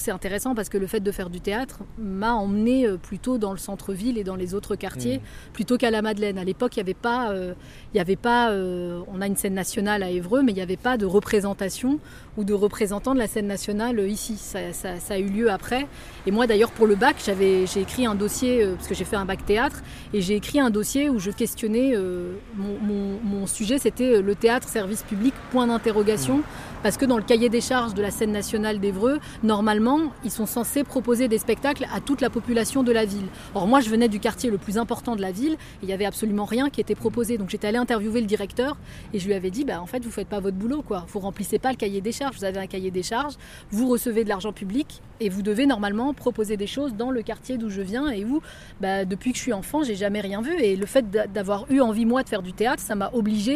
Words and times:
C'est 0.00 0.10
intéressant 0.10 0.54
parce 0.54 0.68
que 0.68 0.78
le 0.78 0.86
fait 0.86 1.00
de 1.00 1.10
faire 1.12 1.30
du 1.30 1.40
théâtre 1.40 1.80
m'a 1.98 2.32
emmené 2.34 2.86
euh, 2.86 2.96
plutôt 2.96 3.38
dans 3.38 3.52
le 3.52 3.58
centre-ville 3.58 4.16
et 4.18 4.24
dans 4.24 4.36
les 4.36 4.54
autres 4.54 4.76
quartiers 4.76 5.18
Mmh. 5.18 5.52
plutôt 5.52 5.76
qu'à 5.76 5.90
la 5.90 6.02
Madeleine. 6.02 6.38
À 6.38 6.44
l'époque, 6.44 6.76
il 6.76 6.80
n'y 6.80 6.82
avait 6.90 6.94
pas, 6.94 7.30
euh, 7.30 7.54
il 7.94 7.98
y 7.98 8.00
avait 8.00 8.16
pas 8.16 8.50
euh, 8.50 9.00
on 9.08 9.20
a 9.20 9.26
une 9.26 9.36
scène 9.36 9.54
nationale 9.54 10.02
à 10.02 10.10
Évreux, 10.10 10.42
mais 10.42 10.52
il 10.52 10.54
n'y 10.56 10.60
avait 10.60 10.76
pas 10.76 10.96
de 10.96 11.06
représentation 11.06 11.98
ou 12.36 12.44
de 12.44 12.52
représentants 12.54 13.14
de 13.14 13.18
la 13.18 13.26
scène 13.26 13.46
nationale 13.46 13.98
euh, 13.98 14.08
ici. 14.08 14.36
Ça, 14.36 14.72
ça- 14.72 14.98
ça 15.00 15.14
a 15.14 15.18
eu 15.18 15.28
lieu 15.28 15.50
après. 15.50 15.86
Et 16.26 16.30
moi, 16.30 16.46
d'ailleurs, 16.46 16.70
pour 16.70 16.86
le 16.86 16.94
bac, 16.94 17.16
j'avais, 17.24 17.66
j'ai 17.66 17.80
écrit 17.80 18.06
un 18.06 18.14
dossier, 18.14 18.62
euh, 18.64 18.74
parce 18.74 18.88
que 18.88 18.94
j'ai 18.94 19.04
fait 19.04 19.16
un 19.16 19.24
bac 19.24 19.44
théâtre, 19.44 19.82
et 20.12 20.20
j'ai 20.20 20.34
écrit 20.36 20.60
un 20.60 20.70
dossier 20.70 21.10
où 21.10 21.18
je 21.18 21.30
questionnais, 21.30 21.92
euh, 21.96 22.32
mon, 22.56 22.78
mon- 22.80 23.18
mon 23.22 23.46
sujet, 23.46 23.78
c'était 23.78 24.16
euh, 24.16 24.22
le 24.22 24.34
théâtre 24.34 24.68
service 24.68 25.02
public, 25.02 25.34
point 25.50 25.66
d'interrogation, 25.66 26.42
parce 26.82 26.96
que 26.96 27.04
dans 27.04 27.16
le 27.16 27.22
cahier 27.22 27.48
des 27.48 27.60
charges 27.60 27.94
de 27.94 28.02
la 28.02 28.10
scène 28.10 28.32
nationale 28.32 28.80
d'Évreux, 28.80 29.20
normalement, 29.42 30.00
ils 30.24 30.30
sont 30.30 30.46
censés 30.46 30.84
proposer 30.84 31.28
des 31.28 31.38
spectacles 31.38 31.86
à 31.94 32.00
toute 32.00 32.20
la 32.20 32.30
population 32.30 32.82
de 32.82 32.92
la 32.92 33.04
ville. 33.04 33.26
Or, 33.54 33.66
moi, 33.66 33.80
je 33.80 33.90
venais 33.90 34.08
du 34.08 34.20
quartier 34.20 34.50
le 34.50 34.58
plus 34.58 34.78
important 34.78 35.16
de 35.16 35.22
la 35.22 35.32
ville, 35.32 35.52
et 35.54 35.56
il 35.82 35.86
n'y 35.86 35.92
avait 35.92 36.04
absolument 36.04 36.44
rien 36.44 36.70
qui 36.70 36.80
était 36.80 36.94
proposé. 36.94 37.38
Donc, 37.38 37.50
j'étais 37.50 37.66
allée 37.66 37.78
interviewer 37.78 38.20
le 38.20 38.26
directeur, 38.26 38.76
et 39.12 39.18
je 39.18 39.26
lui 39.26 39.34
avais 39.34 39.50
dit, 39.50 39.64
bah, 39.64 39.80
en 39.80 39.86
fait, 39.86 40.04
vous 40.04 40.10
faites 40.10 40.28
pas 40.28 40.40
votre 40.40 40.56
boulot, 40.56 40.82
quoi. 40.82 41.04
Vous 41.08 41.18
remplissez 41.20 41.58
pas 41.58 41.70
le 41.70 41.76
cahier 41.76 42.00
des 42.00 42.12
charges. 42.12 42.36
Vous 42.36 42.44
avez 42.44 42.58
un 42.60 42.66
cahier 42.66 42.90
des 42.90 43.02
charges, 43.02 43.34
vous 43.70 43.88
recevez 43.88 44.24
de 44.24 44.28
l'argent 44.28 44.52
public, 44.52 45.02
et 45.20 45.28
vous 45.28 45.42
devez 45.42 45.66
normalement 45.66 46.14
proposer 46.14 46.56
des 46.56 46.66
choses 46.66 46.94
dans 46.94 47.10
le 47.10 47.22
quartier 47.22 47.58
d'où 47.58 47.70
je 47.70 47.82
viens, 47.82 48.08
et 48.10 48.24
où, 48.24 48.40
bah, 48.80 49.04
depuis 49.04 49.32
que 49.32 49.38
je 49.38 49.42
suis 49.42 49.52
enfant, 49.52 49.82
j'ai 49.82 49.96
jamais 49.96 50.20
rien 50.20 50.42
vu. 50.42 50.54
Et 50.60 50.76
le 50.76 50.86
fait 50.86 51.10
d'a- 51.10 51.26
d'avoir 51.26 51.70
eu 51.70 51.80
envie, 51.80 52.06
moi, 52.06 52.22
de 52.22 52.28
faire 52.28 52.42
du 52.42 52.52
théâtre, 52.52 52.82
ça 52.82 52.94
m'a 52.94 53.10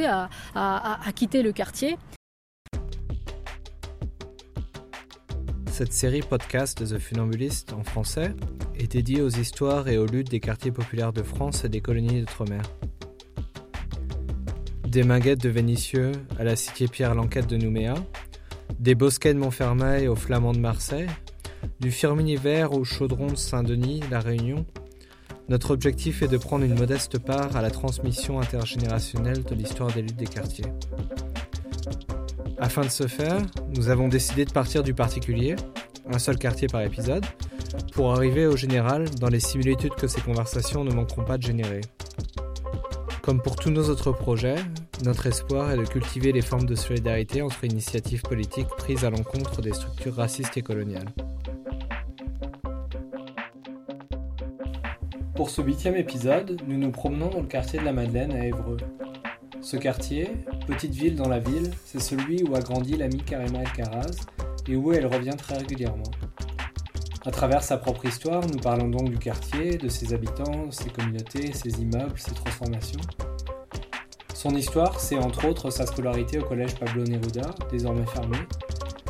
à- 0.05 0.29
à- 0.55 1.09
à 1.09 1.13
quitter 1.13 1.43
le 1.43 1.53
quartier. 1.53 1.97
Cette 5.73 5.95
série 5.95 6.21
podcast 6.21 6.83
de 6.83 6.87
The 6.87 7.01
Funambulist 7.01 7.73
en 7.73 7.83
français 7.83 8.35
est 8.79 8.93
dédiée 8.93 9.23
aux 9.23 9.31
histoires 9.31 9.89
et 9.89 9.97
aux 9.97 10.05
luttes 10.05 10.31
des 10.31 10.39
quartiers 10.39 10.71
populaires 10.71 11.15
de 11.15 11.23
France 11.23 11.65
et 11.65 11.71
des 11.71 11.81
colonies 11.81 12.21
d'outre-mer. 12.21 12.61
Des 14.87 15.03
Minguettes 15.03 15.41
de 15.41 15.49
Vénissieux 15.49 16.13
à 16.39 16.45
la 16.45 16.57
cité 16.57 16.89
Pierre 16.89 17.15
Lanquette 17.15 17.47
de 17.47 17.57
Nouméa, 17.57 17.95
des 18.81 18.95
Bosquets 18.95 19.33
de 19.33 19.39
Montfermeil 19.39 20.09
aux 20.09 20.15
Flamands 20.15 20.53
de 20.53 20.59
Marseille, 20.59 21.09
du 21.81 21.91
Firminy 21.91 22.37
Vert 22.37 22.75
au 22.75 22.85
Chaudron 22.85 23.29
de 23.29 23.37
Saint-Denis, 23.37 24.03
La 24.11 24.21
Réunion, 24.21 24.67
notre 25.49 25.71
objectif 25.71 26.21
est 26.21 26.29
de 26.29 26.37
prendre 26.37 26.67
une 26.67 26.79
modeste 26.79 27.19
part 27.19 27.57
à 27.57 27.63
la 27.63 27.71
transmission 27.71 28.41
intergénérationnelle 28.41 29.43
de 29.43 29.55
l'histoire 29.55 29.91
des 29.91 30.03
luttes 30.03 30.17
des 30.17 30.27
quartiers. 30.27 30.67
Afin 32.63 32.83
de 32.83 32.91
ce 32.91 33.09
faire, 33.09 33.43
nous 33.75 33.89
avons 33.89 34.07
décidé 34.07 34.45
de 34.45 34.53
partir 34.53 34.85
du 34.85 34.95
particulier, 34.95 35.57
un 36.07 36.21
seul 36.21 36.39
quartier 36.39 36.69
par 36.69 36.83
épisode, 36.83 37.27
pour 37.93 38.13
arriver 38.13 38.47
au 38.47 38.57
général 38.57 39.11
dans 39.17 39.27
les 39.27 39.41
similitudes 39.41 39.97
que 39.97 40.07
ces 40.07 40.21
conversations 40.21 40.85
ne 40.85 40.93
manqueront 40.93 41.25
pas 41.25 41.39
de 41.39 41.43
générer. 41.43 41.81
Comme 43.21 43.43
pour 43.43 43.57
tous 43.57 43.71
nos 43.71 43.91
autres 43.91 44.13
projets, 44.13 44.55
notre 45.03 45.27
espoir 45.27 45.73
est 45.73 45.77
de 45.77 45.85
cultiver 45.85 46.31
les 46.31 46.41
formes 46.41 46.67
de 46.67 46.77
solidarité 46.77 47.43
entre 47.43 47.65
initiatives 47.65 48.23
politiques 48.23 48.69
prises 48.79 49.05
à 49.05 49.11
l'encontre 49.11 49.61
des 49.61 49.73
structures 49.73 50.15
racistes 50.15 50.57
et 50.57 50.63
coloniales. 50.63 51.09
Pour 55.35 55.51
ce 55.51 55.63
huitième 55.63 55.97
épisode, 55.97 56.63
nous 56.69 56.79
nous 56.79 56.93
promenons 56.93 57.29
dans 57.29 57.41
le 57.41 57.49
quartier 57.49 57.81
de 57.81 57.85
la 57.85 57.93
Madeleine 57.93 58.31
à 58.31 58.47
Évreux. 58.47 58.77
Ce 59.61 59.77
quartier, 59.77 60.31
petite 60.67 60.95
ville 60.95 61.15
dans 61.15 61.29
la 61.29 61.39
ville, 61.39 61.71
c'est 61.85 62.01
celui 62.01 62.43
où 62.43 62.55
a 62.55 62.61
grandi 62.61 62.97
l'amie 62.97 63.23
Karima 63.23 63.61
Alcaraz 63.61 64.17
et 64.67 64.77
où 64.77 64.93
elle 64.93 65.07
revient 65.07 65.37
très 65.37 65.59
régulièrement. 65.59 66.11
À 67.25 67.31
travers 67.31 67.63
sa 67.63 67.77
propre 67.77 68.07
histoire, 68.07 68.45
nous 68.47 68.59
parlons 68.59 68.89
donc 68.89 69.11
du 69.11 69.19
quartier, 69.19 69.77
de 69.77 69.89
ses 69.89 70.13
habitants, 70.15 70.71
ses 70.71 70.91
communautés, 70.91 71.53
ses 71.53 71.81
immeubles, 71.81 72.19
ses 72.19 72.33
transformations. 72.33 73.01
Son 74.35 74.57
histoire, 74.57 74.99
c'est 74.99 75.19
entre 75.19 75.47
autres 75.47 75.71
sa 75.71 75.87
scolarité 75.87 76.41
au 76.41 76.45
collège 76.45 76.75
Pablo 76.75 77.05
Neruda, 77.05 77.51
désormais 77.71 78.07
fermé, 78.07 78.39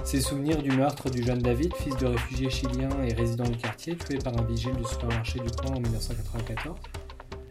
ses 0.04 0.20
souvenirs 0.20 0.60
du 0.60 0.72
meurtre 0.72 1.08
du 1.08 1.22
jeune 1.22 1.38
David, 1.38 1.72
fils 1.74 1.96
de 1.96 2.06
réfugié 2.06 2.50
chilien 2.50 2.90
et 3.08 3.14
résident 3.14 3.44
du 3.44 3.56
quartier, 3.56 3.96
tué 3.96 4.18
par 4.18 4.38
un 4.38 4.44
vigile 4.44 4.74
du 4.74 4.84
supermarché 4.84 5.38
du 5.38 5.50
coin 5.52 5.76
en 5.76 5.80
1994, 5.80 6.76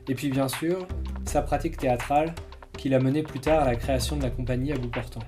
et 0.08 0.14
puis 0.14 0.30
bien 0.30 0.48
sûr, 0.48 0.86
sa 1.26 1.42
pratique 1.42 1.78
théâtrale 1.78 2.36
qui 2.82 2.90
l'a 2.90 2.98
mené 2.98 3.22
plus 3.22 3.40
tard 3.40 3.62
à 3.62 3.66
la 3.68 3.76
création 3.76 4.18
de 4.18 4.24
la 4.24 4.32
compagnie 4.32 4.72
à 4.72 4.76
bout 4.76 4.88
portant. 4.88 5.22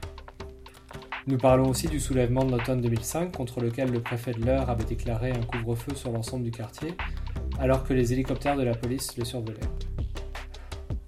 Nous 1.28 1.38
parlons 1.38 1.70
aussi 1.70 1.88
du 1.88 2.00
soulèvement 2.00 2.44
de 2.44 2.52
l'automne 2.52 2.82
2005 2.82 3.32
contre 3.32 3.62
lequel 3.62 3.92
le 3.92 4.02
préfet 4.02 4.34
de 4.34 4.44
l'Eure 4.44 4.72
avait 4.72 4.86
déclaré 4.86 5.30
un 5.30 5.44
couvre-feu 5.44 5.94
sur 5.94 6.12
l'ensemble 6.12 6.46
du 6.46 6.50
quartier 6.50 6.96
alors 7.60 7.84
que 7.84 7.94
les 7.94 8.12
hélicoptères 8.12 8.58
de 8.58 8.64
la 8.64 8.74
police 8.74 9.16
le 9.18 9.24
survolaient. 9.24 9.60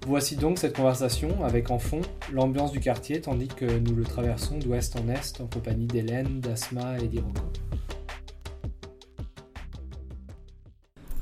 Voici 0.06 0.36
donc 0.36 0.58
cette 0.58 0.76
conversation 0.76 1.44
avec 1.44 1.72
en 1.72 1.80
fond 1.80 2.02
l'ambiance 2.32 2.70
du 2.70 2.78
quartier 2.78 3.20
tandis 3.20 3.48
que 3.48 3.64
nous 3.64 3.96
le 3.96 4.04
traversons 4.04 4.58
d'ouest 4.58 4.94
en 4.94 5.08
est 5.08 5.40
en 5.40 5.48
compagnie 5.48 5.86
d'Hélène, 5.86 6.38
d'Asma 6.38 6.96
et 7.00 7.08
d'Iroko. 7.08 7.42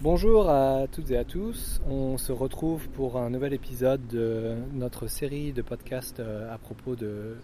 Bonjour 0.04 0.50
à 0.50 0.86
toutes 0.92 1.10
et 1.12 1.16
à 1.16 1.24
tous, 1.24 1.80
on 1.88 2.18
se 2.18 2.30
retrouve 2.30 2.90
pour 2.90 3.16
un 3.16 3.30
nouvel 3.30 3.54
épisode 3.54 4.06
de 4.06 4.54
notre 4.74 5.06
série 5.06 5.54
de 5.54 5.62
podcasts 5.62 6.20
euh, 6.20 6.54
à 6.54 6.58
propos 6.58 6.94
de, 6.94 7.38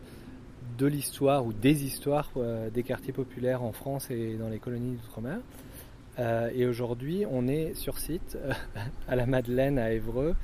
l'histoire 0.79 1.47
ou 1.47 1.55
des 1.55 1.87
histoires 1.87 2.29
euh, 2.37 2.69
des 2.69 2.83
quartiers 2.83 3.15
populaires 3.15 3.63
en 3.63 3.73
France 3.73 4.11
et 4.11 4.35
dans 4.35 4.51
les 4.51 4.59
colonies 4.59 4.97
d'outre-mer. 4.97 5.39
Euh, 6.19 6.51
et 6.55 6.67
aujourd'hui, 6.67 7.25
on 7.31 7.49
est 7.49 7.73
sur 7.73 7.99
site 7.99 8.37
à 9.09 9.17
la 9.17 9.25
Madeleine 9.25 9.79
à 9.79 9.93
Évreux 9.93 10.37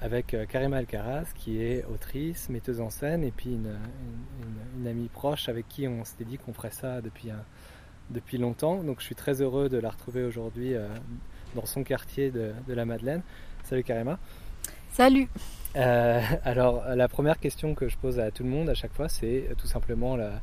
avec 0.00 0.36
Karima 0.48 0.78
Alcaraz 0.78 1.26
qui 1.36 1.62
est 1.62 1.84
autrice, 1.84 2.48
metteuse 2.48 2.80
en 2.80 2.90
scène 2.90 3.22
et 3.22 3.30
puis 3.30 3.50
une, 3.52 4.88
amie 4.88 5.08
proche 5.08 5.48
avec 5.48 5.68
qui 5.68 5.86
on 5.86 6.04
s'était 6.04 6.24
dit 6.24 6.36
qu'on 6.36 6.52
ferait 6.52 6.72
ça 6.72 7.00
depuis, 7.00 7.28
depuis 8.10 8.38
longtemps. 8.38 8.82
Donc 8.82 8.98
je 8.98 9.04
suis 9.04 9.14
très 9.14 9.40
heureux 9.40 9.68
de 9.68 9.78
la 9.78 9.90
retrouver 9.90 10.24
aujourd'hui 10.24 10.74
dans 11.54 11.66
son 11.66 11.82
quartier 11.84 12.30
de, 12.30 12.52
de 12.68 12.74
la 12.74 12.84
Madeleine. 12.84 13.22
Salut 13.64 13.84
Karima. 13.84 14.18
Salut 14.92 15.28
Euh, 15.76 16.20
alors, 16.44 16.82
la 16.96 17.06
première 17.08 17.38
question 17.38 17.74
que 17.76 17.88
je 17.88 17.96
pose 17.96 18.18
à 18.18 18.30
tout 18.32 18.42
le 18.42 18.48
monde 18.50 18.68
à 18.68 18.74
chaque 18.74 18.92
fois, 18.92 19.08
c'est 19.08 19.48
tout 19.56 19.68
simplement 19.68 20.16
la- 20.16 20.40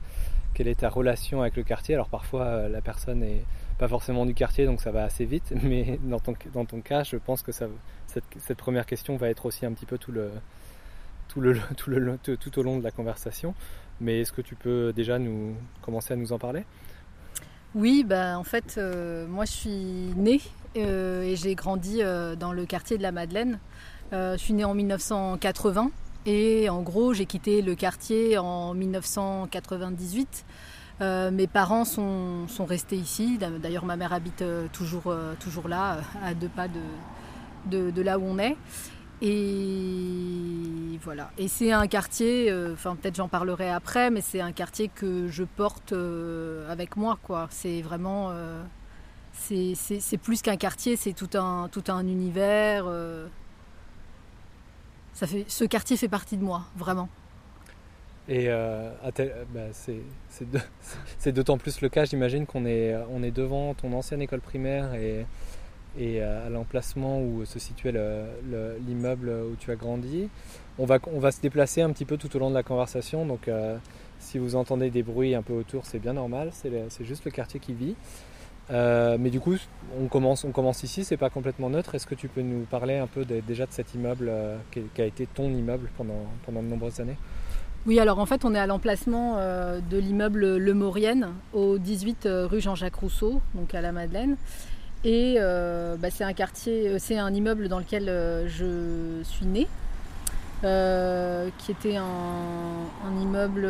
quelle 0.53 0.67
est 0.69 0.79
ta 0.79 0.89
relation 0.89 1.41
avec 1.41 1.55
le 1.57 1.63
quartier? 1.63 1.95
Alors, 1.95 2.07
parfois, 2.07 2.43
euh, 2.45 2.69
la 2.69 2.81
personne 2.81 3.19
n'est 3.19 3.43
pas 3.77 3.87
forcément 3.89 4.25
du 4.25 4.33
quartier, 4.33 4.65
donc 4.65 4.79
ça 4.81 4.91
va 4.91 5.03
assez 5.03 5.25
vite, 5.25 5.53
mais 5.63 5.99
dans 6.03 6.19
ton, 6.19 6.33
dans 6.53 6.65
ton 6.65 6.79
cas, 6.81 7.03
je 7.03 7.17
pense 7.17 7.41
que 7.41 7.51
ça, 7.51 7.67
cette, 8.07 8.23
cette 8.39 8.57
première 8.57 8.85
question 8.85 9.17
va 9.17 9.29
être 9.29 9.45
aussi 9.45 9.65
un 9.65 9.73
petit 9.73 9.85
peu 9.85 9.97
tout, 9.97 10.11
le, 10.13 10.31
tout, 11.27 11.41
le, 11.41 11.59
tout, 11.77 11.89
le, 11.89 12.17
tout, 12.23 12.37
tout 12.37 12.59
au 12.59 12.63
long 12.63 12.77
de 12.79 12.83
la 12.83 12.91
conversation. 12.91 13.53
Mais 13.99 14.21
est-ce 14.21 14.31
que 14.31 14.41
tu 14.41 14.55
peux 14.55 14.93
déjà 14.93 15.19
nous 15.19 15.55
commencer 15.81 16.13
à 16.13 16.15
nous 16.15 16.31
en 16.31 16.39
parler? 16.39 16.63
Oui, 17.75 18.03
bah, 18.07 18.39
en 18.39 18.43
fait, 18.43 18.75
euh, 18.77 19.27
moi 19.27 19.43
je 19.45 19.51
suis 19.51 20.13
née 20.15 20.39
euh, 20.75 21.23
et 21.23 21.35
j'ai 21.35 21.55
grandi 21.55 22.01
euh, 22.01 22.35
dans 22.35 22.51
le 22.51 22.65
quartier 22.65 22.97
de 22.97 23.03
la 23.03 23.11
Madeleine. 23.11 23.59
Euh, 24.13 24.33
je 24.33 24.37
suis 24.37 24.53
née 24.53 24.63
en 24.63 24.73
1980 24.73 25.91
et 26.25 26.69
en 26.69 26.81
gros 26.81 27.13
j'ai 27.13 27.25
quitté 27.25 27.61
le 27.61 27.75
quartier 27.75 28.37
en 28.37 28.73
1998. 28.73 30.45
Euh, 30.99 31.29
mes 31.31 31.47
parents 31.47 31.85
sont, 31.85 32.47
sont 32.47 32.65
restés 32.65 32.95
ici. 32.95 33.37
D'ailleurs, 33.61 33.85
ma 33.85 33.97
mère 33.97 34.13
habite 34.13 34.43
toujours, 34.73 35.13
toujours 35.39 35.67
là, 35.67 35.99
à 36.23 36.33
deux 36.33 36.49
pas 36.49 36.67
de, 36.67 37.91
de, 37.91 38.01
là 38.01 38.17
où 38.17 38.23
on 38.23 38.39
est. 38.39 38.57
Et 39.21 40.99
voilà. 41.03 41.31
Et 41.37 41.47
c'est 41.47 41.71
un 41.71 41.87
quartier, 41.87 42.51
enfin 42.73 42.95
peut-être 42.95 43.15
j'en 43.15 43.27
parlerai 43.27 43.69
après, 43.69 44.09
mais 44.09 44.21
c'est 44.21 44.41
un 44.41 44.51
quartier 44.51 44.89
que 44.89 45.27
je 45.27 45.43
porte 45.43 45.93
avec 46.69 46.97
moi. 46.97 47.19
C'est 47.51 47.81
vraiment, 47.81 48.31
c'est- 49.39 50.17
plus 50.17 50.41
qu'un 50.41 50.57
quartier, 50.57 50.95
c'est 50.95 51.13
tout 51.13 51.29
un, 51.37 51.69
univers. 52.07 52.85
euh. 52.87 53.27
ça 55.13 55.27
fait, 55.27 55.45
ce 55.47 55.63
quartier 55.65 55.97
fait 55.97 56.07
partie 56.09 56.37
de 56.37 56.43
moi, 56.43 56.63
vraiment. 56.75 57.09
Et 58.29 58.45
euh, 58.49 58.91
bah, 59.53 59.61
c'est 61.17 61.31
d'autant 61.31 61.57
plus 61.57 61.79
le 61.81 61.89
cas, 61.89 62.05
j'imagine, 62.05 62.45
qu'on 62.45 62.65
est, 62.65 62.93
devant 63.31 63.73
ton 63.73 63.93
ancienne 63.93 64.21
école 64.21 64.41
primaire 64.41 64.93
et, 64.95 65.25
euh, 65.99 66.45
à 66.45 66.49
l'emplacement 66.49 67.21
où 67.21 67.45
se 67.45 67.57
situait 67.57 67.91
le- 67.93 68.25
le- 68.51 68.77
l'immeuble 68.85 69.29
où 69.29 69.55
tu 69.57 69.71
as 69.71 69.75
grandi. 69.75 70.29
On 70.77 70.85
va, 70.85 70.99
se 71.31 71.41
déplacer 71.41 71.81
un 71.81 71.91
petit 71.91 72.05
peu 72.05 72.17
tout 72.17 72.35
au 72.35 72.39
long 72.39 72.49
de 72.49 72.55
la 72.55 72.63
conversation, 72.63 73.25
donc 73.25 73.49
si 74.19 74.37
vous 74.37 74.55
entendez 74.55 74.89
des 74.91 75.01
bruits 75.03 75.33
un 75.33 75.41
peu 75.41 75.53
autour, 75.53 75.85
c'est 75.85 75.97
bien 75.99 76.13
normal, 76.13 76.51
c'est 76.53 77.05
juste 77.05 77.25
le 77.25 77.31
quartier 77.31 77.59
qui 77.59 77.73
vit. 77.73 77.95
Euh, 78.69 79.17
mais 79.19 79.29
du 79.29 79.39
coup, 79.39 79.55
on 79.99 80.07
commence, 80.07 80.43
on 80.43 80.51
commence 80.51 80.83
ici, 80.83 81.03
c'est 81.03 81.17
pas 81.17 81.29
complètement 81.29 81.69
neutre. 81.69 81.95
Est-ce 81.95 82.07
que 82.07 82.15
tu 82.15 82.27
peux 82.27 82.41
nous 82.41 82.65
parler 82.65 82.97
un 82.97 83.07
peu 83.07 83.25
déjà 83.25 83.65
de 83.65 83.71
cet 83.71 83.93
immeuble 83.93 84.27
euh, 84.29 84.57
qui, 84.71 85.01
a 85.01 85.05
été 85.05 85.27
ton 85.27 85.49
immeuble 85.49 85.89
pendant, 85.97 86.25
pendant 86.45 86.61
de 86.61 86.67
nombreuses 86.67 86.99
années? 86.99 87.17
Oui, 87.85 87.99
alors 87.99 88.19
en 88.19 88.25
fait, 88.25 88.43
on 88.43 88.53
est 88.53 88.59
à 88.59 88.67
l'emplacement 88.67 89.35
euh, 89.37 89.79
de 89.89 89.97
l'immeuble 89.97 90.57
Le 90.57 90.73
Maurienne, 90.73 91.29
au 91.53 91.77
18 91.77 92.25
euh, 92.25 92.47
rue 92.47 92.59
Jean-Jacques 92.59 92.95
Rousseau, 92.95 93.41
donc 93.55 93.73
à 93.73 93.81
la 93.81 93.91
Madeleine. 93.91 94.35
Et 95.03 95.37
bah, 95.39 96.09
c'est 96.09 96.25
un 96.25 96.33
quartier, 96.33 96.99
c'est 96.99 97.17
un 97.17 97.33
immeuble 97.33 97.69
dans 97.69 97.79
lequel 97.79 98.07
je 98.47 99.21
suis 99.23 99.45
née, 99.45 99.67
qui 100.61 101.71
était 101.71 101.97
un, 101.97 103.21
immeuble. 103.21 103.67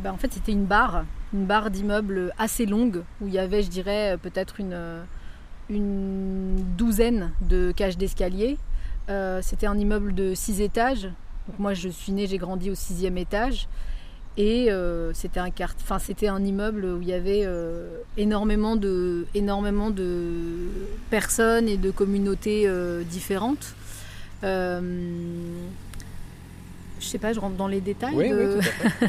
Bah, 0.00 0.12
en 0.12 0.16
fait, 0.16 0.32
c'était 0.32 0.52
une 0.52 0.64
barre, 0.64 1.04
une 1.32 1.46
barre 1.46 1.70
d'immeubles 1.70 2.32
assez 2.38 2.66
longue, 2.66 3.02
où 3.20 3.28
il 3.28 3.34
y 3.34 3.38
avait, 3.38 3.62
je 3.62 3.70
dirais, 3.70 4.18
peut-être 4.22 4.60
une, 4.60 4.76
douzaine 6.76 7.32
de 7.40 7.72
cages 7.72 7.98
d'escalier. 7.98 8.58
c'était 9.42 9.66
un 9.66 9.78
immeuble 9.78 10.14
de 10.14 10.34
six 10.34 10.60
étages 10.60 11.08
moi, 11.58 11.74
je 11.74 11.88
suis 11.88 12.12
née, 12.12 12.26
j'ai 12.26 12.38
grandi 12.38 12.70
au 12.70 12.74
sixième 12.74 13.18
étage. 13.18 13.68
Et 14.38 14.70
euh, 14.70 15.14
c'était 15.14 15.40
un 15.40 15.48
un 15.48 16.44
immeuble 16.44 16.84
où 16.84 17.00
il 17.00 17.08
y 17.08 17.14
avait 17.14 17.44
euh, 17.46 17.88
énormément, 18.18 18.76
de, 18.76 19.26
énormément 19.34 19.90
de 19.90 20.68
personnes 21.08 21.68
et 21.68 21.78
de 21.78 21.90
communautés 21.90 22.64
euh, 22.66 23.02
différentes 23.02 23.74
je 26.98 27.06
sais 27.06 27.18
pas, 27.18 27.32
je 27.32 27.40
rentre 27.40 27.56
dans 27.56 27.68
les 27.68 27.80
détails. 27.80 28.14
Oui, 28.14 28.32
oui, 28.32 28.60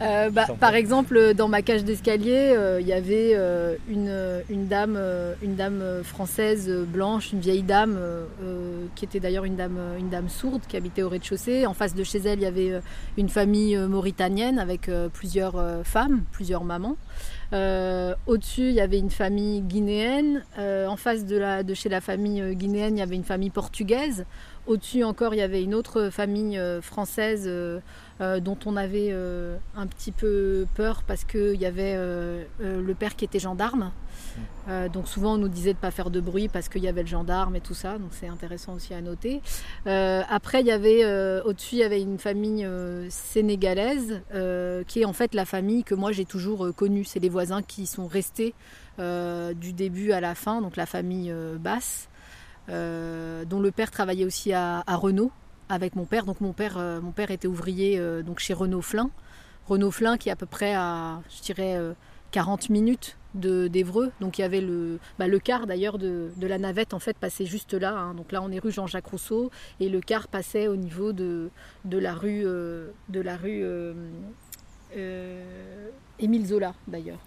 euh, 0.00 0.30
bah, 0.30 0.46
par 0.58 0.74
exemple, 0.74 1.34
dans 1.34 1.48
ma 1.48 1.62
cage 1.62 1.84
d'escalier, 1.84 2.52
euh, 2.56 2.80
il 2.80 2.86
y 2.86 2.92
avait 2.92 3.32
euh, 3.34 3.76
une, 3.88 4.12
une, 4.50 4.66
dame, 4.66 4.98
une 5.42 5.54
dame 5.54 5.82
française 6.02 6.68
blanche, 6.68 7.32
une 7.32 7.40
vieille 7.40 7.62
dame, 7.62 7.98
qui 8.94 9.04
était 9.04 9.20
d'ailleurs 9.20 9.44
une 9.44 9.56
dame, 9.56 9.78
une 9.98 10.08
dame 10.08 10.28
sourde, 10.28 10.62
qui 10.68 10.76
habitait 10.76 11.02
au 11.02 11.08
rez-de-chaussée. 11.08 11.66
En 11.66 11.74
face 11.74 11.94
de 11.94 12.04
chez 12.04 12.18
elle, 12.18 12.40
il 12.40 12.42
y 12.42 12.46
avait 12.46 12.80
une 13.16 13.28
famille 13.28 13.76
mauritanienne 13.76 14.58
avec 14.58 14.90
plusieurs 15.12 15.62
femmes, 15.84 16.22
plusieurs 16.32 16.64
mamans. 16.64 16.96
Au-dessus, 17.52 18.68
il 18.68 18.74
y 18.74 18.80
avait 18.80 18.98
une 18.98 19.10
famille 19.10 19.60
guinéenne. 19.60 20.44
en 20.58 20.96
face 20.96 21.24
de, 21.24 21.36
la, 21.36 21.62
de 21.62 21.74
chez 21.74 21.88
la 21.88 22.00
famille 22.00 22.54
guinéenne, 22.56 22.96
il 22.96 23.00
y 23.00 23.02
avait 23.02 23.16
une 23.16 23.24
famille 23.24 23.50
portugaise. 23.50 24.24
Au-dessus 24.70 25.02
encore, 25.02 25.34
il 25.34 25.38
y 25.38 25.42
avait 25.42 25.64
une 25.64 25.74
autre 25.74 26.10
famille 26.10 26.56
euh, 26.56 26.80
française 26.80 27.42
euh, 27.48 27.80
euh, 28.20 28.38
dont 28.38 28.56
on 28.66 28.76
avait 28.76 29.12
un 29.74 29.86
petit 29.88 30.12
peu 30.12 30.64
peur 30.76 31.02
parce 31.02 31.24
qu'il 31.24 31.56
y 31.56 31.66
avait 31.66 31.96
le 31.96 32.94
père 32.94 33.16
qui 33.16 33.24
était 33.24 33.40
gendarme. 33.40 33.90
donc 34.92 35.08
souvent 35.08 35.34
on 35.34 35.38
nous 35.38 35.48
disait 35.48 35.72
de 35.72 35.78
ne 35.78 35.80
pas 35.80 35.90
faire 35.90 36.10
de 36.10 36.20
bruit 36.20 36.48
parce 36.48 36.68
qu'il 36.68 36.82
y 36.82 36.88
avait 36.88 37.00
le 37.00 37.08
gendarme 37.08 37.56
et 37.56 37.60
tout 37.60 37.74
ça, 37.74 37.98
donc 37.98 38.10
c'est 38.12 38.28
intéressant 38.28 38.74
aussi 38.74 38.92
à 38.92 39.00
noter. 39.00 39.40
après 39.86 40.60
il 40.60 40.66
y 40.66 40.70
avait 40.70 41.04
au-dessus 41.44 41.76
il 41.76 41.78
y 41.78 41.82
avait 41.82 42.02
une 42.02 42.18
famille 42.18 42.68
sénégalaise 43.08 44.20
qui 44.86 45.00
est 45.00 45.06
en 45.06 45.14
fait 45.14 45.34
la 45.34 45.46
famille 45.46 45.82
que 45.82 45.94
moi 45.94 46.12
j'ai 46.12 46.26
toujours 46.26 46.68
connue. 46.76 47.04
C'est 47.04 47.20
les 47.20 47.30
voisins 47.30 47.62
qui 47.62 47.86
sont 47.86 48.06
restés 48.06 48.54
du 48.98 49.72
début 49.72 50.12
à 50.12 50.20
la 50.20 50.34
fin, 50.34 50.60
donc 50.60 50.76
la 50.76 50.86
famille 50.86 51.32
basse. 51.58 52.09
Euh, 52.70 53.44
dont 53.44 53.60
le 53.60 53.70
père 53.70 53.90
travaillait 53.90 54.24
aussi 54.24 54.52
à, 54.52 54.82
Renault 54.88 55.32
avec 55.68 55.96
mon 55.96 56.04
père. 56.04 56.24
Donc 56.24 56.40
mon 56.40 56.52
père, 56.52 56.78
euh, 56.78 57.00
mon 57.00 57.12
père 57.12 57.30
était 57.30 57.48
ouvrier 57.48 57.98
euh, 57.98 58.22
donc 58.22 58.38
chez 58.38 58.54
Renault 58.54 58.82
Flin. 58.82 59.10
Renault 59.66 59.90
Flin 59.90 60.16
qui 60.16 60.28
est 60.28 60.32
à 60.32 60.36
peu 60.36 60.46
près 60.46 60.74
à, 60.74 61.20
je 61.34 61.42
dirais, 61.42 61.78
40 62.32 62.70
minutes 62.70 63.16
d'Evreux. 63.34 64.10
Donc 64.20 64.38
il 64.38 64.42
y 64.42 64.44
avait 64.44 64.60
le, 64.60 64.98
bah, 65.18 65.28
le 65.28 65.38
car 65.38 65.66
d'ailleurs 65.66 65.98
de, 65.98 66.30
la 66.40 66.58
navette 66.58 66.94
en 66.94 66.98
fait 66.98 67.16
passait 67.16 67.46
juste 67.46 67.74
là. 67.74 67.96
Hein. 67.96 68.14
Donc 68.14 68.32
là 68.32 68.42
on 68.42 68.50
est 68.50 68.58
rue 68.58 68.72
Jean-Jacques 68.72 69.06
Rousseau 69.06 69.50
et 69.78 69.88
le 69.88 70.00
car 70.00 70.28
passait 70.28 70.66
au 70.66 70.76
niveau 70.76 71.12
de, 71.12 71.50
de 71.84 71.98
la 71.98 72.14
rue, 72.14 72.42
de 72.42 73.20
la 73.20 73.36
rue 73.36 73.64
Émile 76.18 76.46
Zola 76.46 76.74
d'ailleurs. 76.88 77.20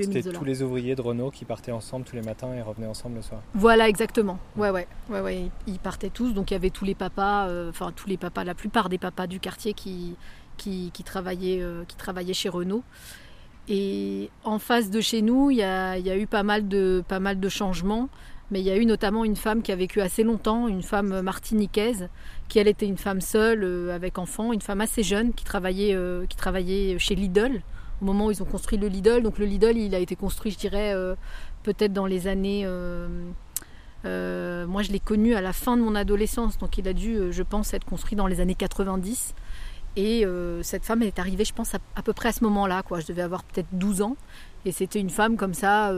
C'était 0.00 0.22
tous 0.22 0.44
les 0.44 0.62
ouvriers 0.62 0.94
de 0.94 1.00
Renault 1.00 1.30
qui 1.30 1.44
partaient 1.44 1.72
ensemble 1.72 2.04
tous 2.04 2.16
les 2.16 2.22
matins 2.22 2.52
et 2.54 2.62
revenaient 2.62 2.86
ensemble 2.86 3.16
le 3.16 3.22
soir. 3.22 3.40
Voilà, 3.54 3.88
exactement. 3.88 4.38
Ouais, 4.56 4.70
ouais, 4.70 4.86
ouais, 5.10 5.20
ouais. 5.20 5.50
Ils 5.66 5.78
partaient 5.78 6.10
tous. 6.10 6.32
Donc 6.32 6.50
il 6.50 6.54
y 6.54 6.56
avait 6.56 6.70
tous 6.70 6.84
les 6.84 6.94
papas, 6.94 7.48
euh, 7.48 7.70
enfin 7.70 7.92
tous 7.94 8.08
les 8.08 8.16
papas, 8.16 8.44
la 8.44 8.54
plupart 8.54 8.88
des 8.88 8.98
papas 8.98 9.26
du 9.26 9.40
quartier 9.40 9.72
qui, 9.72 10.16
qui, 10.56 10.90
travaillaient, 11.04 11.62
euh, 11.62 11.84
qui 11.86 11.96
travaillaient 11.96 12.34
chez 12.34 12.48
Renault. 12.48 12.82
Et 13.68 14.30
en 14.44 14.58
face 14.58 14.90
de 14.90 15.00
chez 15.00 15.22
nous, 15.22 15.50
il 15.50 15.58
y 15.58 15.62
a, 15.62 15.96
y 15.98 16.10
a, 16.10 16.16
eu 16.16 16.26
pas 16.26 16.42
mal, 16.42 16.68
de, 16.68 17.02
pas 17.06 17.20
mal 17.20 17.40
de 17.40 17.48
changements. 17.48 18.08
Mais 18.50 18.60
il 18.60 18.66
y 18.66 18.70
a 18.70 18.76
eu 18.76 18.84
notamment 18.84 19.24
une 19.24 19.36
femme 19.36 19.62
qui 19.62 19.72
a 19.72 19.76
vécu 19.76 20.02
assez 20.02 20.22
longtemps, 20.22 20.68
une 20.68 20.82
femme 20.82 21.22
martiniquaise, 21.22 22.08
qui 22.48 22.58
elle 22.58 22.68
était 22.68 22.86
une 22.86 22.98
femme 22.98 23.22
seule, 23.22 23.64
euh, 23.64 23.94
avec 23.94 24.18
enfant, 24.18 24.52
une 24.52 24.60
femme 24.60 24.82
assez 24.82 25.02
jeune, 25.02 25.32
qui 25.32 25.44
travaillait, 25.44 25.96
qui 26.28 26.36
travaillait 26.36 26.98
chez 26.98 27.14
Lidl 27.14 27.62
au 28.02 28.04
moment 28.04 28.26
où 28.26 28.30
ils 28.32 28.42
ont 28.42 28.46
construit 28.46 28.76
le 28.78 28.88
Lidl. 28.88 29.22
Donc 29.22 29.38
le 29.38 29.46
Lidl, 29.46 29.76
il 29.76 29.94
a 29.94 29.98
été 29.98 30.16
construit, 30.16 30.50
je 30.50 30.58
dirais, 30.58 30.92
euh, 30.92 31.14
peut-être 31.62 31.92
dans 31.92 32.06
les 32.06 32.26
années... 32.26 32.62
Euh, 32.66 33.08
euh, 34.04 34.66
moi, 34.66 34.82
je 34.82 34.90
l'ai 34.90 34.98
connu 34.98 35.34
à 35.36 35.40
la 35.40 35.52
fin 35.52 35.76
de 35.76 35.82
mon 35.82 35.94
adolescence, 35.94 36.58
donc 36.58 36.76
il 36.76 36.88
a 36.88 36.92
dû, 36.92 37.32
je 37.32 37.42
pense, 37.44 37.72
être 37.72 37.84
construit 37.84 38.16
dans 38.16 38.26
les 38.26 38.40
années 38.40 38.56
90. 38.56 39.34
Et 39.94 40.24
cette 40.62 40.84
femme, 40.84 41.02
elle 41.02 41.08
est 41.08 41.18
arrivée, 41.20 41.44
je 41.44 41.54
pense, 41.54 41.74
à, 41.74 42.02
peu 42.02 42.12
près 42.12 42.30
à 42.30 42.32
ce 42.32 42.42
moment-là. 42.42 42.82
Quoi. 42.82 42.98
Je 42.98 43.06
devais 43.06 43.22
avoir 43.22 43.44
peut-être 43.44 43.68
12 43.72 44.02
ans. 44.02 44.16
Et 44.64 44.72
c'était 44.72 44.98
une 44.98 45.10
femme 45.10 45.36
comme 45.36 45.54
ça, 45.54 45.92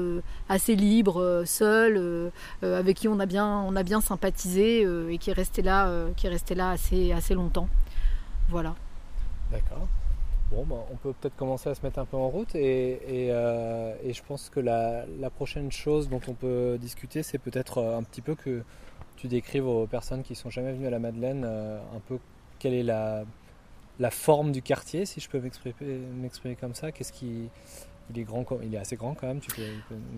assez 0.51 0.77
libre, 0.77 1.45
seule, 1.47 2.31
avec 2.61 2.99
qui 2.99 3.09
on 3.09 3.19
a 3.21 3.27
bien, 3.27 3.47
on 3.47 3.75
a 3.75 3.83
bien 3.83 4.03
sympathisé 4.03 4.87
et 5.11 5.17
qui 5.17 5.31
est 5.31 5.35
restée 5.35 5.63
là, 5.63 5.91
qui 6.17 6.27
est 6.27 6.31
restée 6.31 6.55
là 6.55 6.71
assez, 6.71 7.13
assez 7.13 7.33
longtemps. 7.33 7.71
Voilà. 8.51 8.75
D'accord. 9.51 9.89
Bon, 10.51 10.65
bah, 10.65 10.85
on 10.93 10.97
peut 10.97 11.13
peut-être 11.21 11.37
commencer 11.37 11.71
à 11.71 11.75
se 11.75 11.83
mettre 11.83 11.99
un 11.99 12.05
peu 12.05 12.17
en 12.17 12.29
route 12.29 12.55
et, 12.55 13.01
euh, 13.31 13.95
je 14.05 14.23
pense 14.23 14.51
que 14.51 14.61
la, 14.61 15.05
prochaine 15.35 15.73
chose 15.73 16.09
dont 16.09 16.21
on 16.29 16.35
peut 16.35 16.77
discuter, 16.81 17.23
c'est 17.23 17.39
peut-être 17.39 17.79
euh, 17.79 17.99
un 17.99 18.03
petit 18.03 18.21
peu 18.21 18.35
que 18.35 18.63
tu 19.17 19.29
décrives 19.29 19.67
aux 19.67 19.87
personnes 19.87 20.23
qui 20.23 20.35
sont 20.35 20.51
jamais 20.51 20.73
venues 20.73 20.87
à 20.87 20.91
la 20.91 20.99
Madeleine 20.99 21.45
euh, 21.47 21.79
un 21.97 22.01
peu 22.01 22.19
quelle 22.59 22.75
est 22.75 22.83
la, 22.83 23.25
forme 24.11 24.53
du 24.53 24.61
quartier, 24.61 25.07
si 25.07 25.21
je 25.21 25.29
peux 25.29 25.41
m'exprimer 25.41 26.57
comme 26.57 26.75
ça. 26.75 26.93
Qu'est-ce 26.93 27.13
qui 27.13 27.49
il 28.11 28.19
est 28.19 28.25
grand, 28.25 28.45
il 28.63 28.75
est 28.75 28.79
assez 28.79 28.97
grand 28.97 29.15
quand 29.15 29.27
même. 29.27 29.41
Tu 29.41 29.51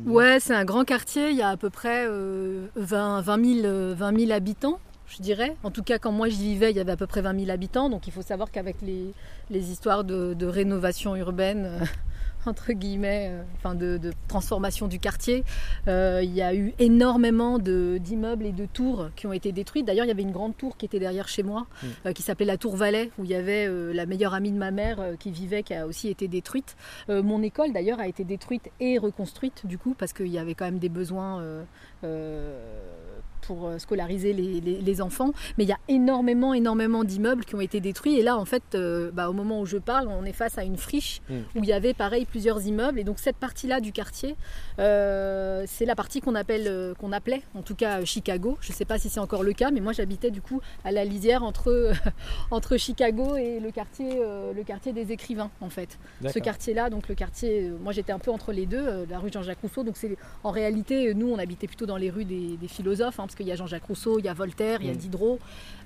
ouais, 0.07 0.41
c'est 0.41 0.55
un 0.55 0.65
grand 0.65 0.85
quartier. 0.85 1.31
Il 1.31 1.37
y 1.37 1.43
a 1.43 1.51
à 1.51 1.57
peu 1.57 1.71
près 1.71 2.09
20, 2.09 3.21
20 3.21 3.95
000 3.95 4.33
habitants 4.33 4.81
je 5.09 5.23
dirais. 5.23 5.57
En 5.63 5.71
tout 5.71 5.83
cas, 5.83 5.99
quand 5.99 6.13
moi 6.13 6.29
j'y 6.29 6.43
vivais, 6.43 6.71
il 6.71 6.77
y 6.77 6.81
avait 6.81 6.93
à 6.93 6.97
peu 6.97 7.07
près 7.07 7.23
20 7.23 7.39
000 7.39 7.51
habitants. 7.51 7.89
Donc 7.89 8.07
il 8.07 8.13
faut 8.13 8.23
savoir 8.23 8.51
qu'avec 8.51 8.77
les, 8.83 9.15
histoires 9.51 10.05
de, 10.05 10.47
rénovation 10.47 11.17
urbaine, 11.17 11.67
euh, 11.67 11.85
entre 12.47 12.73
guillemets, 12.73 13.29
euh, 13.31 13.43
enfin 13.57 13.75
de, 13.75 14.01
transformation 14.29 14.89
du 14.89 14.99
quartier, 14.99 15.45
euh, 15.89 16.21
il 16.23 16.33
y 16.35 16.43
a 16.43 16.55
eu 16.55 16.75
énormément 16.79 17.59
d'immeubles 17.59 18.47
et 18.47 18.53
de 18.53 18.67
tours 18.67 19.11
qui 19.17 19.27
ont 19.27 19.33
été 19.33 19.53
détruits. 19.53 19.85
D'ailleurs, 19.85 20.05
il 20.05 20.09
y 20.09 20.13
avait 20.13 20.23
une 20.23 20.33
grande 20.33 20.57
tour 20.57 20.77
qui 20.77 20.87
était 20.87 20.99
derrière 20.99 21.29
chez 21.29 21.43
moi, 21.43 21.67
mm. 22.05 22.13
qui 22.13 22.23
s'appelait 22.23 22.47
la 22.47 22.57
Tour 22.57 22.77
Valais, 22.77 23.11
où 23.19 23.25
il 23.25 23.31
y 23.31 23.35
avait 23.35 23.69
la 23.93 24.07
meilleure 24.07 24.35
amie 24.35 24.53
de 24.53 24.59
ma 24.59 24.71
mère 24.71 24.99
qui 25.19 25.31
vivait, 25.31 25.63
qui 25.63 25.75
a 25.75 25.87
aussi 25.87 26.09
été 26.09 26.29
détruite. 26.29 26.77
mon 27.09 27.43
école, 27.43 27.73
d'ailleurs, 27.73 28.01
a 28.01 28.09
été 28.09 28.25
détruite 28.25 28.71
et 28.81 28.99
reconstruite, 28.99 29.67
du 29.67 29.79
coup, 29.79 29.95
parce 29.97 30.13
qu'il 30.13 30.29
y 30.29 30.39
avait 30.39 30.55
quand 30.55 30.65
même 30.65 30.79
des 30.79 30.89
besoins 30.89 31.43
pour 33.47 33.67
euh, 33.67 33.79
scolariser 33.79 34.33
les, 34.33 35.01
enfants. 35.01 35.33
Mais 35.59 35.65
il 35.65 35.69
y 35.69 35.73
a 35.73 35.79
énormément, 35.89 36.55
énormément 36.55 37.05
d'immeubles 37.05 37.45
qui 37.45 37.55
ont 37.55 37.61
été 37.61 37.81
détruits. 37.81 38.19
Et 38.19 38.23
là, 38.23 38.39
en 38.39 38.47
fait, 38.47 38.63
euh, 38.75 39.11
bah, 39.13 39.29
au 39.29 39.35
moment 39.35 39.61
où 39.61 39.67
je 39.67 39.77
parle, 39.77 40.09
on 40.09 40.25
est 40.25 40.33
face 40.33 40.57
à 40.57 40.65
une 40.65 40.79
friche 40.79 41.21
hmm. 41.29 41.41
où 41.55 41.59
il 41.63 41.67
y 41.67 41.73
avait 41.75 41.93
pareil 41.93 42.25
plusieurs 42.25 42.67
immeubles. 42.67 42.99
Et 42.99 43.05
donc 43.05 43.19
cette 43.19 43.37
partie-là 43.37 43.81
du 43.81 43.93
quartier, 43.93 44.37
euh, 44.79 45.65
c'est 45.67 45.85
la 45.85 45.95
partie 45.95 46.21
qu'on 46.21 46.35
appelle, 46.35 46.95
qu'on 46.99 47.13
appelait, 47.13 47.43
en 47.55 47.63
tout 47.63 47.75
cas 47.75 48.05
Chicago. 48.05 48.57
Je 48.63 48.73
ne 48.73 48.75
sais 48.75 48.87
pas 48.87 48.99
si 48.99 49.11
c'est 49.11 49.21
encore 49.21 49.43
le 49.43 49.53
cas, 49.53 49.71
mais 49.71 49.81
moi 49.81 49.93
j'habitais 49.93 50.31
du 50.31 50.41
coup 50.41 50.63
à 50.85 50.93
la 50.93 51.05
lisière 51.05 51.43
entre, 51.43 51.93
entre 52.51 52.79
Chicago 52.79 53.37
et 53.37 53.61
le 53.61 53.71
quartier, 53.71 54.19
le 54.19 54.63
quartier 54.63 54.93
des 54.93 55.13
écrivains, 55.13 55.51
en 55.61 55.69
fait. 55.69 55.99
Ce 56.27 56.39
quartier-là, 56.39 56.89
donc 56.89 57.09
le 57.09 57.15
quartier, 57.15 57.71
moi 57.83 57.93
j'étais 57.93 58.13
un 58.13 58.19
peu 58.19 58.31
entre 58.31 58.53
les 58.53 58.67
deux, 58.67 59.07
la 59.11 59.19
rue 59.19 59.31
Jean-Jacques 59.31 59.61
Rousseau. 59.61 59.83
Donc 59.83 59.97
c'est 59.97 60.17
en 60.43 60.51
réalité, 60.51 61.13
nous 61.15 61.29
on 61.29 61.39
habitait 61.39 61.67
plutôt 61.67 61.87
dans 61.87 61.99
les 61.99 62.11
rues 62.11 62.25
des, 62.25 62.57
philosophes. 62.69 63.21
Hein, 63.21 63.27
qu'il 63.37 63.47
y 63.47 63.53
a 63.53 63.57
Jean-Jacques 63.57 63.85
Rousseau, 63.85 64.19
il 64.19 64.25
y 64.25 64.29
a 64.29 64.35
Voltaire, 64.35 64.81
il 64.81 64.89
y 64.89 64.91
a 64.91 64.95
mm. 64.95 64.99
Diderot. 64.99 65.39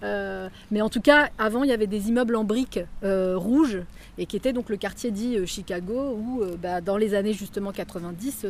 Euh, 0.03 0.49
mais 0.71 0.81
en 0.81 0.89
tout 0.89 1.01
cas, 1.01 1.29
avant, 1.39 1.63
il 1.63 1.71
y 1.71 1.73
avait 1.73 1.87
des 1.87 2.09
immeubles 2.09 2.37
en 2.37 2.45
briques 2.45 2.81
euh, 3.05 3.37
rouges 3.37 3.83
et 4.17 4.27
qui 4.27 4.37
était 4.37 4.53
donc 4.53 4.71
le 4.71 4.77
quartier 4.77 5.11
dit 5.11 5.37
euh, 5.37 5.45
Chicago 5.45 6.17
où 6.19 6.43
bah, 6.61 6.81
dans 6.81 6.97
les 6.97 7.15
années 7.15 7.35
justement 7.35 7.73
90, 7.73 8.47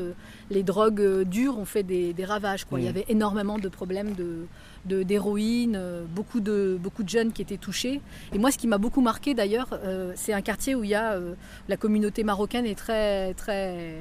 les 0.51 0.63
drogues 0.63 1.23
dures 1.23 1.59
ont 1.59 1.65
fait 1.65 1.83
des, 1.83 2.15
ravages. 2.25 2.65
Quoi. 2.65 2.81
Il 2.81 2.85
y 2.85 2.87
mm. 2.87 2.91
avait 2.91 3.05
énormément 3.09 3.59
de 3.59 3.69
problèmes 3.69 4.15
de 4.15 4.47
d'héroïne, 4.87 5.79
beaucoup, 6.15 6.41
de, 6.41 6.79
beaucoup 6.81 7.03
de 7.03 7.09
jeunes 7.11 7.33
qui 7.33 7.43
étaient 7.43 7.59
touchés. 7.59 8.01
Et 8.33 8.39
moi, 8.39 8.51
ce 8.51 8.57
qui 8.57 8.67
m'a 8.67 8.79
beaucoup 8.79 9.03
marqué 9.03 9.35
d'ailleurs, 9.35 9.79
c'est 10.15 10.33
un 10.33 10.41
quartier 10.41 10.75
où 10.75 10.85
il 10.85 10.91
y 10.91 10.95
a 10.95 11.21
la 11.69 11.77
communauté 11.77 12.25
marocaine 12.25 12.65
est 12.65 12.79
très, 12.79 13.35
très 13.35 13.97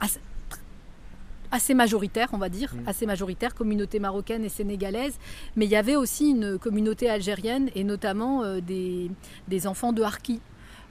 assez 0.00 0.18
majoritaire, 1.74 2.28
on 2.32 2.38
va 2.38 2.48
dire, 2.48 2.74
Mm. 2.74 2.88
assez 2.88 3.06
majoritaire, 3.06 3.54
communauté 3.54 3.98
marocaine 4.00 4.44
et 4.44 4.48
sénégalaise, 4.48 5.18
mais 5.56 5.64
il 5.66 5.70
y 5.70 5.76
avait 5.76 5.96
aussi 5.96 6.30
une 6.30 6.58
communauté 6.58 7.08
algérienne 7.08 7.70
et 7.74 7.84
notamment 7.84 8.42
euh, 8.42 8.60
des, 8.60 9.10
des 9.48 9.66
enfants 9.66 9.92
de 9.92 10.02
Harki. 10.02 10.40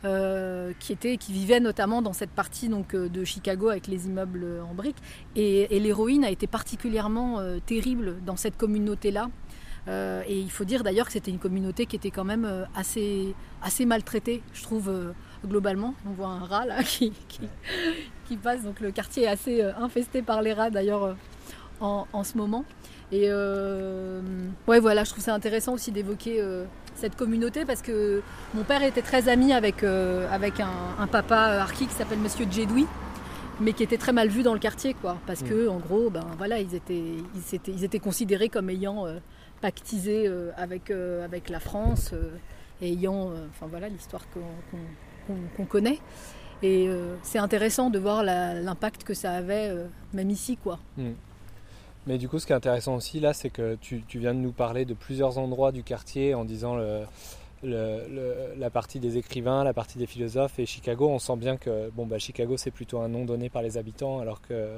euh, 0.05 0.73
qui, 0.79 0.91
étaient, 0.91 1.15
qui 1.15 1.31
vivaient 1.31 1.61
notamment 1.61 2.01
dans 2.01 2.11
cette 2.11 2.29
partie 2.31 2.67
donc, 2.67 2.93
euh, 2.93 3.07
de 3.07 3.23
Chicago 3.23 3.69
avec 3.69 3.87
les 3.87 4.05
immeubles 4.07 4.45
en 4.69 4.73
briques. 4.73 4.97
Et, 5.37 5.73
et 5.73 5.79
l'héroïne 5.79 6.25
a 6.25 6.29
été 6.29 6.45
particulièrement 6.45 7.39
euh, 7.39 7.59
terrible 7.65 8.17
dans 8.25 8.35
cette 8.35 8.57
communauté-là. 8.57 9.29
Et 10.27 10.39
il 10.39 10.51
faut 10.51 10.65
dire 10.65 10.83
d'ailleurs 10.83 11.05
que 11.07 11.13
c'était 11.13 11.31
une 11.31 11.39
communauté 11.39 11.85
qui 11.85 11.95
était 11.95 12.11
quand 12.11 12.23
même 12.25 12.45
assez, 12.75 13.33
assez 13.61 13.85
maltraitée, 13.85 14.41
je 14.53 14.63
trouve, 14.63 14.91
globalement. 15.47 15.93
On 16.07 16.11
voit 16.11 16.27
un 16.27 16.39
rat 16.45 16.65
là 16.65 16.83
qui, 16.83 17.11
qui, 17.27 17.41
qui 18.27 18.37
passe, 18.37 18.63
donc 18.63 18.79
le 18.79 18.91
quartier 18.91 19.23
est 19.23 19.27
assez 19.27 19.61
euh, 19.61 19.71
infesté 19.77 20.21
par 20.21 20.41
les 20.41 20.53
rats 20.53 20.69
d'ailleurs 20.69 21.03
euh, 21.03 21.13
en, 21.81 22.07
en 22.13 22.23
ce 22.23 22.37
moment. 22.37 22.65
Et 23.11 23.25
euh, 23.29 24.21
ouais, 24.67 24.79
voilà, 24.79 25.03
je 25.03 25.11
trouve 25.11 25.23
ça 25.23 25.33
intéressant 25.35 25.73
aussi 25.73 25.91
d'évoquer 25.91 26.41
euh, 26.41 26.65
cette 26.95 27.15
communauté 27.15 27.63
parce 27.65 27.81
que 27.83 28.21
mon 28.55 28.63
père 28.63 28.81
était 28.81 29.01
très 29.03 29.29
ami 29.29 29.53
avec, 29.53 29.83
euh, 29.83 30.27
avec 30.31 30.59
un, 30.59 30.69
un 30.99 31.07
papa 31.07 31.37
harki 31.61 31.85
qui 31.85 31.93
s'appelle 31.93 32.19
Monsieur 32.19 32.45
Djedoui 32.49 32.87
mais 33.59 33.73
qui 33.73 33.83
était 33.83 33.97
très 33.97 34.13
mal 34.13 34.29
vu 34.29 34.41
dans 34.41 34.53
le 34.53 34.59
quartier, 34.59 34.95
quoi. 34.95 35.17
Parce 35.27 35.41
Mm. 35.43 35.47
que, 35.49 35.67
en 35.67 35.77
gros, 35.77 36.09
ben 36.09 36.25
voilà, 36.39 36.59
ils 36.59 36.73
étaient, 36.73 36.95
ils 37.35 37.55
étaient, 37.55 37.71
ils 37.71 37.83
étaient 37.83 37.99
considérés 37.99 38.49
comme 38.49 38.67
ayant 38.71 39.05
pactisé 39.61 40.27
avec, 40.57 40.89
avec 40.89 41.49
la 41.49 41.59
France 41.59 42.13
et 42.81 42.89
ayant, 42.93 43.31
enfin 43.51 43.67
voilà, 43.69 43.89
l'histoire 43.89 44.23
qu'on 44.33 44.39
qu'on- 44.71 44.83
qu'on- 45.57 45.65
connaît. 45.65 45.99
Et 46.61 46.87
euh, 46.87 47.15
c'est 47.23 47.39
intéressant 47.39 47.89
de 47.89 47.99
voir 47.99 48.23
l'impact 48.23 49.03
que 49.03 49.13
ça 49.13 49.31
avait, 49.33 49.67
euh, 49.69 49.87
même 50.13 50.29
ici, 50.29 50.55
quoi. 50.57 50.79
Mais 52.07 52.17
du 52.17 52.27
coup, 52.29 52.39
ce 52.39 52.45
qui 52.45 52.51
est 52.53 52.55
intéressant 52.55 52.95
aussi 52.95 53.19
là, 53.19 53.33
c'est 53.33 53.49
que 53.49 53.75
tu, 53.81 54.03
tu 54.07 54.19
viens 54.19 54.33
de 54.33 54.39
nous 54.39 54.51
parler 54.51 54.85
de 54.85 54.93
plusieurs 54.93 55.37
endroits 55.37 55.71
du 55.71 55.83
quartier 55.83 56.33
en 56.33 56.43
disant 56.45 56.75
le- 56.75 57.05
la 58.57 58.69
partie 58.69 58.99
des 58.99 59.17
écrivains, 59.17 59.63
la 59.63 59.73
partie 59.73 59.97
des 59.97 60.05
philosophes 60.07 60.59
et 60.59 60.65
Chicago. 60.65 61.07
On 61.09 61.19
sent 61.19 61.37
bien 61.37 61.55
que 61.57 61.89
bon, 61.91 62.05
bah, 62.05 62.19
Chicago, 62.19 62.57
c'est 62.57 62.71
plutôt 62.71 62.99
un 62.99 63.07
nom 63.07 63.23
donné 63.25 63.49
par 63.49 63.61
les 63.61 63.77
habitants, 63.77 64.19
alors 64.19 64.41
que, 64.41 64.69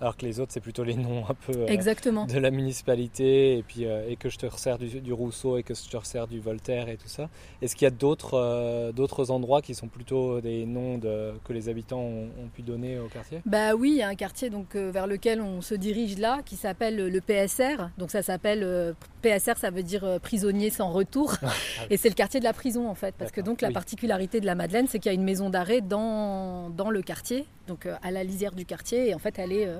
alors 0.00 0.16
que 0.16 0.24
les 0.24 0.38
autres, 0.38 0.52
c'est 0.52 0.60
plutôt 0.60 0.84
les 0.84 0.94
noms 0.94 1.24
un 1.28 1.34
peu 1.34 1.52
euh, 1.52 1.66
Exactement. 1.66 2.26
de 2.26 2.38
la 2.38 2.50
municipalité 2.50 3.58
et, 3.58 3.62
puis, 3.62 3.84
euh, 3.84 4.08
et 4.08 4.16
que 4.16 4.28
je 4.28 4.38
te 4.38 4.46
resserre 4.46 4.78
du, 4.78 5.00
du 5.00 5.12
Rousseau 5.12 5.56
et 5.56 5.62
que 5.62 5.74
je 5.74 5.88
te 5.88 5.96
resserre 5.96 6.28
du 6.28 6.38
Voltaire 6.40 6.88
et 6.88 6.96
tout 6.96 7.08
ça. 7.08 7.28
Est-ce 7.62 7.74
qu'il 7.74 7.84
y 7.84 7.88
a 7.88 7.90
d'autres 7.90 8.34
euh, 8.34 8.92
d'autres 8.92 9.30
endroits 9.30 9.60
qui 9.60 9.74
sont 9.74 9.88
plutôt 9.88 10.40
des 10.40 10.66
noms 10.66 10.98
de, 10.98 11.32
que 11.44 11.52
les 11.52 11.68
habitants 11.68 12.00
ont, 12.00 12.26
ont 12.26 12.48
pu 12.54 12.62
donner 12.62 12.98
au 12.98 13.08
quartier? 13.08 13.42
Bah 13.44 13.74
oui, 13.74 13.90
il 13.90 13.96
y 13.96 14.02
a 14.02 14.08
un 14.08 14.14
quartier 14.14 14.50
donc 14.50 14.76
vers 14.76 15.06
lequel 15.06 15.40
on 15.40 15.60
se 15.62 15.74
dirige 15.74 16.18
là, 16.18 16.40
qui 16.44 16.56
s'appelle 16.56 16.96
le 16.96 17.20
PSR. 17.20 17.90
Donc 17.98 18.10
ça 18.10 18.22
s'appelle 18.22 18.94
PSR, 19.22 19.56
ça 19.56 19.70
veut 19.70 19.82
dire 19.82 20.04
euh, 20.04 20.18
prisonnier 20.18 20.70
sans 20.70 20.90
retour. 20.90 21.34
Et 21.90 21.96
c'est 21.96 22.08
le 22.08 22.14
quartier 22.14 22.40
de 22.40 22.44
la 22.44 22.52
prison 22.52 22.88
en 22.88 22.94
fait, 22.94 23.14
parce 23.18 23.30
que 23.32 23.40
donc 23.40 23.60
la 23.60 23.68
oui. 23.68 23.74
particularité 23.74 24.40
de 24.40 24.46
la 24.46 24.54
Madeleine, 24.54 24.86
c'est 24.88 24.98
qu'il 24.98 25.10
y 25.10 25.14
a 25.14 25.14
une 25.14 25.24
maison 25.24 25.50
d'arrêt 25.50 25.80
dans, 25.80 26.70
dans 26.70 26.90
le 26.90 27.02
quartier, 27.02 27.46
donc 27.66 27.86
euh, 27.86 27.94
à 28.02 28.10
la 28.10 28.24
lisière 28.24 28.52
du 28.52 28.64
quartier. 28.64 29.08
Et 29.08 29.14
en 29.14 29.18
fait, 29.18 29.38
elle 29.38 29.52
est 29.52 29.66
euh, 29.66 29.78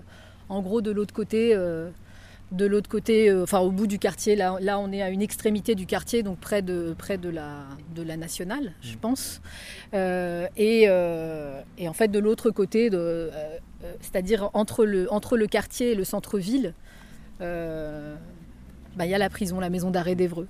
en 0.49 0.63
gros 0.63 0.81
de 0.81 0.91
l'autre 0.91 1.15
côté. 1.15 1.55
de 2.51 2.65
l'autre 2.65 2.89
côté, 2.89 3.31
enfin 3.31 3.59
au 3.59 3.71
bout 3.71 3.87
du 3.87 3.99
quartier, 3.99 4.35
là, 4.35 4.57
là 4.61 4.79
on 4.79 4.91
est 4.91 5.03
à 5.03 5.11
une 5.11 5.21
extrémité 5.21 5.75
du 5.75 5.85
quartier, 5.85 6.23
donc 6.23 6.39
près 6.41 6.63
de, 6.63 6.95
près 6.97 7.19
de, 7.19 7.29
la, 7.29 7.65
de 7.95 8.03
la 8.03 8.17
nationale, 8.17 8.73
je 8.81 8.95
Mm. 8.95 9.01
pense. 9.01 9.43
Et, 10.57 10.85
et 10.85 11.89
en 11.89 11.93
fait 11.93 12.09
de 12.09 12.19
l'autre 12.19 12.51
côté, 12.51 12.89
c'est-à-dire 14.01 14.49
entre 14.55 14.87
le, 14.87 15.13
entre 15.13 15.37
le 15.37 15.47
quartier 15.47 15.93
et 15.93 15.95
le 15.95 16.05
centre-ville, 16.05 16.73
bah, 18.97 19.07
il 19.07 19.11
y 19.11 19.15
a 19.15 19.19
la 19.19 19.31
prison, 19.31 19.61
la 19.61 19.71
maison 19.71 19.91
d'arrêt 19.91 20.15
d'Evreux. 20.15 20.49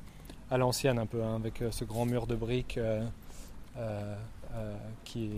à 0.50 0.56
l'ancienne 0.56 0.98
un 0.98 1.06
peu, 1.06 1.22
hein, 1.22 1.36
avec 1.36 1.62
euh, 1.62 1.70
ce 1.70 1.84
grand 1.84 2.06
mur 2.06 2.26
de 2.26 2.34
briques 2.34 2.78
euh, 2.78 3.04
euh, 3.78 4.14
qui 5.04 5.30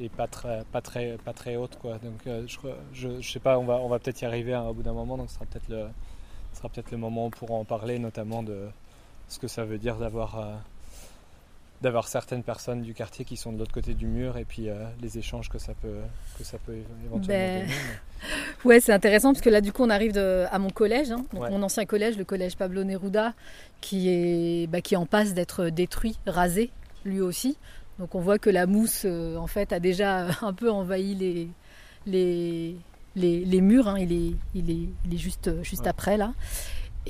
est, 0.00 0.08
pas 0.10 0.26
très, 0.26 0.64
pas 0.72 0.80
très, 0.80 1.16
pas 1.24 1.32
très 1.32 1.56
haute, 1.56 1.78
quoi. 1.78 1.98
Donc, 1.98 2.20
je, 2.24 2.68
je, 2.92 3.28
sais 3.28 3.40
pas, 3.40 3.58
on 3.58 3.64
va, 3.64 3.76
on 3.76 3.88
va 3.88 3.98
peut-être 3.98 4.20
y 4.20 4.24
arriver 4.24 4.54
hein, 4.54 4.64
au 4.64 4.74
bout 4.74 4.82
d'un 4.82 4.92
moment, 4.92 5.16
donc 5.16 5.30
ce 5.30 5.36
sera 5.36 5.46
peut-être 5.46 5.68
le, 5.68 5.88
ce 6.52 6.58
sera 6.58 6.68
peut-être 6.68 6.90
le 6.90 6.98
moment 6.98 7.30
pourra 7.30 7.54
en 7.54 7.64
parler, 7.64 7.98
notamment 7.98 8.42
de 8.42 8.68
ce 9.28 9.38
que 9.38 9.48
ça 9.48 9.64
veut 9.64 9.78
dire 9.78 9.96
d'avoir, 9.96 10.62
d'avoir 11.80 12.08
certaines 12.08 12.42
personnes 12.42 12.82
du 12.82 12.92
quartier 12.94 13.24
qui 13.24 13.36
sont 13.36 13.52
de 13.52 13.58
l'autre 13.58 13.72
côté 13.72 13.94
du 13.94 14.06
mur 14.06 14.36
et 14.36 14.44
puis 14.44 14.68
euh, 14.68 14.84
les 15.00 15.16
échanges 15.18 15.48
que 15.48 15.58
ça 15.58 15.74
peut, 15.74 15.98
que 16.36 16.42
ça 16.44 16.58
peut 16.58 16.74
éventuellement 17.04 17.26
Ben, 17.26 17.60
donner. 17.62 17.72
Ouais, 18.64 18.80
c'est 18.80 18.92
intéressant 18.92 19.32
parce 19.32 19.42
que 19.42 19.50
là, 19.50 19.60
du 19.60 19.72
coup, 19.72 19.84
on 19.84 19.90
arrive 19.90 20.12
de- 20.12 20.44
à 20.50 20.58
mon 20.58 20.70
collège, 20.70 21.12
hein, 21.12 21.24
donc 21.32 21.42
Ouais. 21.42 21.50
mon 21.50 21.62
ancien 21.62 21.86
collège, 21.86 22.18
le 22.18 22.24
collège 22.24 22.56
Pablo 22.56 22.82
Neruda, 22.82 23.32
qui 23.80 24.08
est, 24.08 24.66
bah, 24.66 24.80
qui 24.80 24.94
est 24.94 24.96
en 24.96 25.06
passe 25.06 25.34
d'être 25.34 25.66
détruit, 25.68 26.18
rasé, 26.26 26.70
lui 27.04 27.20
aussi. 27.20 27.56
Donc 28.00 28.14
on 28.16 28.20
voit 28.20 28.38
que 28.40 28.50
la 28.50 28.66
mousse, 28.66 29.02
euh, 29.04 29.36
en 29.36 29.46
fait, 29.46 29.72
a 29.72 29.78
déjà 29.78 30.26
un 30.42 30.52
peu 30.52 30.70
envahi 30.70 31.14
les, 31.14 31.48
les, 32.06 32.74
les, 33.14 33.44
les 33.44 33.60
murs. 33.60 33.86
hein. 33.86 33.98
Il, 34.00 34.12
est, 34.12 34.32
il, 34.56 34.70
est, 34.70 34.88
il 35.06 35.14
est 35.14 35.18
juste, 35.18 35.62
juste 35.62 35.82
Ouais. 35.82 35.88
après, 35.88 36.16
là. 36.16 36.32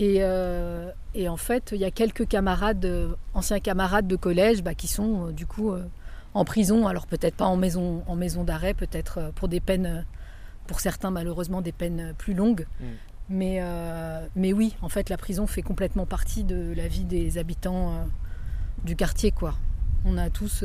Et, 0.01 0.19
euh, 0.21 0.93
et 1.15 1.29
en 1.29 1.37
fait, 1.37 1.71
il 1.73 1.79
y 1.79 1.85
a 1.85 1.91
quelques 1.91 2.27
camarades, 2.29 2.85
euh, 2.85 3.09
anciens 3.35 3.59
camarades 3.59 4.07
de 4.07 4.15
collège, 4.15 4.63
bah, 4.63 4.75
qui 4.75 4.87
sont, 4.87 5.27
euh, 5.27 5.33
du 5.33 5.45
coup, 5.45 5.73
en 6.35 6.45
prison. 6.45 6.87
Alors 6.87 7.09
peut-être 7.09 7.35
pas 7.35 7.47
en 7.47 7.57
maison, 7.57 8.05
en 8.07 8.15
maison 8.15 8.45
d'arrêt, 8.45 8.75
peut-être 8.75 9.33
pour 9.35 9.49
des 9.49 9.61
peines... 9.61 10.07
pour 10.69 10.79
certains 10.79 11.11
malheureusement 11.11 11.63
des 11.63 11.73
peines 11.73 12.15
plus 12.17 12.33
longues. 12.33 12.67
Mm. 12.81 12.85
Mais, 13.31 13.59
euh, 13.61 14.25
mais 14.37 14.53
oui, 14.53 14.77
en 14.83 14.89
fait, 14.89 15.11
la 15.11 15.17
prison 15.17 15.47
fait 15.49 15.63
complètement 15.63 16.07
partie 16.07 16.45
de 16.45 16.73
la 16.77 16.87
vie 16.87 17.05
des 17.05 17.37
habitants 17.37 17.91
euh, 17.91 18.05
du 18.85 18.95
quartier. 18.95 19.33
Quoi. 19.33 19.55
On 20.05 20.17
a 20.17 20.31
tous 20.31 20.63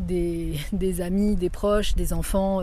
des, 0.00 0.58
des 0.72 1.00
amis, 1.00 1.36
des 1.36 1.48
proches, 1.48 1.94
des 1.94 2.12
enfants, 2.12 2.60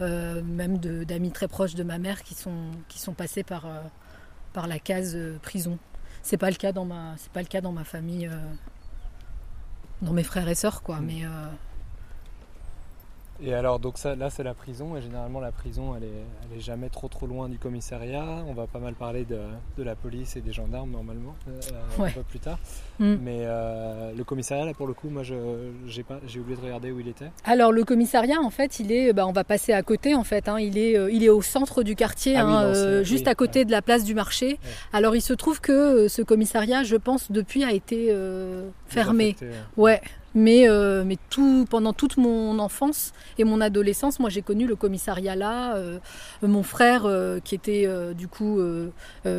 même 0.00 0.78
de- 0.78 1.02
d'amis 1.02 1.32
très 1.32 1.48
proches 1.48 1.74
de 1.74 1.82
ma 1.82 1.98
mère 1.98 2.22
qui 2.22 2.34
sont, 2.34 2.70
qui 2.86 3.00
sont 3.00 3.14
passés 3.14 3.42
par, 3.42 3.66
par 4.52 4.66
la 4.66 4.78
case 4.78 5.14
euh, 5.14 5.38
prison. 5.42 5.78
C'est 6.22 6.36
pas 6.36 6.50
le 6.50 6.56
cas 6.56 6.72
dans 6.72 6.84
ma, 6.84 7.14
c'est 7.16 7.32
pas 7.32 7.42
le 7.42 7.48
cas 7.48 7.60
dans 7.60 7.72
ma 7.72 7.84
famille, 7.84 8.26
euh, 8.26 8.36
dans 10.02 10.12
mes 10.12 10.22
frères 10.24 10.48
et 10.48 10.54
sœurs, 10.54 10.82
quoi. 10.82 11.00
Mm. 11.00 11.04
Mais 11.06 11.24
euh, 11.24 11.28
Et 13.40 13.54
alors, 13.54 13.78
donc 13.78 13.98
ça, 13.98 14.16
là, 14.16 14.30
c'est 14.30 14.42
la 14.42 14.52
prison, 14.54 14.96
et 14.96 15.00
généralement, 15.00 15.38
la 15.38 15.52
prison, 15.52 15.94
elle 15.96 16.02
est, 16.02 16.24
elle 16.50 16.58
est 16.58 16.60
jamais 16.60 16.88
trop 16.88 17.06
trop 17.06 17.26
loin 17.26 17.48
du 17.48 17.56
commissariat. 17.56 18.24
On 18.48 18.52
va 18.52 18.66
pas 18.66 18.80
mal 18.80 18.94
parler 18.94 19.24
de, 19.24 19.38
de 19.76 19.82
la 19.84 19.94
police 19.94 20.34
et 20.34 20.40
des 20.40 20.52
gendarmes, 20.52 20.90
normalement, 20.90 21.36
euh, 21.46 21.60
Ouais. 22.02 22.08
un 22.08 22.12
peu 22.14 22.22
plus 22.24 22.40
tard. 22.40 22.58
mm. 22.98 23.14
Mais 23.22 23.42
euh, 23.42 24.10
le 24.16 24.24
commissariat, 24.24 24.64
là, 24.64 24.74
pour 24.74 24.88
le 24.88 24.92
coup, 24.94 25.08
moi, 25.08 25.22
j'ai 25.22 26.02
pas, 26.02 26.18
j'ai 26.26 26.40
oublié 26.40 26.56
de 26.56 26.62
regarder 26.64 26.90
où 26.90 26.98
il 26.98 27.06
était. 27.06 27.30
Alors 27.44 27.70
le 27.70 27.84
commissariat, 27.84 28.40
en 28.42 28.50
fait, 28.50 28.80
il 28.80 28.90
est, 28.90 29.12
bah, 29.12 29.24
on 29.26 29.32
va 29.32 29.44
passer 29.44 29.72
à 29.72 29.82
côté, 29.82 30.16
en 30.16 30.24
fait. 30.24 30.48
hein. 30.48 30.58
il 30.58 30.76
est, 30.76 30.98
euh, 30.98 31.08
il 31.10 31.22
est 31.22 31.28
au 31.28 31.40
centre 31.42 31.84
du 31.84 31.94
quartier, 31.94 32.36
Ah 32.36 32.44
oui, 32.44 32.52
hein, 32.52 32.62
euh, 32.64 32.98
oui, 33.00 33.04
juste 33.04 33.28
à 33.28 33.36
côté 33.36 33.60
ouais. 33.60 33.64
de 33.66 33.70
la 33.70 33.82
place 33.82 34.02
du 34.02 34.14
marché. 34.14 34.46
Ouais. 34.48 34.58
Alors 34.92 35.14
il 35.14 35.22
se 35.22 35.32
trouve 35.32 35.60
que 35.60 35.72
euh, 35.72 36.08
ce 36.08 36.22
commissariat, 36.22 36.82
je 36.82 36.96
pense, 36.96 37.30
depuis 37.30 37.62
a 37.62 37.72
été 37.72 38.08
euh, 38.10 38.68
fermé. 38.88 39.34
Désaffecté, 39.34 39.46
euh. 39.56 39.80
Ouais, 39.82 40.00
mais, 40.34 40.68
euh, 40.68 41.04
mais 41.04 41.16
tout, 41.30 41.66
pendant 41.68 41.92
toute 41.92 42.16
mon 42.16 42.58
enfance 42.58 43.12
et 43.38 43.44
mon 43.44 43.60
adolescence, 43.60 44.20
moi 44.20 44.30
j'ai 44.30 44.42
connu 44.42 44.66
le 44.66 44.76
commissariat 44.76 45.36
là. 45.36 45.76
euh, 45.76 45.98
mon 46.42 46.62
frère, 46.62 47.06
euh, 47.06 47.40
qui 47.40 47.54
était 47.54 47.88
du 48.14 48.28
coup, 48.28 48.60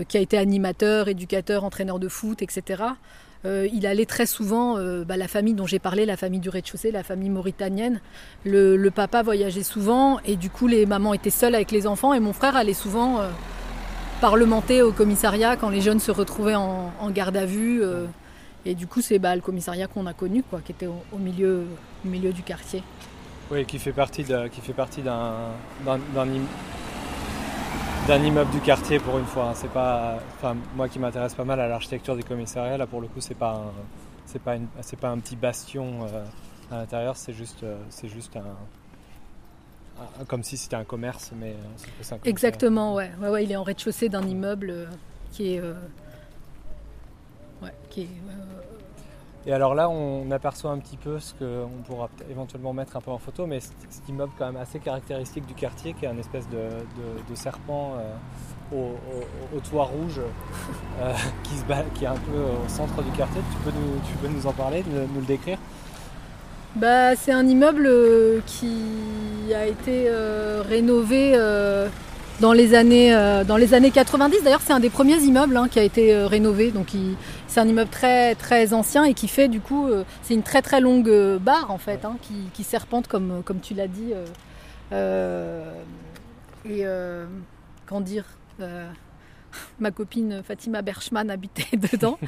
qui 0.08 0.18
a 0.18 0.20
été 0.20 0.38
animateur, 0.38 1.08
éducateur, 1.08 1.64
entraîneur 1.64 2.00
de 2.00 2.08
foot, 2.08 2.42
etc. 2.42 2.84
il 3.46 3.86
allait 3.86 4.06
très 4.06 4.26
souvent, 4.26 4.78
bah, 5.06 5.18
la 5.18 5.28
famille 5.28 5.54
dont 5.54 5.66
j'ai 5.66 5.80
parlé, 5.80 6.06
la 6.06 6.18
famille 6.18 6.40
du 6.40 6.50
rez-de-chaussée, 6.50 6.92
la 6.92 7.04
famille 7.04 7.30
mauritanienne. 7.30 8.02
Le, 8.46 8.90
papa 8.90 9.22
voyageait 9.22 9.64
souvent 9.64 10.20
et 10.26 10.36
du 10.36 10.50
coup 10.50 10.68
les 10.68 10.86
mamans 10.86 11.14
étaient 11.14 11.30
seules 11.30 11.56
avec 11.56 11.72
les 11.72 11.88
enfants 11.88 12.14
et 12.14 12.20
mon 12.20 12.34
frère 12.34 12.56
allait 12.56 12.74
souvent 12.74 13.22
parlementer 14.22 14.82
au 14.82 14.92
commissariat 14.92 15.56
quand 15.56 15.70
les 15.70 15.82
jeunes 15.82 16.00
se 16.00 16.12
retrouvaient 16.12 16.56
en, 16.56 16.92
en 17.00 17.10
garde 17.12 17.38
à 17.38 17.46
vue. 17.46 17.82
Et 18.66 18.76
du 18.76 18.88
coup, 18.88 19.02
c'est 19.02 19.20
bah, 19.20 19.36
le 19.36 19.42
commissariat 19.42 19.88
qu'on 19.88 20.06
a 20.06 20.14
connu, 20.14 20.44
quoi, 20.44 20.62
qui 20.62 20.72
était 20.72 20.88
au, 20.88 21.02
au 21.12 21.18
milieu, 21.18 21.66
au 22.06 22.08
milieu 22.08 22.32
du 22.34 22.44
quartier. 22.44 22.84
Oui, 23.52 23.66
qui 23.66 23.80
fait 23.80 23.94
partie 23.94 24.24
de, 24.24 24.48
qui 24.48 24.62
fait 24.62 24.74
partie 24.74 25.02
d'un, 25.02 25.34
d'un, 25.86 25.98
d'un 26.14 26.28
im- 26.28 26.48
d'un 28.08 28.24
immeuble 28.24 28.52
du 28.52 28.60
quartier 28.60 29.00
pour 29.00 29.18
une 29.18 29.26
fois. 29.26 29.50
hein. 29.50 29.54
C'est 29.56 29.72
pas, 29.72 30.20
enfin, 30.38 30.56
moi 30.76 30.88
qui 30.88 31.00
m'intéresse 31.00 31.34
pas 31.36 31.46
mal 31.46 31.60
à 31.60 31.68
l'architecture 31.68 32.16
des 32.16 32.24
commissariats, 32.24 32.78
là 32.78 32.88
pour 32.88 33.02
le 33.02 33.08
coup, 33.08 33.22
c'est 33.22 33.36
pas, 33.36 33.54
un, 33.54 33.72
c'est 34.26 34.42
pas, 34.42 34.56
une, 34.56 34.68
c'est 34.82 35.00
pas 35.00 35.10
un 35.10 35.18
petit 35.20 35.36
bastion 35.36 36.06
euh, 36.06 36.24
à 36.72 36.78
l'intérieur, 36.78 37.18
c'est 37.18 37.34
juste, 37.34 37.64
euh, 37.64 37.78
c'est 37.90 38.08
juste 38.10 38.36
un, 38.36 38.44
comme 40.28 40.44
si 40.44 40.56
c'était 40.58 40.76
un 40.76 40.86
commerce, 40.86 41.32
mais 41.40 41.50
euh, 41.52 41.54
c'est 42.02 42.14
un. 42.16 42.20
Exactement, 42.26 42.96
ouais. 42.96 43.12
ouais, 43.22 43.30
ouais. 43.30 43.44
Il 43.44 43.52
est 43.52 43.56
en 43.56 43.64
rez-de-chaussée 43.64 44.10
d'un 44.10 44.28
immeuble 44.28 44.88
qui 45.32 45.54
est, 45.56 45.60
ouais, 47.62 47.74
qui 47.90 48.02
est, 48.02 48.06
euh, 48.06 49.48
Et 49.48 49.54
alors 49.54 49.76
là, 49.76 49.90
on 49.90 50.30
aperçoit 50.32 50.72
un 50.72 50.80
petit 50.80 50.98
peu 50.98 51.20
ce 51.20 51.34
qu'on 51.34 51.84
pourra 51.86 52.10
éventuellement 52.30 52.74
mettre 52.74 52.98
un 52.98 53.02
peu 53.02 53.12
en 53.12 53.18
photo, 53.18 53.46
mais 53.46 53.60
cet 53.60 54.08
immeuble 54.08 54.32
quand 54.38 54.46
même 54.46 54.62
assez 54.62 54.80
caractéristique 54.80 55.46
du 55.46 55.54
quartier, 55.54 55.94
qui 55.94 56.06
est 56.06 56.10
un 56.10 56.18
espèce 56.18 56.48
de, 56.50 57.36
serpent 57.36 57.94
au, 58.74 59.60
toit 59.70 59.86
rouge 59.86 60.22
qui, 61.44 61.56
se 61.56 61.64
qui 61.96 62.04
est 62.04 62.08
un 62.08 62.14
peu 62.14 62.40
au 62.40 62.68
centre 62.68 63.02
du 63.02 63.12
quartier. 63.12 63.42
Tu 63.52 63.58
peux 63.64 63.72
nous, 63.72 64.00
tu 64.08 64.14
peux 64.18 64.28
nous 64.28 64.46
en 64.46 64.54
parler, 64.54 64.84
nous 65.14 65.20
le 65.20 65.26
décrire? 65.26 65.58
Bah, 66.76 67.16
C'est 67.16 67.32
un 67.32 67.48
immeuble 67.48 67.88
euh, 67.88 68.42
qui 68.46 69.54
a 69.56 69.66
été 69.66 70.06
euh, 70.08 70.62
rénové 70.68 71.32
euh, 71.34 71.88
dans, 72.40 72.54
les 72.54 72.74
années, 72.76 73.12
dans 73.48 73.58
les 73.58 73.74
années 73.74 73.92
90. 73.92 74.44
D'ailleurs, 74.44 74.62
c'est 74.62 74.74
un 74.74 74.80
des 74.80 74.90
premiers 74.90 75.18
immeubles 75.18 75.58
hein, 75.58 75.68
qui 75.70 75.80
a 75.80 75.84
été 75.84 76.16
rénové. 76.26 76.72
Donc, 76.72 76.88
c'est 77.48 77.60
un 77.60 77.68
immeuble 77.68 77.90
très, 77.90 78.36
très 78.36 78.74
ancien 78.74 79.04
et 79.04 79.14
qui 79.14 79.28
fait, 79.28 79.48
du 79.48 79.60
coup, 79.60 79.88
c'est 80.22 80.34
une 80.34 80.44
très 80.44 80.62
très 80.62 80.82
longue 80.82 81.38
barre 81.38 81.72
en 81.72 81.78
fait, 81.78 82.06
hein, 82.06 82.18
qui, 82.54 82.64
serpente 82.64 83.08
comme, 83.08 83.42
comme 83.44 83.60
tu 83.60 83.74
l'as 83.74 83.88
dit. 83.88 84.14
et 86.66 86.86
qu'en 87.88 88.02
dire 88.02 88.26
Ma 89.80 89.92
copine 89.92 90.44
Fatima 90.44 90.82
Berchman 90.82 91.30
habitait 91.30 91.78
dedans. 91.92 92.20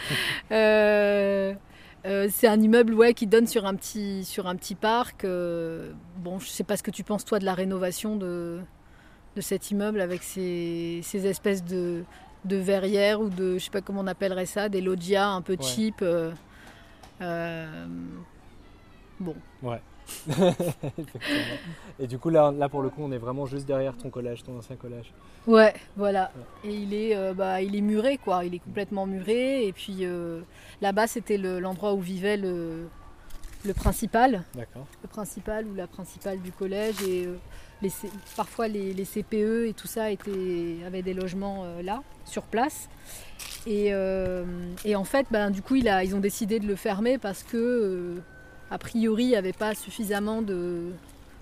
Euh, 2.04 2.30
c'est 2.32 2.48
un 2.48 2.60
immeuble 2.60 2.96
ouais, 2.96 3.14
qui 3.14 3.28
donne 3.28 3.46
sur 3.46 3.68
un 3.68 3.76
petit, 3.76 4.26
sur 4.26 4.48
un 4.48 4.56
petit 4.56 4.74
parc. 4.74 5.24
Euh, 5.24 5.92
bon, 6.18 6.40
je 6.40 6.48
sais 6.48 6.64
pas 6.64 6.76
ce 6.76 6.82
que 6.82 6.90
tu 6.90 7.04
penses 7.04 7.26
toi 7.26 7.38
de 7.38 7.46
la 7.46 7.54
rénovation 7.54 8.16
de, 8.16 8.60
de 9.36 9.42
cet 9.42 9.72
immeuble 9.72 10.02
avec 10.02 10.24
ces, 10.24 11.02
ces 11.04 11.26
espèces 11.26 11.64
de, 11.64 12.04
de 12.46 12.56
verrières 12.58 13.22
ou 13.22 13.30
de, 13.30 13.58
je 13.58 13.66
sais 13.66 13.72
pas 13.72 13.82
comment 13.82 14.02
on 14.02 14.08
appellerait 14.08 14.46
ça, 14.46 14.70
des 14.70 14.82
loggias 14.82 15.28
un 15.28 15.42
peu 15.42 15.58
cheap. 15.60 16.04
Euh, 17.22 17.86
bon. 19.20 19.36
Ouais. 19.62 19.82
et 22.00 22.08
du 22.08 22.18
coup, 22.18 22.30
là, 22.30 22.52
là, 22.52 22.70
pour 22.70 22.82
le 22.82 22.90
coup, 22.90 23.02
on 23.04 23.12
est 23.12 23.18
vraiment 23.18 23.46
juste 23.46 23.66
derrière 23.66 23.96
ton 23.96 24.10
collège, 24.10 24.44
ton 24.44 24.58
ancien 24.58 24.76
collège. 24.76 25.14
Ouais, 25.48 25.74
voilà. 25.96 26.32
Et 26.64 26.74
il 26.74 26.94
est, 26.94 27.16
euh, 27.16 27.34
bah, 27.34 27.62
il 27.62 27.76
est 27.76 27.82
muré, 27.82 28.18
quoi. 28.18 28.46
Il 28.46 28.54
est 28.54 28.60
complètement 28.60 29.06
muré. 29.06 29.66
Et 29.66 29.74
puis 29.74 30.00
euh, 30.02 30.42
là-bas, 30.82 31.08
c'était 31.08 31.38
l'endroit 31.38 31.94
où 31.94 32.02
vivait 32.02 32.38
le, 32.38 32.88
le 33.66 33.74
principal. 33.74 34.44
D'accord. 34.54 34.86
Le 35.02 35.08
principal 35.08 35.68
ou 35.68 35.76
la 35.76 35.88
principale 35.88 36.42
du 36.42 36.52
collège. 36.52 37.02
Et 37.04 37.26
euh, 37.26 37.38
les, 37.82 37.92
parfois, 38.36 38.68
les, 38.68 38.94
les, 38.94 39.06
CPE 39.06 39.68
et 39.68 39.74
tout 39.76 39.88
ça 39.88 40.12
étaient, 40.12 40.78
avaient 40.86 41.02
des 41.02 41.14
logements 41.14 41.66
là, 41.84 42.04
sur 42.26 42.44
place. 42.44 42.90
Et, 43.68 43.92
et 44.86 44.96
en 44.96 45.04
fait, 45.04 45.28
ben, 45.32 45.52
du 45.52 45.62
coup, 45.62 45.76
il 45.76 45.88
a, 45.90 46.04
ils 46.04 46.16
ont 46.16 46.20
décidé 46.20 46.60
de 46.60 46.68
le 46.68 46.76
fermer 46.76 47.18
parce 47.18 47.44
que 47.44 48.22
a 48.72 48.78
priori, 48.78 49.26
il 49.26 49.30
n'y 49.30 49.36
avait 49.36 49.54
pas 49.54 49.76
suffisamment 49.76 50.42
de, 50.42 50.94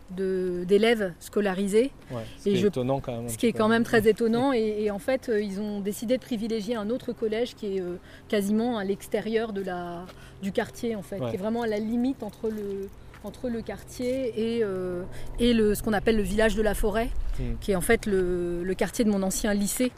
d'élèves 0.10 1.13
scolarisés. 1.19 1.91
ce 2.39 2.43
qui 2.43 2.55
est 2.55 2.65
étonnant 2.65 3.00
quand 3.00 3.15
même. 3.15 3.29
Ce 3.29 3.38
qui 3.38 3.46
est 3.46 3.53
quand 3.53 3.67
même 3.67 3.84
très 3.84 4.08
étonnant. 4.10 4.51
Et, 4.51 4.89
en 4.89 5.00
fait, 5.00 5.29
euh, 5.29 5.39
ils 5.39 5.62
ont 5.62 5.79
décidé 5.79 6.17
de 6.17 6.22
privilégier 6.22 6.75
un 6.75 6.89
autre 6.89 7.13
collège 7.13 7.55
qui 7.55 7.77
est 7.77 7.81
euh, 7.81 7.98
quasiment 8.27 8.79
à 8.79 8.84
l'extérieur 8.84 9.53
de 9.53 9.62
la, 9.62 10.05
du 10.41 10.51
quartier, 10.51 10.96
en 10.96 11.03
fait, 11.03 11.19
qui 11.19 11.36
est 11.36 11.39
vraiment 11.39 11.62
à 11.62 11.67
la 11.67 11.77
limite 11.77 12.24
entre 12.24 12.50
le, 12.50 12.89
entre 13.24 13.50
le 13.50 13.62
quartier 13.62 14.58
et, 14.58 14.64
euh, 14.64 15.04
et 15.40 15.54
le, 15.54 15.76
ce 15.76 15.84
qu'on 15.84 15.94
appelle 15.94 16.18
le 16.18 16.24
village 16.24 16.56
de 16.56 16.62
la 16.62 16.74
forêt, 16.74 17.10
hmm. 17.40 17.56
qui 17.60 17.72
est 17.72 17.76
en 17.76 17.82
fait 17.82 18.06
le, 18.06 18.64
le, 18.64 18.74
quartier 18.74 19.06
de 19.06 19.10
mon 19.10 19.24
ancien 19.24 19.54
lycée, 19.54 19.92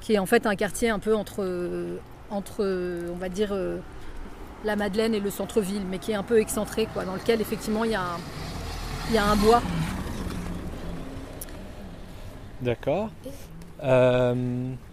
qui 0.00 0.14
est 0.14 0.18
en 0.18 0.26
fait 0.26 0.46
un 0.46 0.54
quartier 0.54 0.90
un 0.90 0.98
peu 0.98 1.14
entre, 1.14 1.98
entre 2.30 2.64
on 3.10 3.16
va 3.16 3.28
dire, 3.28 3.56
la 4.64 4.76
Madeleine 4.76 5.14
et 5.14 5.20
le 5.20 5.30
centre-ville, 5.30 5.82
mais 5.88 5.98
qui 5.98 6.12
est 6.12 6.16
un 6.16 6.22
peu 6.22 6.38
excentré, 6.38 6.86
quoi, 6.92 7.04
dans 7.04 7.14
lequel 7.14 7.40
effectivement 7.40 7.84
il 7.84 7.92
y, 7.92 7.94
a 7.94 8.02
un, 8.02 8.18
il 9.08 9.14
y 9.14 9.18
a 9.18 9.24
un 9.24 9.36
bois. 9.36 9.62
D'accord. 12.60 13.10
Euh, 13.84 14.34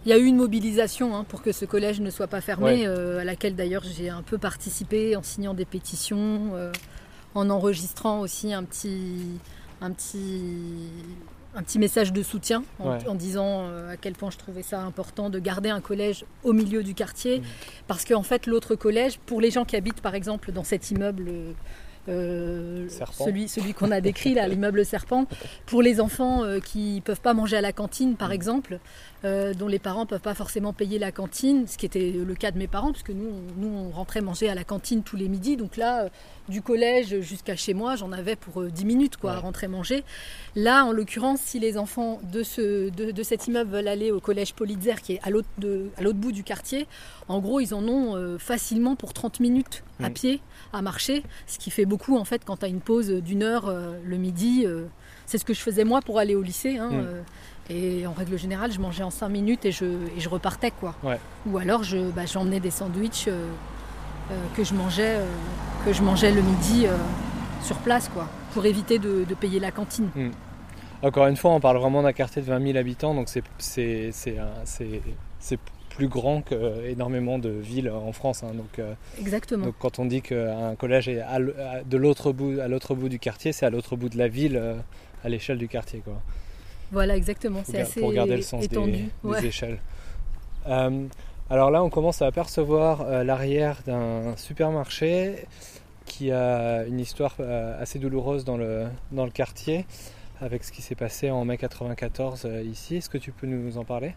il 0.04 0.08
y 0.08 0.12
a 0.12 0.18
eu 0.18 0.24
une 0.24 0.36
mobilisation 0.36 1.16
hein, 1.16 1.24
pour 1.24 1.42
que 1.42 1.50
ce 1.50 1.64
collège 1.64 2.00
ne 2.00 2.10
soit 2.10 2.28
pas 2.28 2.40
fermé, 2.40 2.86
euh, 2.86 3.18
à 3.18 3.24
laquelle 3.24 3.56
d'ailleurs 3.56 3.82
j'ai 3.82 4.10
un 4.10 4.22
peu 4.22 4.38
participé 4.38 5.16
en 5.16 5.22
signant 5.22 5.54
des 5.54 5.64
pétitions, 5.64 6.52
euh, 6.54 6.70
en 7.36 7.50
enregistrant 7.50 8.20
aussi 8.20 8.52
un 8.52 8.64
petit, 8.64 9.38
un 9.80 9.90
petit 9.92 10.90
un 11.54 11.62
petit 11.62 11.78
message 11.78 12.12
de 12.12 12.22
soutien 12.22 12.64
en, 12.80 13.14
disant 13.14 13.62
euh, 13.62 13.94
à 13.94 13.96
quel 13.96 14.12
point 14.12 14.30
je 14.30 14.36
trouvais 14.36 14.62
ça 14.62 14.82
important 14.82 15.30
de 15.30 15.38
garder 15.38 15.70
un 15.70 15.80
collège 15.80 16.26
au 16.44 16.52
milieu 16.52 16.82
du 16.82 16.92
quartier. 16.92 17.38
Mmh. 17.38 17.44
Parce 17.86 18.04
qu'en 18.04 18.22
fait, 18.22 18.46
l'autre 18.46 18.74
collège, 18.74 19.18
pour 19.24 19.40
les 19.40 19.50
gens 19.50 19.64
qui 19.64 19.74
habitent 19.74 20.02
par 20.02 20.14
exemple 20.14 20.52
dans 20.52 20.64
cet 20.64 20.90
immeuble 20.90 21.30
euh, 22.08 22.86
celui, 23.12 23.48
celui 23.48 23.74
qu'on 23.74 23.90
a 23.90 24.00
décrit 24.00 24.34
là, 24.34 24.46
l'immeuble 24.48 24.84
serpent, 24.84 25.26
pour 25.66 25.82
les 25.82 26.00
enfants 26.00 26.44
euh, 26.44 26.60
qui 26.60 27.02
peuvent 27.04 27.20
pas 27.20 27.34
manger 27.34 27.56
à 27.56 27.60
la 27.60 27.72
cantine 27.72 28.16
par 28.16 28.28
mm. 28.28 28.32
exemple, 28.32 28.78
euh, 29.26 29.54
dont 29.54 29.68
les 29.68 29.78
parents 29.78 30.06
peuvent 30.06 30.20
pas 30.20 30.34
forcément 30.34 30.72
payer 30.72 30.98
la 30.98 31.12
cantine, 31.12 31.66
ce 31.66 31.76
qui 31.76 31.84
était 31.84 32.12
le 32.12 32.34
cas 32.34 32.50
de 32.50 32.58
mes 32.58 32.66
parents, 32.66 32.92
puisque 32.92 33.10
nous, 33.10 33.28
on, 33.28 33.60
nous 33.60 33.68
on 33.68 33.90
rentrait 33.90 34.20
manger 34.20 34.48
à 34.48 34.54
la 34.54 34.64
cantine 34.64 35.02
tous 35.02 35.16
les 35.16 35.28
midis, 35.28 35.56
donc 35.56 35.76
là, 35.76 36.08
du 36.48 36.62
collège 36.62 37.20
jusqu'à 37.20 37.56
chez 37.56 37.74
moi, 37.74 37.96
j'en 37.96 38.12
avais 38.12 38.36
pour 38.36 38.62
10 38.62 38.84
minutes 38.84 39.16
quoi, 39.16 39.32
à 39.32 39.38
rentrer 39.38 39.68
manger. 39.68 40.04
Là, 40.54 40.84
en 40.84 40.92
l'occurrence, 40.92 41.40
si 41.40 41.58
les 41.58 41.76
enfants 41.76 42.20
de, 42.32 42.42
ce, 42.42 42.88
de, 42.90 43.22
cet 43.22 43.46
immeuble 43.48 43.70
veulent 43.70 43.88
aller 43.88 44.12
au 44.12 44.20
collège 44.20 44.54
Politzer, 44.54 45.02
qui 45.02 45.14
est 45.14 45.20
à 45.22 45.30
l'autre 45.30 45.48
bout 46.18 46.32
du 46.32 46.44
quartier, 46.44 46.86
en 47.28 47.40
gros, 47.40 47.60
ils 47.60 47.74
en 47.74 47.86
ont 47.88 48.38
facilement 48.38 48.94
pour 48.94 49.12
30 49.12 49.40
minutes 49.40 49.82
à 50.00 50.10
pied 50.10 50.40
à 50.72 50.82
marcher, 50.82 51.22
ce 51.46 51.58
qui 51.58 51.70
fait 51.70 51.84
beaucoup 51.84 52.16
en 52.16 52.24
fait 52.24 52.44
quand 52.44 52.58
tu 52.58 52.64
as 52.64 52.68
une 52.68 52.80
pause 52.80 53.10
d'une 53.10 53.42
heure 53.42 53.68
euh, 53.68 53.98
le 54.04 54.16
midi. 54.16 54.64
Euh, 54.66 54.84
c'est 55.26 55.38
ce 55.38 55.44
que 55.44 55.54
je 55.54 55.60
faisais 55.60 55.84
moi 55.84 56.00
pour 56.02 56.18
aller 56.18 56.34
au 56.34 56.42
lycée. 56.42 56.78
Hein, 56.78 56.90
mm. 56.90 57.24
Euh, 57.70 58.00
et 58.00 58.06
en 58.06 58.12
règle 58.12 58.38
générale, 58.38 58.72
je 58.72 58.80
mangeais 58.80 59.02
en 59.02 59.10
5 59.10 59.28
minutes 59.28 59.64
et 59.64 59.72
je, 59.72 59.84
et 59.84 60.20
je 60.20 60.28
repartais. 60.28 60.70
quoi. 60.70 60.94
Ou 61.46 61.58
alors 61.58 61.82
je, 61.82 62.10
bah, 62.10 62.26
j'emmenais 62.26 62.60
des 62.60 62.70
sandwichs 62.70 63.28
que, 64.56 64.64
je 64.64 64.74
mangeais, 64.74 65.18
que 65.84 65.92
je 65.92 66.02
mangeais 66.02 66.32
le 66.32 66.42
midi 66.42 66.86
sur 67.62 67.76
place 67.78 68.08
quoi, 68.08 68.28
pour 68.52 68.66
éviter 68.66 68.98
de, 68.98 69.24
payer 69.40 69.60
la 69.60 69.70
cantine. 69.70 70.08
Mm. 70.14 70.30
Encore 71.02 71.26
une 71.26 71.36
fois, 71.36 71.52
on 71.52 71.60
parle 71.60 71.76
vraiment 71.78 72.02
d'un 72.02 72.12
quartier 72.12 72.40
de 72.42 72.46
20 72.46 72.64
000 72.66 72.78
habitants, 72.78 73.14
donc 73.14 73.28
c'est, 73.28 73.42
c'est, 73.58 74.10
c'est, 74.12 74.38
c'est 75.38 75.58
plus 75.96 76.08
grand 76.08 76.42
qu'énormément 76.42 77.38
de 77.38 77.48
villes 77.48 77.90
en 77.90 78.12
France. 78.12 78.44
Hein. 78.44 78.52
donc, 78.54 78.78
euh, 78.78 78.92
Exactement. 79.18 79.66
Donc 79.66 79.74
quand 79.78 79.98
on 79.98 80.04
dit 80.04 80.20
qu'un 80.20 80.74
collège 80.76 81.08
est 81.08 81.20
à, 81.20 81.38
de 81.38 81.96
l'autre 81.96 82.32
bout, 82.32 82.60
à 82.60 82.68
l'autre 82.68 82.94
bout 82.94 83.08
du 83.08 83.18
quartier, 83.18 83.52
c'est 83.52 83.64
à 83.64 83.70
l'autre 83.70 83.96
bout 83.96 84.10
de 84.10 84.18
la 84.18 84.28
ville, 84.28 84.56
euh, 84.56 84.74
à 85.24 85.28
l'échelle 85.28 85.58
du 85.58 85.68
quartier. 85.68 86.00
Quoi. 86.04 86.20
Voilà, 86.92 87.16
exactement. 87.16 87.62
C'est 87.64 87.80
assez 87.80 88.00
Pour 88.00 88.12
garder 88.12 88.36
le 88.36 88.42
sens 88.42 88.64
étendu. 88.64 89.08
des, 89.24 89.46
échelles. 89.46 89.78
Euh, 90.68 91.06
alors 91.50 91.70
là, 91.70 91.82
on 91.82 91.90
commence 91.90 92.22
à 92.22 92.26
apercevoir 92.26 93.24
l'arrière 93.24 93.78
d'un 93.86 94.36
supermarché 94.36 95.46
qui 96.04 96.30
a 96.32 96.84
une 96.84 97.00
histoire 97.00 97.36
assez 97.80 97.98
douloureuse 97.98 98.44
dans 98.44 98.56
le, 98.56 98.86
dans 99.12 99.24
le 99.24 99.30
quartier 99.30 99.86
avec 100.40 100.64
ce 100.64 100.72
qui 100.72 100.82
s'est 100.82 100.94
passé 100.94 101.30
en 101.30 101.44
mai 101.44 101.56
94 101.56 102.48
ici. 102.64 102.96
Est-ce 102.96 103.10
que 103.10 103.18
tu 103.18 103.32
peux 103.32 103.46
nous 103.46 103.78
en 103.78 103.84
parler? 103.84 104.14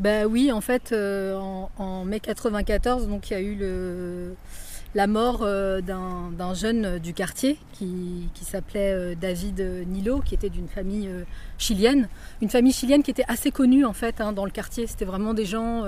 Bah 0.00 0.24
oui, 0.24 0.50
en 0.50 0.62
fait, 0.62 0.92
euh, 0.92 1.38
en, 1.76 2.04
mai 2.06 2.20
94, 2.20 3.06
donc 3.06 3.28
il 3.28 3.32
y 3.34 3.36
a 3.36 3.40
eu 3.40 3.54
le, 3.54 4.34
la 4.94 5.06
mort 5.06 5.40
euh, 5.42 5.80
d'un 5.80 6.54
jeune 6.54 6.98
du 6.98 7.14
quartier 7.14 7.58
qui, 7.72 8.28
s'appelait 8.42 8.92
euh, 8.92 9.14
David 9.20 9.60
Nilo, 9.86 10.20
qui 10.20 10.34
était 10.34 10.48
d'une 10.48 10.68
famille 10.68 11.08
chilienne. 11.58 12.08
Une 12.42 12.48
famille 12.48 12.72
chilienne 12.72 13.02
qui 13.02 13.10
était 13.10 13.24
assez 13.28 13.50
connue 13.50 13.84
en 13.84 13.92
fait 13.92 14.20
hein, 14.20 14.32
dans 14.32 14.44
le 14.44 14.50
quartier. 14.50 14.86
C'était 14.86 15.04
vraiment 15.04 15.34
des 15.34 15.44
gens 15.44 15.84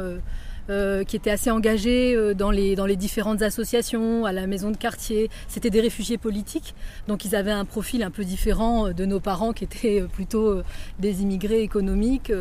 qui 0.68 1.16
étaient 1.16 1.30
assez 1.30 1.50
engagés 1.50 2.34
dans, 2.34 2.50
les, 2.50 2.96
différentes 2.96 3.42
associations, 3.42 4.24
à 4.24 4.32
la 4.32 4.46
maison 4.46 4.70
de 4.70 4.76
quartier. 4.76 5.28
C'était 5.48 5.70
des 5.70 5.80
réfugiés 5.80 6.18
politiques, 6.18 6.74
donc 7.08 7.24
ils 7.24 7.34
avaient 7.34 7.50
un 7.50 7.64
profil 7.64 8.02
un 8.02 8.10
peu 8.10 8.24
différent 8.24 8.92
de 8.92 9.04
nos 9.04 9.20
parents 9.20 9.52
qui 9.52 9.64
étaient 9.64 10.04
plutôt 10.12 10.62
des 11.00 11.22
immigrés 11.22 11.62
économiques. 11.62 12.32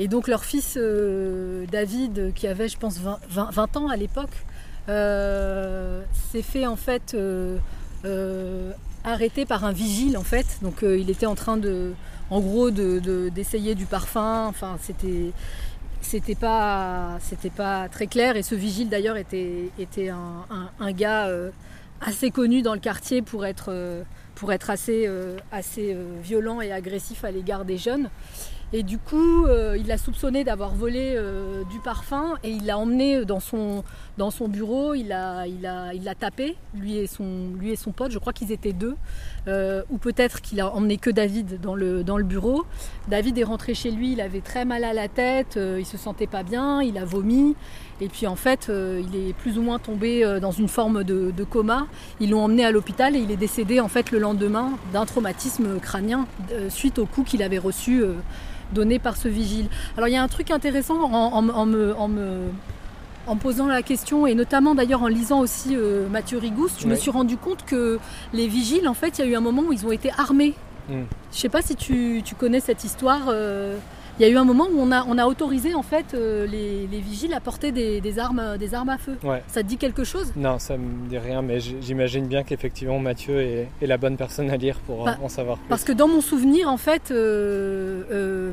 Et 0.00 0.08
donc 0.08 0.28
leur 0.28 0.44
fils 0.46 0.78
euh, 0.80 1.66
David, 1.70 2.32
qui 2.32 2.46
avait 2.46 2.68
je 2.68 2.78
pense 2.78 2.98
20, 2.98 3.76
ans 3.76 3.88
à 3.88 3.96
l'époque, 3.98 4.30
euh, 4.30 4.49
s'est 4.86 6.42
fait 6.42 6.66
en 6.66 6.76
fait 6.76 7.14
euh, 7.14 8.72
arrêter 9.04 9.46
par 9.46 9.64
un 9.64 9.72
vigile 9.72 10.16
en 10.16 10.24
fait. 10.24 10.58
Donc 10.62 10.82
il 10.82 11.10
était 11.10 11.26
en 11.26 11.34
train 11.34 11.56
de, 11.56 11.92
en 12.30 12.40
gros, 12.40 12.70
d'essayer 12.70 13.74
du 13.74 13.86
parfum. 13.86 14.46
Enfin 14.46 14.76
c'était 14.80 15.32
c'était 16.02 16.34
pas 16.34 17.18
c'était 17.20 17.50
pas 17.50 17.88
très 17.88 18.06
clair 18.06 18.36
et 18.36 18.42
ce 18.42 18.54
vigile 18.54 18.88
d'ailleurs 18.88 19.16
était 19.16 19.70
était 19.78 20.08
un, 20.08 20.92
gars 20.92 21.30
assez 22.00 22.30
connu 22.30 22.62
dans 22.62 22.72
le 22.72 22.80
quartier 22.80 23.20
pour 23.22 23.44
être 23.44 23.72
pour 24.34 24.52
être 24.52 24.70
assez 24.70 25.08
assez 25.52 25.96
violent 26.22 26.60
et 26.62 26.72
agressif 26.72 27.24
à 27.24 27.30
l'égard 27.30 27.64
des 27.64 27.76
jeunes 27.76 28.08
Et 28.72 28.84
du 28.84 28.98
coup, 28.98 29.46
euh, 29.46 29.76
il 29.76 29.88
l'a 29.88 29.98
soupçonné 29.98 30.44
d'avoir 30.44 30.74
volé 30.74 31.14
euh, 31.16 31.64
du 31.64 31.80
parfum 31.80 32.36
et 32.44 32.50
il 32.50 32.66
l'a 32.66 32.78
emmené 32.78 33.24
dans 33.24 33.40
son, 33.40 33.82
dans 34.16 34.30
son 34.30 34.46
bureau. 34.46 34.94
Il 34.94 35.08
l'a 35.08 35.46
il 35.48 35.68
il 35.92 36.14
tapé, 36.18 36.56
lui 36.74 36.96
et, 36.96 37.08
son, 37.08 37.50
lui 37.58 37.72
et 37.72 37.76
son 37.76 37.90
pote. 37.90 38.12
Je 38.12 38.18
crois 38.18 38.32
qu'ils 38.32 38.52
étaient 38.52 38.72
deux. 38.72 38.96
Euh, 39.48 39.82
ou 39.90 39.98
peut-être 39.98 40.40
qu'il 40.40 40.60
a 40.60 40.72
emmené 40.72 40.98
que 40.98 41.10
David 41.10 41.60
dans 41.60 41.74
le, 41.74 42.04
dans 42.04 42.16
le 42.16 42.24
bureau. 42.24 42.64
David 43.08 43.38
est 43.38 43.44
rentré 43.44 43.74
chez 43.74 43.90
lui, 43.90 44.12
il 44.12 44.20
avait 44.20 44.40
très 44.40 44.64
mal 44.64 44.84
à 44.84 44.92
la 44.92 45.08
tête, 45.08 45.58
il 45.78 45.86
se 45.86 45.96
sentait 45.96 46.26
pas 46.28 46.42
bien, 46.42 46.80
il 46.82 46.96
a 46.98 47.04
vomi. 47.04 47.56
Et 48.00 48.08
puis 48.08 48.26
en 48.26 48.36
fait, 48.36 48.70
il 48.70 49.14
est 49.14 49.32
plus 49.34 49.58
ou 49.58 49.62
moins 49.62 49.78
tombé 49.78 50.38
dans 50.40 50.52
une 50.52 50.68
forme 50.68 51.04
de, 51.04 51.30
de 51.36 51.44
coma. 51.44 51.86
Ils 52.18 52.30
l'ont 52.30 52.44
emmené 52.44 52.64
à 52.64 52.70
l'hôpital 52.70 53.14
et 53.14 53.18
il 53.18 53.30
est 53.30 53.36
décédé 53.36 53.78
en 53.78 53.88
fait 53.88 54.10
le 54.10 54.18
lendemain 54.18 54.72
d'un 54.92 55.04
traumatisme 55.04 55.78
crânien 55.80 56.26
suite 56.70 56.98
au 56.98 57.06
coup 57.06 57.24
qu'il 57.24 57.42
avait 57.42 57.58
reçu 57.58 58.02
donné 58.72 58.98
par 58.98 59.16
ce 59.16 59.28
vigile. 59.28 59.66
Alors 59.96 60.08
il 60.08 60.12
y 60.12 60.16
a 60.16 60.22
un 60.22 60.28
truc 60.28 60.50
intéressant 60.50 61.02
en, 61.12 61.42
me, 61.42 61.94
en 61.94 62.08
me, 62.08 62.48
en 63.26 63.36
posant 63.36 63.66
la 63.66 63.82
question, 63.82 64.26
et 64.26 64.34
notamment 64.34 64.74
d'ailleurs 64.74 65.02
en 65.02 65.08
lisant 65.08 65.40
aussi 65.40 65.76
euh, 65.76 66.08
Mathieu 66.08 66.38
Rigouste, 66.38 66.80
je 66.80 66.86
me 66.86 66.94
suis 66.94 67.10
rendu 67.10 67.36
compte 67.36 67.64
que 67.64 67.98
les 68.32 68.46
vigiles, 68.46 68.88
en 68.88 68.94
fait, 68.94 69.18
il 69.18 69.24
y 69.24 69.28
a 69.28 69.30
eu 69.30 69.34
un 69.34 69.40
moment 69.40 69.62
où 69.62 69.72
ils 69.72 69.86
ont 69.86 69.92
été 69.92 70.10
armés. 70.16 70.54
Hmm. 70.88 71.04
Je 71.30 71.36
ne 71.36 71.40
sais 71.40 71.48
pas 71.48 71.62
si 71.62 71.76
tu, 71.76 72.22
tu, 72.24 72.34
connais 72.34 72.60
cette 72.60 72.84
histoire. 72.84 73.22
Euh, 74.10 74.14
il 74.18 74.26
y 74.26 74.28
a 74.28 74.28
eu 74.28 74.36
un 74.36 74.44
moment 74.44 74.68
où 74.72 74.78
on 74.78 74.92
a, 74.92 75.04
on 75.06 75.18
a 75.18 75.26
autorisé 75.26 75.74
en 75.74 75.82
fait 75.82 76.14
euh, 76.14 76.46
les, 76.46 76.86
vigiles 77.00 77.34
à 77.34 77.40
porter 77.40 77.72
des, 77.72 78.18
armes, 78.18 78.56
des 78.58 78.74
armes 78.74 78.88
à 78.88 78.98
feu. 78.98 79.16
Ça 79.48 79.62
te 79.62 79.66
dit 79.66 79.76
quelque 79.76 80.04
chose? 80.04 80.32
Non, 80.36 80.58
ça 80.58 80.76
me 80.76 81.08
dit 81.08 81.18
rien, 81.18 81.42
mais 81.42 81.60
j'imagine 81.60 82.26
bien 82.26 82.42
qu'effectivement 82.42 82.98
Mathieu 82.98 83.40
est, 83.40 83.68
la 83.80 83.96
bonne 83.96 84.16
personne 84.16 84.50
à 84.50 84.56
lire 84.56 84.76
pour 84.86 85.04
bah, 85.04 85.18
en 85.22 85.28
savoir 85.28 85.58
plus. 85.58 85.68
Parce 85.68 85.84
que 85.84 85.92
dans 85.92 86.08
mon 86.08 86.20
souvenir, 86.20 86.68
en 86.68 86.76
fait, 86.76 87.10
euh, 87.10 88.52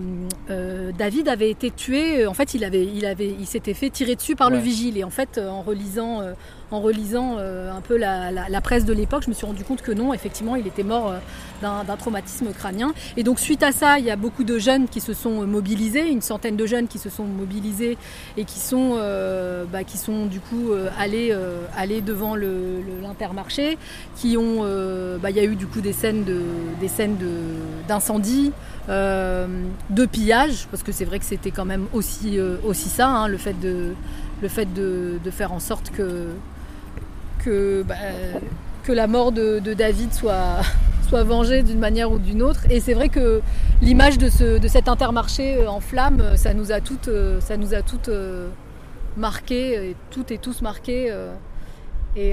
euh, 0.50 0.91
David 0.98 1.28
avait 1.28 1.50
été 1.50 1.72
tué. 1.72 2.26
En 2.26 2.34
fait, 2.34 2.54
il 2.54 2.63
avait, 2.63 2.86
il 2.86 3.06
avait, 3.06 3.36
il 3.39 3.46
s'était 3.46 3.74
fait 3.74 3.89
tirer 3.89 4.15
dessus 4.15 4.36
par 4.36 4.50
le 4.50 4.58
vigile. 4.58 4.98
Et 4.98 5.04
en 5.04 5.10
fait, 5.10 5.39
en 5.39 5.62
relisant, 5.62 6.22
en 6.71 6.82
relisant 6.82 7.38
euh, 7.39 7.71
un 7.71 7.82
peu 7.82 7.97
la, 7.97 8.62
presse 8.62 8.86
de 8.86 8.93
l'époque, 8.93 9.23
je 9.23 9.30
me 9.30 9.34
suis 9.34 9.45
rendu 9.45 9.63
compte 9.63 9.82
que 9.82 9.91
non, 9.91 10.13
effectivement, 10.13 10.56
il 10.56 10.67
était 10.67 10.84
mort 10.84 11.12
euh, 11.12 11.19
d'un 11.62 11.95
traumatisme 11.95 12.47
crânien. 12.51 12.93
Et 13.15 13.23
donc, 13.23 13.39
suite 13.39 13.63
à 13.63 13.71
ça, 13.71 13.99
il 13.99 14.06
y 14.06 14.12
a 14.12 14.15
beaucoup 14.15 14.43
de 14.43 14.58
jeunes 14.60 14.88
qui 14.88 14.99
se 14.99 15.13
sont 15.13 15.41
euh, 15.41 15.45
mobilisés, 15.45 16.10
une 16.10 16.21
centaine 16.21 16.58
de 16.58 16.65
jeunes 16.65 16.88
qui 16.88 16.99
se 16.99 17.10
sont 17.10 17.23
mobilisés 17.23 17.97
et 18.36 18.43
qui 18.43 18.60
sont, 18.60 18.97
bah, 19.71 19.84
qui 19.84 19.97
sont 19.97 20.25
du 20.25 20.39
coup 20.39 20.71
allés, 20.97 21.36
allés 21.75 22.01
devant 22.01 22.36
l'intermarché, 22.36 23.77
qui 24.15 24.38
ont, 24.38 24.62
bah, 25.21 25.30
il 25.30 25.36
y 25.36 25.39
a 25.39 25.43
eu 25.43 25.56
du 25.56 25.67
coup 25.67 25.82
des 25.82 25.93
scènes 25.93 26.25
d'incendie. 27.88 28.51
De, 28.88 30.06
pillage, 30.06 30.67
parce 30.71 30.84
que 30.84 30.91
c'est 30.91 31.06
vrai 31.06 31.19
que 31.19 31.25
c'était 31.25 31.51
quand 31.51 31.65
même 31.65 31.88
aussi, 31.93 32.39
aussi 32.63 32.89
ça, 32.89 33.08
hein, 33.10 33.27
le 33.27 33.38
fait 33.38 33.53
de, 33.60 33.93
faire 35.32 35.51
en 35.51 35.60
sorte 35.60 35.91
que, 35.91 36.27
que, 37.47 37.83
bah, 37.83 37.95
que 38.83 38.91
la 38.91 39.07
mort 39.07 39.31
de, 39.31 39.60
David 39.73 40.13
soit, 40.13 40.60
soit 41.07 41.23
vengée 41.23 41.63
d'une 41.63 41.79
manière 41.79 42.12
ou 42.12 42.19
d'une 42.19 42.41
autre. 42.41 42.69
Et 42.69 42.79
c'est 42.79 42.93
vrai 42.93 43.10
que 43.10 43.41
l'image 43.81 44.17
de, 44.17 44.29
ce, 44.29 44.60
de 44.60 44.67
cet 44.67 44.89
intermarché 44.89 45.55
euh, 45.55 45.69
en 45.69 45.79
flammes, 45.79 46.36
ça 46.36 46.53
nous 46.53 46.71
a 46.71 46.81
toutes, 46.81 47.07
euh, 47.07 47.39
ça 47.39 47.55
nous 47.55 47.73
a 47.73 47.81
toutes 47.81 48.10
euh, 48.10 48.49
marquées, 49.15 49.95
toutes 50.12 50.31
et 50.31 50.38
tous 50.38 50.62
marquées. 50.62 51.13
Et 52.15 52.31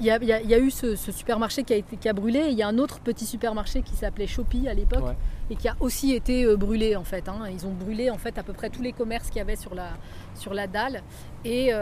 il 0.00 0.06
y, 0.06 0.10
a 0.10 0.58
eu 0.58 0.70
ce, 0.70 0.96
supermarché 0.96 1.62
qui 1.62 1.72
a, 1.72 1.76
été, 1.76 1.96
qui 1.96 2.08
a 2.08 2.12
brûlé. 2.12 2.48
Il 2.50 2.58
y 2.58 2.62
a 2.62 2.68
un 2.68 2.78
autre 2.78 2.98
petit 2.98 3.24
supermarché 3.24 3.82
qui 3.82 3.94
s'appelait 3.94 4.26
Shopee 4.26 4.68
à 4.68 4.74
l'époque 4.74 5.14
et 5.48 5.54
qui 5.54 5.68
a 5.68 5.76
aussi 5.78 6.12
été 6.12 6.56
brûlé 6.56 6.96
en 6.96 7.04
fait. 7.04 7.28
Hein. 7.28 7.38
Ils 7.52 7.64
ont 7.64 7.72
brûlé 7.72 8.10
en 8.10 8.18
fait 8.18 8.36
à 8.36 8.42
peu 8.42 8.52
près 8.52 8.68
tous 8.68 8.82
les 8.82 8.92
commerces 8.92 9.28
qu'il 9.28 9.36
y 9.36 9.40
avait 9.40 9.54
sur 9.54 9.76
la, 9.76 9.90
sur 10.34 10.54
la 10.54 10.66
dalle. 10.66 11.02
Et, 11.44 11.72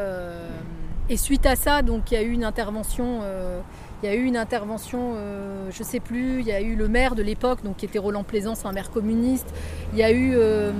et 1.11 1.17
suite 1.17 1.45
à 1.45 1.57
ça, 1.57 1.83
donc 1.83 2.13
il 2.13 2.15
y 2.15 2.17
a 2.17 2.23
eu 2.23 2.31
une 2.31 2.45
intervention. 2.45 3.21
Euh, 3.23 3.61
il 4.03 4.09
y 4.09 4.13
a 4.13 4.15
eu 4.15 4.25
une 4.25 4.37
intervention, 4.37 5.15
euh, 5.17 5.69
je 5.71 5.81
ne 5.81 5.85
sais 5.85 6.01
plus, 6.01 6.41
il 6.41 6.47
y 6.47 6.53
a 6.53 6.63
eu 6.63 6.75
le 6.75 6.89
maire 6.89 7.15
de 7.15 7.23
l'époque, 7.23 7.63
donc 7.63 7.77
qui 7.77 7.85
était 7.85 7.99
Roland 7.99 8.23
Plaisance, 8.23 8.65
un 8.65 8.73
maire 8.73 8.91
communiste. 8.91 9.53
Il 9.93 9.99
y 9.99 10.05
a 10.05 10.13
eu, 10.13 10.33
euh, 10.37 10.73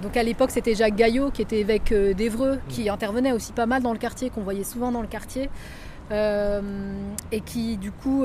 donc 0.00 0.16
à 0.16 0.22
l'époque 0.22 0.50
c'était 0.52 0.74
Jacques 0.74 0.94
Gaillot, 0.94 1.30
qui 1.30 1.42
était 1.42 1.58
évêque 1.58 1.92
d'Evreux, 1.92 2.60
qui 2.68 2.90
intervenait 2.90 3.32
aussi 3.32 3.52
pas 3.52 3.66
mal 3.66 3.82
dans 3.82 3.92
le 3.92 3.98
quartier, 3.98 4.30
qu'on 4.30 4.42
voyait 4.42 4.64
souvent 4.64 4.92
dans 4.92 5.00
le 5.00 5.08
quartier, 5.08 5.50
et 6.12 7.40
qui 7.40 7.76
du 7.78 7.90
coup, 7.90 8.24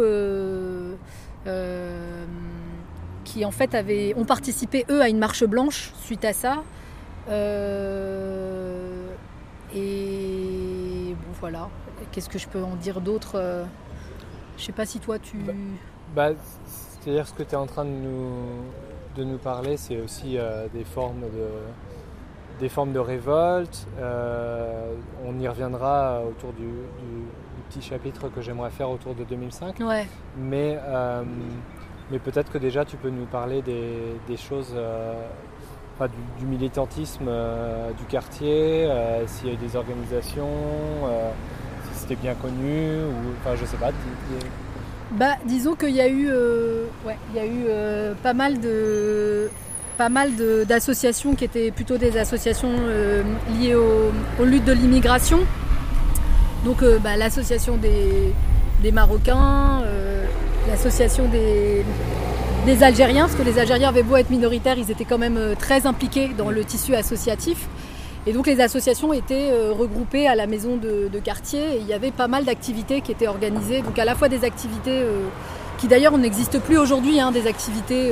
qui 3.24 3.46
en 3.46 3.52
fait 3.52 3.74
avaient, 3.74 4.14
ont 4.16 4.26
participé 4.26 4.86
eux 4.92 5.02
à 5.02 5.10
une 5.10 5.20
marche 5.20 5.46
blanche 5.46 5.92
suite 6.04 6.26
à 6.26 6.34
ça. 6.34 6.64
Et 9.76 11.16
bon, 11.16 11.32
voilà. 11.40 11.70
Qu'est-ce 12.12 12.30
que 12.30 12.40
je 12.40 12.48
peux 12.48 12.64
en 12.64 12.76
dire 12.76 13.02
d'autre 13.02 13.34
euh, 13.36 13.66
Je 14.58 14.64
sais 14.64 14.72
pas 14.72 14.86
si 14.86 15.00
toi 15.00 15.20
tu. 15.20 15.38
Bah, 15.38 15.54
bah, 16.16 16.30
C'est-à-dire 16.66 17.28
ce 17.28 17.34
que 17.34 17.44
tu 17.44 17.52
es 17.52 17.56
en 17.56 17.66
train 17.66 17.84
de 17.86 17.90
nous, 17.90 18.64
de 19.18 19.24
nous 19.24 19.38
parler, 19.38 19.78
c'est 19.78 20.00
aussi 20.00 20.38
euh, 20.38 20.68
des 20.74 20.84
formes 20.84 21.22
de 21.22 21.50
des 22.60 22.70
formes 22.70 22.94
de 22.94 23.00
révolte. 23.00 23.86
Euh, 24.00 24.94
on 25.26 25.38
y 25.40 25.48
reviendra 25.48 26.22
autour 26.22 26.54
du, 26.54 26.70
petit 27.68 27.82
chapitre 27.82 28.30
que 28.30 28.40
j'aimerais 28.40 28.70
faire 28.70 28.90
autour 28.90 29.14
de 29.14 29.26
2005. 29.26 29.80
Ouais. 29.82 30.08
Mais, 30.38 30.80
mais 32.12 32.20
peut-être 32.20 32.50
que 32.50 32.58
déjà 32.58 32.86
tu 32.86 32.96
peux 32.96 33.10
nous 33.10 33.26
parler 33.26 33.62
des, 33.62 34.16
des 34.26 34.38
choses 34.38 34.74
du, 36.40 36.46
militantisme 36.46 37.26
euh, 37.28 37.92
du 37.92 38.04
quartier, 38.06 38.86
euh, 38.86 39.26
s'il 39.28 39.48
y 39.48 39.52
a 39.52 39.54
eu 39.54 39.58
des 39.58 39.76
organisations, 39.76 40.50
euh, 41.06 41.30
si 41.92 42.02
c'était 42.02 42.16
bien 42.16 42.34
connu, 42.36 43.04
ou 43.04 43.32
enfin 43.40 43.56
je 43.60 43.66
sais 43.66 43.78
pas. 43.78 43.92
Bah, 45.12 45.36
disons 45.46 45.76
qu'il 45.76 45.96
y 45.96 46.02
a 46.02 46.10
eu, 46.10 46.30
ouais, 47.06 47.18
il 47.34 47.36
y 47.36 47.40
a 47.40 47.46
eu 47.46 48.16
pas 48.22 48.34
mal 48.34 48.60
de 48.60 49.50
pas 49.98 50.10
mal 50.10 50.32
d'associations 50.68 51.36
qui 51.36 51.46
étaient 51.46 51.72
plutôt 51.72 51.98
des 51.98 52.18
associations 52.18 52.74
liées 53.58 53.76
aux, 53.76 54.44
luttes 54.44 54.66
de 54.66 54.74
l'immigration. 54.74 55.40
Donc 56.66 56.84
bah, 57.02 57.16
l'association 57.16 57.78
des, 57.78 58.34
des, 58.82 58.92
Marocains, 58.92 59.84
l'association 60.68 61.30
des, 61.30 61.86
des 62.66 62.82
Algériens, 62.82 63.26
parce 63.26 63.36
que 63.36 63.44
les 63.44 63.60
Algériens 63.60 63.90
avaient 63.90 64.02
beau 64.02 64.16
être 64.16 64.32
minoritaires, 64.32 64.76
ils 64.80 64.90
étaient 64.90 65.06
quand 65.06 65.20
même 65.20 65.38
euh, 65.38 65.54
très 65.54 65.86
impliqués 65.86 66.32
dans 66.36 66.50
le 66.50 66.66
tissu 66.66 66.96
associatif. 66.96 67.68
Et 68.26 68.34
donc 68.34 68.48
les 68.48 68.60
associations 68.60 69.14
étaient 69.14 69.52
euh, 69.52 69.72
regroupées 69.72 70.28
à 70.28 70.34
la 70.34 70.48
maison 70.48 70.76
de, 70.76 71.08
quartier 71.24 71.78
il 71.80 71.86
y 71.86 71.94
avait 71.94 72.10
pas 72.10 72.28
mal 72.28 72.44
d'activités 72.44 73.02
qui 73.02 73.12
étaient 73.12 73.28
organisées. 73.28 73.84
Donc 73.84 74.00
à 74.00 74.06
la 74.06 74.16
fois 74.16 74.30
des 74.30 74.44
activités 74.44 75.00
euh, 75.04 75.28
qui 75.78 75.88
d'ailleurs 75.88 76.18
n'existent 76.18 76.60
plus 76.60 76.80
aujourd'hui, 76.80 77.20
hein, 77.20 77.32
des 77.32 77.46
activités 77.46 78.12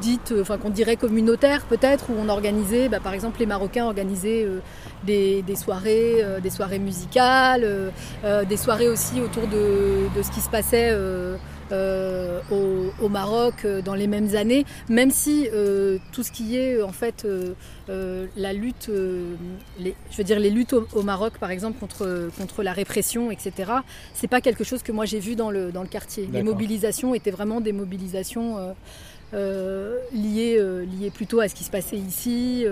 dites, 0.00 0.34
enfin 0.40 0.58
qu'on 0.58 0.70
dirait 0.70 0.96
communautaires 0.96 1.62
peut-être, 1.68 2.06
où 2.10 2.14
on 2.18 2.28
organisait, 2.28 2.88
bah, 2.88 2.98
par 3.00 3.14
exemple 3.14 3.38
les 3.38 3.46
Marocains 3.46 3.86
organisaient 3.86 4.44
des, 5.04 5.44
soirées, 5.54 6.24
des 6.42 6.50
soirées 6.50 6.80
musicales, 6.80 7.92
des 8.48 8.56
soirées 8.56 8.88
aussi 8.88 9.20
autour 9.20 9.46
de, 9.46 10.22
ce 10.22 10.30
qui 10.32 10.40
se 10.40 10.48
passait 10.48 10.92
euh, 11.72 12.40
au, 13.00 13.08
Maroc 13.08 13.64
euh, 13.64 13.82
dans 13.82 13.94
les 13.94 14.06
mêmes 14.06 14.36
années, 14.36 14.64
même 14.88 15.10
si 15.10 15.48
euh, 15.52 15.98
tout 16.12 16.22
ce 16.22 16.30
qui 16.30 16.56
est 16.56 16.82
en 16.82 16.92
fait 16.92 17.26
la 17.88 18.52
lutte, 18.52 18.88
je 18.88 20.16
veux 20.16 20.24
dire 20.24 20.38
les 20.38 20.50
luttes 20.50 20.72
au, 20.72 21.02
Maroc 21.02 21.34
par 21.38 21.50
exemple 21.50 21.78
contre, 21.78 22.30
contre 22.38 22.62
la 22.62 22.72
répression, 22.72 23.30
etc. 23.30 23.72
C'est 24.14 24.28
pas 24.28 24.40
quelque 24.40 24.64
chose 24.64 24.82
que 24.82 24.92
moi 24.92 25.04
j'ai 25.04 25.20
vu 25.20 25.34
dans 25.34 25.50
le, 25.50 25.72
dans 25.72 25.82
le 25.82 25.88
quartier. 25.88 26.28
Les 26.32 26.42
mobilisations 26.42 27.14
étaient 27.14 27.30
vraiment 27.30 27.60
des 27.60 27.72
mobilisations 27.72 28.74
liées, 29.32 30.60
liées 30.62 31.10
plutôt 31.10 31.40
à 31.40 31.48
ce 31.48 31.54
qui 31.54 31.64
se 31.64 31.70
passait 31.70 31.96
ici. 31.96 32.64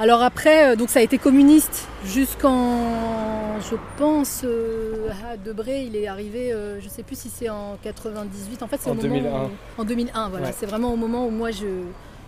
Alors 0.00 0.22
après, 0.22 0.72
euh, 0.72 0.76
donc 0.76 0.90
ça 0.90 0.98
a 0.98 1.02
été 1.02 1.18
communiste 1.18 1.86
jusqu'en, 2.04 3.60
je 3.60 3.76
pense, 3.96 4.42
euh, 4.44 5.08
à 5.30 5.36
Debré, 5.36 5.84
il 5.84 5.94
est 5.94 6.08
arrivé, 6.08 6.52
euh, 6.52 6.80
je 6.80 6.86
ne 6.86 6.90
sais 6.90 7.04
plus 7.04 7.16
si 7.16 7.30
c'est 7.30 7.48
en 7.48 7.78
98, 7.80 8.64
en 8.64 8.66
fait 8.66 8.78
c'est 8.80 8.90
en 8.90 8.96
2001. 8.96 9.50
en 9.78 9.84
2001, 9.84 10.28
voilà, 10.30 10.50
c'est 10.50 10.66
vraiment 10.66 10.92
au 10.92 10.96
moment 10.96 11.26
où 11.26 11.30
moi 11.30 11.52
je, 11.52 11.66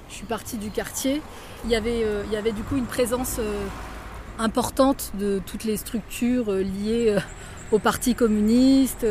suis 0.09 0.26
partie 0.26 0.57
du 0.57 0.70
quartier. 0.70 1.20
Il 1.64 1.70
y 1.70 1.74
avait, 1.74 2.05
il 2.26 2.33
y 2.33 2.37
avait 2.37 2.52
du 2.52 2.62
coup 2.62 2.76
une 2.76 2.87
présence 2.87 3.40
importante 4.38 5.11
de 5.18 5.40
toutes 5.44 5.64
les 5.64 5.76
structures 5.76 6.52
liées 6.52 7.16
au 7.72 7.81
Parti 7.81 8.14
communiste, 8.14 9.05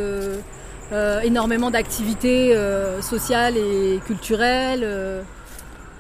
énormément 0.94 1.72
d'activités 1.72 2.58
sociales 3.02 3.58
et 3.58 4.00
culturelles. 4.06 5.26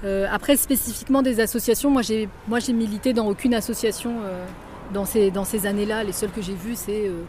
Euh, 0.06 0.28
après, 0.32 0.56
spécifiquement 0.56 1.24
des 1.24 1.40
associations, 1.40 1.90
moi 1.90 2.02
j'ai, 2.04 2.30
milité 2.74 3.14
dans 3.14 3.28
aucune 3.28 3.54
association 3.56 4.18
euh, 4.24 4.46
dans 4.94 5.06
ces, 5.06 5.32
dans 5.32 5.46
ces 5.46 5.66
années-là. 5.66 6.04
Les 6.04 6.12
seules 6.12 6.32
que 6.32 6.42
j'ai 6.42 6.54
vues, 6.54 6.76
c'est 6.76 7.08
euh, 7.08 7.24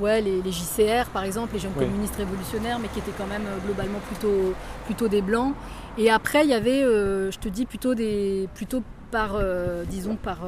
ouais, 0.00 0.20
les, 0.20 0.42
JCR 0.50 1.08
par 1.12 1.22
exemple, 1.22 1.54
les 1.54 1.60
jeunes 1.60 1.72
communistes 1.72 2.16
révolutionnaires, 2.16 2.80
mais 2.80 2.88
qui 2.88 2.98
étaient 2.98 3.14
quand 3.16 3.28
même 3.28 3.46
globalement 3.64 4.00
plutôt, 4.08 4.54
plutôt 4.86 5.08
des 5.08 5.22
blancs. 5.22 5.54
Et 5.98 6.10
après, 6.10 6.44
il 6.44 6.50
y 6.50 6.54
avait, 6.54 6.82
je 6.82 7.38
te 7.38 7.48
dis, 7.48 7.64
plutôt, 7.64 7.94
des, 7.94 8.48
plutôt 8.54 8.82
par, 9.10 9.38
disons, 9.88 10.16
par 10.16 10.40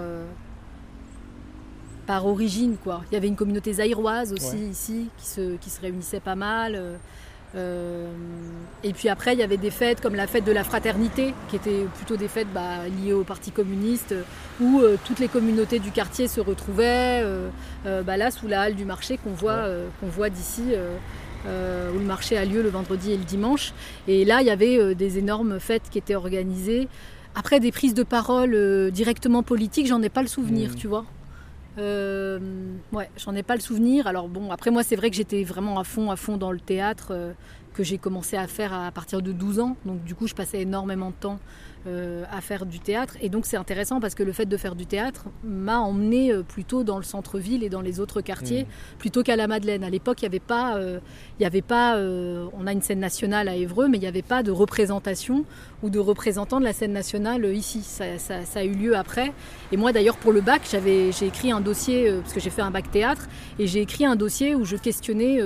par 2.06 2.24
origine. 2.24 2.76
Quoi. 2.82 3.02
Il 3.10 3.14
y 3.14 3.16
avait 3.18 3.28
une 3.28 3.36
communauté 3.36 3.74
zaïroise 3.74 4.32
aussi 4.32 4.56
ici 4.56 5.10
qui 5.18 5.26
se, 5.26 5.56
qui 5.56 5.68
se 5.68 5.78
réunissait 5.82 6.20
pas 6.20 6.36
mal. 6.36 6.98
Euh, 7.54 7.58
euh, 7.58 8.06
et 8.84 8.92
puis 8.92 9.08
après, 9.08 9.32
il 9.32 9.38
y 9.38 9.42
avait 9.42 9.56
des 9.56 9.70
fêtes 9.70 10.00
comme 10.00 10.14
la 10.14 10.26
fête 10.26 10.44
de 10.44 10.52
la 10.52 10.64
fraternité, 10.64 11.34
qui 11.48 11.56
étaient 11.56 11.84
plutôt 11.96 12.16
des 12.16 12.28
fêtes 12.28 12.46
bah, 12.54 12.86
liées 13.02 13.12
au 13.12 13.24
Parti 13.24 13.50
communiste, 13.50 14.14
où 14.60 14.80
euh, 14.80 14.96
toutes 15.04 15.18
les 15.18 15.28
communautés 15.28 15.78
du 15.78 15.90
quartier 15.90 16.28
se 16.28 16.40
retrouvaient, 16.40 17.24
bah, 17.84 18.16
là 18.16 18.30
sous 18.30 18.46
la 18.46 18.62
halle 18.62 18.74
du 18.74 18.84
marché 18.84 19.18
qu'on 19.18 19.32
voit, 19.32 19.66
qu'on 20.00 20.06
voit 20.06 20.30
d'ici, 20.30 20.62
où 21.46 21.98
le 21.98 22.04
marché 22.04 22.36
a 22.36 22.44
lieu 22.44 22.62
le 22.62 22.68
vendredi 22.68 23.12
et 23.12 23.16
le 23.16 23.24
dimanche. 23.24 23.72
Et 24.06 24.24
là, 24.24 24.40
il 24.40 24.46
y 24.46 24.50
avait 24.50 24.94
des 24.94 25.18
énormes 25.18 25.58
fêtes 25.58 25.90
qui 25.90 25.98
étaient 25.98 26.14
organisées. 26.14 26.88
Après, 27.34 27.60
des 27.60 27.72
prises 27.72 27.94
de 27.94 28.02
parole 28.02 28.90
directement 28.92 29.42
politiques, 29.42 29.86
j'en 29.86 30.02
ai 30.02 30.08
pas 30.08 30.22
le 30.22 30.28
souvenir, 30.28 30.70
mmh. 30.70 30.74
tu 30.74 30.86
vois. 30.86 31.04
Euh, 31.78 32.38
ouais, 32.92 33.08
j'en 33.16 33.34
ai 33.34 33.42
pas 33.42 33.54
le 33.54 33.60
souvenir. 33.60 34.06
Alors 34.06 34.28
bon, 34.28 34.50
après 34.50 34.70
moi 34.70 34.82
c'est 34.82 34.96
vrai 34.96 35.10
que 35.10 35.16
j'étais 35.16 35.44
vraiment 35.44 35.78
à 35.78 35.84
fond, 35.84 36.10
à 36.10 36.16
fond 36.16 36.36
dans 36.36 36.52
le 36.52 36.60
théâtre 36.60 37.08
euh, 37.10 37.32
que 37.74 37.82
j'ai 37.84 37.98
commencé 37.98 38.36
à 38.36 38.46
faire 38.46 38.72
à 38.72 38.90
partir 38.90 39.22
de 39.22 39.32
12 39.32 39.60
ans. 39.60 39.76
Donc 39.84 40.02
du 40.04 40.14
coup 40.14 40.26
je 40.26 40.34
passais 40.34 40.62
énormément 40.62 41.10
de 41.10 41.14
temps 41.14 41.38
euh, 41.88 42.24
à 42.30 42.40
faire 42.42 42.66
du 42.66 42.80
théâtre. 42.80 43.16
Et 43.22 43.30
donc 43.30 43.46
c'est 43.46 43.56
intéressant 43.56 43.98
parce 43.98 44.14
que 44.14 44.22
le 44.22 44.32
fait 44.32 44.44
de 44.44 44.56
faire 44.58 44.74
du 44.74 44.84
théâtre 44.84 45.24
m'a 45.42 45.78
emmené 45.78 46.32
euh, 46.32 46.42
plutôt 46.42 46.84
dans 46.84 46.98
le 46.98 47.02
centre-ville 47.02 47.64
et 47.64 47.70
dans 47.70 47.80
les 47.80 47.98
autres 47.98 48.20
quartiers 48.20 48.64
mmh. 48.64 48.98
plutôt 48.98 49.22
qu'à 49.22 49.36
la 49.36 49.46
Madeleine. 49.46 49.82
À 49.84 49.90
l'époque, 49.90 50.20
il 50.20 50.24
n'y 50.24 50.28
avait 50.28 50.38
pas, 50.38 50.76
euh, 50.76 50.98
il 51.38 51.44
y 51.44 51.46
avait 51.46 51.62
pas 51.62 51.96
on 51.98 52.66
a 52.66 52.72
une 52.72 52.82
scène 52.82 52.98
nationale 53.00 53.48
à 53.48 53.56
Évreux, 53.56 53.88
mais 53.88 53.96
il 53.96 54.00
n'y 54.00 54.06
avait 54.06 54.22
pas 54.22 54.42
de 54.42 54.50
représentation 54.50 55.44
ou 55.82 55.88
de 55.90 55.98
représentants 55.98 56.60
de 56.60 56.64
la 56.64 56.72
scène 56.72 56.92
nationale 56.92 57.44
ici. 57.54 57.82
Ça, 57.82 58.04
a 58.54 58.64
eu 58.64 58.72
lieu 58.72 58.96
après. 58.96 59.32
Et 59.72 59.76
moi 59.76 59.92
d'ailleurs 59.92 60.16
pour 60.16 60.32
le 60.32 60.40
bac, 60.40 60.62
j'avais, 60.70 61.12
j'ai 61.12 61.26
écrit 61.26 61.52
un 61.52 61.60
dossier, 61.60 62.12
parce 62.20 62.34
que 62.34 62.40
j'ai 62.40 62.50
fait 62.50 62.62
un 62.62 62.70
bac 62.70 62.90
théâtre, 62.90 63.28
et 63.58 63.66
j'ai 63.66 63.80
écrit 63.80 64.04
un 64.04 64.16
dossier 64.16 64.54
où 64.54 64.64
je 64.64 64.76
questionnais, 64.76 65.40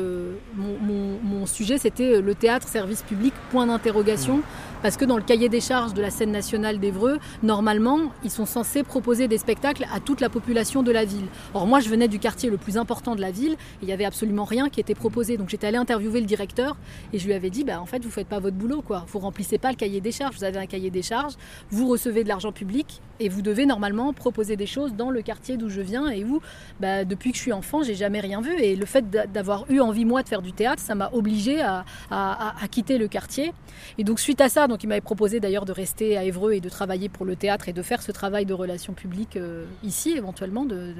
mon, 0.57 1.19
mon, 1.23 1.47
sujet 1.47 1.79
c'était 1.79 2.21
le 2.21 2.35
théâtre 2.35 2.67
service 2.69 3.03
public, 3.03 3.35
point 3.51 3.67
d'interrogation. 3.67 4.39
Mmh 4.39 4.72
parce 4.83 4.97
que 4.97 5.05
dans 5.05 5.17
le 5.17 5.23
cahier 5.23 5.49
des 5.49 5.61
charges 5.61 5.95
de 5.95 6.03
la 6.03 6.11
scène 6.11 6.33
nationale 6.33 6.79
d'Evreux, 6.79 7.19
normalement, 7.43 8.01
ils 8.25 8.31
sont 8.31 8.47
censés 8.47 8.83
proposer 8.83 9.29
des 9.29 9.39
spectacles 9.39 9.87
à 9.93 10.01
toute 10.01 10.21
la 10.21 10.29
population 10.29 10.83
de 10.83 10.91
la 10.91 11.05
ville. 11.05 11.27
Or, 11.55 11.67
moi, 11.67 11.81
je 11.81 11.89
venais 11.89 12.09
du 12.09 12.19
quartier 12.19 12.51
le 12.51 12.57
plus 12.57 12.77
important 12.77 13.15
de 13.15 13.21
la 13.21 13.31
ville, 13.31 13.57
il 13.81 13.87
n'y 13.87 13.93
avait 13.93 14.05
absolument 14.05 14.45
rien 14.45 14.69
qui 14.69 14.81
était 14.81 14.95
proposé. 14.95 15.37
Donc, 15.37 15.49
j'étais 15.49 15.67
allée 15.67 15.79
interviewer 15.79 16.21
le 16.21 16.27
directeur, 16.27 16.77
et 17.13 17.19
je 17.19 17.27
lui 17.27 17.33
avais 17.33 17.51
dit, 17.51 17.65
bah, 17.65 17.81
en 17.81 17.87
fait, 17.87 18.05
vous 18.05 18.11
faites 18.11 18.27
pas 18.27 18.41
votre 18.41 18.57
boulot, 18.57 18.83
quoi. 18.83 19.05
Vous 19.09 19.19
remplissez 19.19 19.59
pas 19.59 19.71
le 19.71 19.77
cahier 19.77 20.01
des 20.01 20.13
charges. 20.13 20.37
Vous 20.37 20.45
avez 20.45 20.59
un 20.59 20.67
cahier 20.67 20.91
des 20.91 21.03
charges, 21.03 21.35
vous 21.71 21.89
recevez 21.89 22.25
de 22.25 22.29
l'argent 22.29 22.53
public, 22.53 23.01
et 23.21 23.29
vous 23.29 23.43
devez 23.43 23.67
normalement 23.67 24.13
proposer 24.13 24.57
des 24.57 24.67
choses 24.67 24.95
dans 24.95 25.11
le 25.11 25.23
quartier 25.23 25.57
d'où 25.57 25.69
je 25.69 25.81
viens, 25.81 26.09
et 26.09 26.25
où, 26.25 26.41
bah, 26.81 27.05
depuis 27.05 27.31
que 27.31 27.37
je 27.37 27.43
suis 27.43 27.53
enfant, 27.53 27.83
j'ai 27.83 27.95
jamais 27.95 28.21
rien 28.21 28.41
vu. 28.41 28.53
Et 28.59 28.75
le 28.75 28.87
fait 28.87 29.09
d'avoir 29.11 29.65
eu 29.71 29.81
envie, 29.81 30.05
moi, 30.05 30.23
de 30.23 30.29
faire 30.29 30.43
du 30.43 30.53
théâtre, 30.53 30.83
ça 30.83 30.95
m'a 30.95 31.11
obligé 31.13 31.61
à, 31.61 31.85
à, 32.11 32.55
à 32.63 32.69
quitter 32.69 32.99
le 32.99 33.07
quartier. 33.07 33.53
Et 33.99 34.05
donc, 34.05 34.19
suite 34.19 34.41
à 34.41 34.49
ça, 34.49 34.67
donc 34.73 34.83
il 34.83 34.87
m'avait 34.87 35.03
proposé 35.03 35.39
d'ailleurs 35.39 35.67
de 35.67 35.73
rester 35.73 36.17
à 36.17 36.25
Évreux 36.25 36.55
et 36.55 36.61
de 36.61 36.69
travailler 36.71 37.11
pour 37.11 37.27
le 37.27 37.37
théâtre 37.37 37.69
et 37.69 37.75
de 37.75 37.83
faire 37.83 38.01
ce 38.01 38.11
travail 38.11 38.47
de 38.47 38.55
relations 38.55 38.95
publiques 38.95 39.37
euh, 39.37 39.67
ici 39.85 40.15
éventuellement, 40.17 40.65
de, 40.65 40.95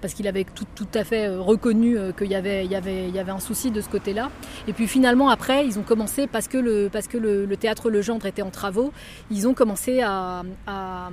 parce 0.00 0.14
qu'il 0.14 0.26
avait 0.26 0.44
tout, 0.44 0.64
tout, 0.74 0.88
à 0.94 1.04
fait 1.04 1.28
euh, 1.28 1.38
reconnu 1.38 1.98
euh, 1.98 2.12
qu'il 2.12 2.28
y 2.28 2.34
avait, 2.34 2.64
il 2.64 2.70
y, 2.70 2.76
avait, 2.76 3.08
il 3.08 3.14
y 3.14 3.18
avait 3.18 3.30
un 3.30 3.38
souci 3.38 3.70
de 3.70 3.82
ce 3.82 3.90
côté-là. 3.90 4.30
Et 4.68 4.72
puis 4.72 4.88
finalement 4.88 5.28
après, 5.28 5.66
ils 5.66 5.78
ont 5.78 5.82
commencé, 5.82 6.26
parce 6.26 6.48
que 6.48 6.56
le, 6.56 6.88
parce 6.90 7.08
que 7.08 7.18
le, 7.18 7.44
le 7.44 7.56
théâtre 7.58 7.90
Legendre 7.90 8.24
était 8.24 8.40
en 8.40 8.50
travaux, 8.50 8.90
ils 9.30 9.46
ont 9.46 9.52
commencé 9.52 10.00
à, 10.00 10.42
à, 10.66 11.10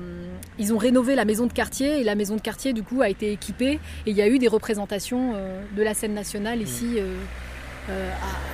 Ils 0.60 0.74
ont 0.74 0.78
rénové 0.78 1.16
la 1.16 1.26
maison 1.26 1.46
de 1.46 1.52
quartier 1.52 2.00
et 2.00 2.06
la 2.06 2.16
maison 2.16 2.38
de 2.38 2.42
quartier 2.42 2.72
du 2.72 2.84
coup 2.84 3.02
a 3.02 3.10
été 3.10 3.34
équipée 3.34 3.82
et 4.06 4.12
il 4.12 4.16
y 4.16 4.22
a 4.22 4.30
eu 4.30 4.40
des 4.40 4.48
représentations 4.48 5.34
de 5.76 5.84
la 5.84 5.94
scène 5.94 6.14
nationale 6.14 6.62
ici. 6.62 6.86
Mmh. 6.86 7.57
Euh, 7.90 8.12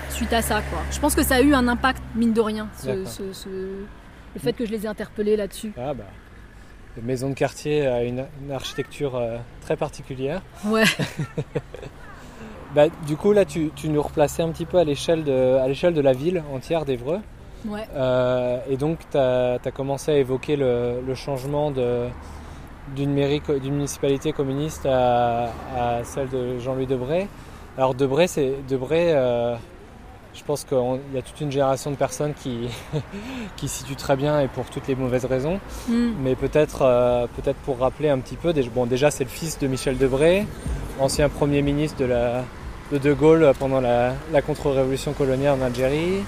suite 0.09 0.33
à 0.33 0.41
ça. 0.41 0.61
Quoi. 0.69 0.79
Je 0.91 0.99
pense 0.99 1.15
que 1.15 1.23
ça 1.23 1.35
a 1.35 1.41
eu 1.41 1.53
un 1.53 1.67
impact, 1.67 2.01
mine 2.15 2.33
de 2.33 2.41
rien, 2.41 2.67
le 2.85 4.39
fait 4.39 4.53
que 4.53 4.65
je 4.65 4.71
les 4.71 4.85
ai 4.85 4.87
interpellés 4.87 5.35
là-dessus. 5.35 5.73
Ah 5.77 5.93
bah, 5.93 6.05
la 6.95 7.03
maison 7.03 7.29
de 7.29 7.33
quartier 7.33 7.87
a 7.87 8.03
une, 8.03 8.25
architecture 8.51 9.15
euh, 9.15 9.37
très 9.61 9.75
particulière. 9.75 10.41
Ouais. 10.65 10.83
bah, 12.75 12.85
du 13.07 13.15
coup, 13.15 13.31
là, 13.31 13.45
tu, 13.45 13.71
nous 13.85 14.01
replaçais 14.01 14.43
un 14.43 14.49
petit 14.49 14.65
peu 14.65 14.77
à 14.77 14.83
l'échelle 14.83 15.23
de, 15.23 15.57
à 15.57 15.67
l'échelle 15.67 15.93
de 15.93 16.01
la 16.01 16.13
ville 16.13 16.43
entière 16.53 16.85
d'Evreux. 16.85 17.19
Ouais. 17.65 17.87
Euh, 17.95 18.59
et 18.69 18.77
donc, 18.77 18.99
tu 19.11 19.17
as, 19.17 19.71
commencé 19.73 20.11
à 20.11 20.17
évoquer 20.17 20.55
le, 20.55 21.15
changement 21.15 21.71
de, 21.71 22.07
d'une, 22.95 23.13
mairie, 23.13 23.41
d'une 23.61 23.73
municipalité 23.73 24.31
communiste 24.31 24.85
à, 24.85 25.45
à 25.75 26.03
celle 26.03 26.29
de 26.29 26.59
Jean-Louis 26.59 26.87
Debré. 26.87 27.27
Alors 27.77 27.95
Debré, 27.95 28.27
c'est 28.27 28.53
Debré. 28.69 29.13
Euh, 29.13 29.55
je 30.35 30.43
pense 30.43 30.63
qu'il 30.63 30.77
y 31.13 31.17
a 31.17 31.21
toute 31.21 31.39
une 31.41 31.51
génération 31.51 31.91
de 31.91 31.95
personnes 31.95 32.33
qui, 32.33 32.69
qui 33.55 33.67
situent 33.67 33.95
très 33.95 34.15
bien 34.15 34.39
et 34.41 34.47
pour 34.47 34.65
toutes 34.65 34.87
les 34.87 34.95
mauvaises 34.95 35.25
raisons. 35.25 35.59
Mm. 35.87 36.11
Mais 36.21 36.35
peut-être 36.35 36.83
euh, 36.83 37.27
peut-être 37.35 37.57
pour 37.57 37.79
rappeler 37.79 38.09
un 38.09 38.19
petit 38.19 38.35
peu, 38.35 38.53
bon, 38.73 38.85
déjà 38.85 39.11
c'est 39.11 39.23
le 39.23 39.29
fils 39.29 39.57
de 39.59 39.67
Michel 39.67 39.97
Debré, 39.97 40.45
ancien 40.99 41.29
Premier 41.29 41.61
ministre 41.61 41.97
de, 41.99 42.05
la, 42.05 42.43
de 42.91 42.97
De 42.97 43.13
Gaulle 43.13 43.51
pendant 43.59 43.81
la, 43.81 44.13
contre-révolution 44.45 45.13
coloniale 45.13 45.57
en 45.59 45.65
Algérie. 45.65 46.23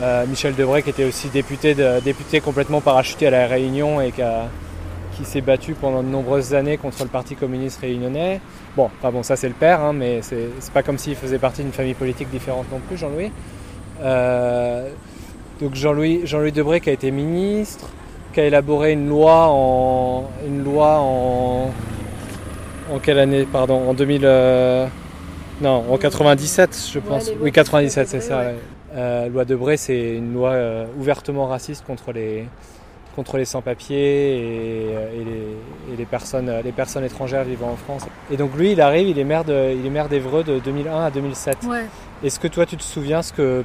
Euh, 0.00 0.26
Michel 0.26 0.54
Debré 0.54 0.82
qui 0.82 0.88
était 0.88 1.04
aussi 1.04 1.28
député, 1.28 1.74
de, 1.74 2.00
député 2.00 2.40
complètement 2.40 2.80
parachuté 2.80 3.26
à 3.26 3.30
la 3.30 3.46
Réunion 3.46 4.00
et 4.00 4.10
qui 4.10 4.22
a, 4.22 4.46
qui 5.16 5.24
s'est 5.24 5.40
battu 5.40 5.74
pendant 5.74 6.02
de 6.02 6.08
nombreuses 6.08 6.54
années 6.54 6.76
contre 6.76 7.02
le 7.02 7.08
Parti 7.08 7.34
communiste 7.34 7.80
réunionnais. 7.80 8.40
Bon, 8.76 8.90
enfin 8.98 9.10
bon, 9.10 9.22
ça 9.22 9.36
c'est 9.36 9.48
le 9.48 9.54
père, 9.54 9.80
hein, 9.80 9.92
mais 9.92 10.22
c'est 10.22 10.50
pas 10.72 10.82
comme 10.82 10.98
s'il 10.98 11.16
faisait 11.16 11.38
partie 11.38 11.62
d'une 11.62 11.72
famille 11.72 11.94
politique 11.94 12.30
différente 12.30 12.66
non 12.72 12.80
plus, 12.86 12.96
Jean-Louis. 12.96 13.30
Euh, 14.02 14.88
donc 15.60 15.74
Jean-Louis 15.74 16.22
Jean 16.24 16.40
-Louis 16.40 16.52
Debré 16.52 16.80
qui 16.80 16.90
a 16.90 16.92
été 16.92 17.10
ministre, 17.10 17.88
qui 18.32 18.40
a 18.40 18.46
élaboré 18.46 18.92
une 18.92 19.08
loi 19.08 19.46
en 19.48 20.28
une 20.46 20.64
loi 20.64 20.98
en 20.98 21.70
en 22.92 22.98
quelle 23.00 23.18
année 23.18 23.46
pardon 23.50 23.88
en 23.88 23.94
2000 23.94 24.22
euh, 24.24 24.86
non 25.60 25.84
en 25.88 25.96
97 25.98 26.90
je 26.92 26.98
pense 26.98 27.30
oui 27.40 27.52
97 27.52 28.08
c'est 28.08 28.20
ça 28.20 28.42
euh, 28.96 29.28
loi 29.28 29.44
Debré 29.44 29.76
c'est 29.76 30.16
une 30.16 30.34
loi 30.34 30.56
ouvertement 30.98 31.46
raciste 31.46 31.84
contre 31.86 32.12
les 32.12 32.46
contre 33.14 33.36
les 33.36 33.44
sans-papiers 33.44 33.96
et, 33.96 34.90
et, 34.92 35.96
les, 35.96 36.04
personnes, 36.06 36.50
les 36.64 36.72
personnes 36.72 37.04
étrangères 37.04 37.44
vivant 37.44 37.70
en 37.70 37.76
France. 37.76 38.02
Et 38.30 38.36
donc 38.36 38.56
lui, 38.56 38.72
il 38.72 38.80
arrive, 38.80 39.08
il 39.08 39.18
est 39.18 39.24
maire, 39.24 39.44
de, 39.44 39.74
il 39.78 39.84
est 39.84 39.90
maire 39.90 40.08
d'Evreux 40.08 40.44
de 40.44 40.58
2001 40.58 41.04
à 41.04 41.10
2007. 41.10 41.58
Est-ce 42.24 42.40
que 42.40 42.48
toi, 42.48 42.66
tu 42.66 42.76
te 42.76 42.82
souviens 42.82 43.22
ce 43.22 43.32
que, 43.32 43.64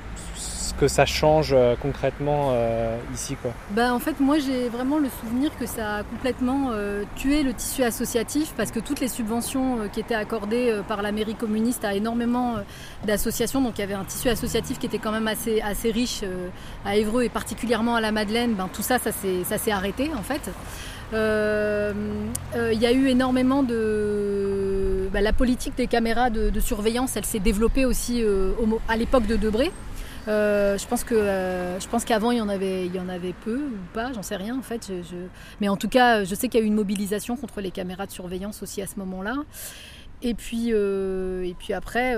que 0.78 0.88
ça 0.88 1.06
change 1.06 1.52
euh, 1.54 1.76
concrètement 1.82 2.52
euh, 2.52 2.98
ici 3.14 3.36
quoi 3.36 3.52
bah, 3.72 3.94
En 3.94 4.00
fait, 4.00 4.20
moi 4.20 4.38
j'ai 4.40 4.70
vraiment 4.70 4.98
le 4.98 5.10
souvenir 5.22 5.52
que 5.58 5.66
ça 5.66 5.98
a 5.98 6.04
complètement 6.04 6.70
euh, 6.72 7.04
tué 7.16 7.44
le 7.44 7.54
tissu 7.54 7.84
associatif 7.84 8.54
parce 8.56 8.72
que 8.72 8.80
toutes 8.80 9.00
les 9.00 9.08
subventions 9.08 9.90
qui 9.92 10.00
étaient 10.00 10.16
accordées 10.16 10.74
par 10.88 11.02
la 11.02 11.12
mairie 11.12 11.36
communiste 11.36 11.84
à 11.84 11.94
énormément 11.94 12.56
d'associations, 13.06 13.62
donc 13.62 13.78
il 13.78 13.82
y 13.82 13.84
avait 13.84 13.94
un 13.94 14.04
tissu 14.04 14.30
associatif 14.30 14.80
qui 14.80 14.86
était 14.86 15.00
quand 15.00 15.12
même 15.12 15.28
assez, 15.28 15.62
assez 15.62 15.92
riche 15.92 16.24
à 16.86 16.96
Évreux 16.96 17.24
et 17.24 17.30
particulièrement 17.30 17.96
à 17.96 18.02
la 18.02 18.12
Madeleine, 18.12 18.54
ben, 18.54 18.70
tout 18.72 18.82
ça, 18.82 18.98
ça 19.00 19.12
s'est 19.12 19.72
arrêté 19.72 20.12
en 20.16 20.24
fait. 20.24 20.50
Il 21.14 22.82
y 22.82 22.86
a 22.86 22.92
eu 22.92 23.08
énormément 23.08 23.64
de... 23.64 25.10
Bah, 25.12 25.22
la 25.22 25.34
politique 25.34 25.76
des 25.76 25.88
caméras 25.88 26.30
de, 26.30 26.60
surveillance, 26.60 27.16
elle 27.16 27.26
s'est 27.26 27.40
développée 27.40 27.86
aussi 27.86 28.24
à 28.88 28.98
l'époque 28.98 29.26
de 29.28 29.36
Debré. 29.36 29.72
Euh, 30.28 30.78
je 30.78 30.86
pense 30.88 31.04
que 31.04 31.16
euh, 31.16 31.80
je 31.80 31.88
pense 31.88 32.04
qu'avant 32.04 32.32
il 32.32 32.38
y 32.38 32.42
en 32.42 32.50
avait 32.50 32.86
il 32.86 32.94
y 32.94 33.00
en 33.00 33.08
avait 33.08 33.34
peu 33.34 33.58
ou 33.58 33.94
pas, 33.94 34.12
j'en 34.14 34.24
sais 34.24 34.36
rien 34.36 34.58
en 34.58 34.62
fait. 34.62 34.92
Mais 35.62 35.70
en 35.70 35.78
tout 35.78 35.90
cas, 35.90 36.24
je 36.24 36.36
sais 36.36 36.50
qu'il 36.50 36.60
y 36.60 36.64
a 36.64 36.66
eu 36.66 36.68
une 36.68 36.76
mobilisation 36.76 37.38
contre 37.38 37.62
les 37.62 37.72
caméras 37.72 38.06
de 38.06 38.12
surveillance 38.12 38.62
aussi 38.62 38.82
à 38.82 38.88
ce 38.88 39.00
moment-là. 39.00 39.36
Et 40.24 40.34
puis 40.34 40.70
euh, 40.72 41.44
et 41.44 41.54
puis 41.54 41.74
après 41.74 42.16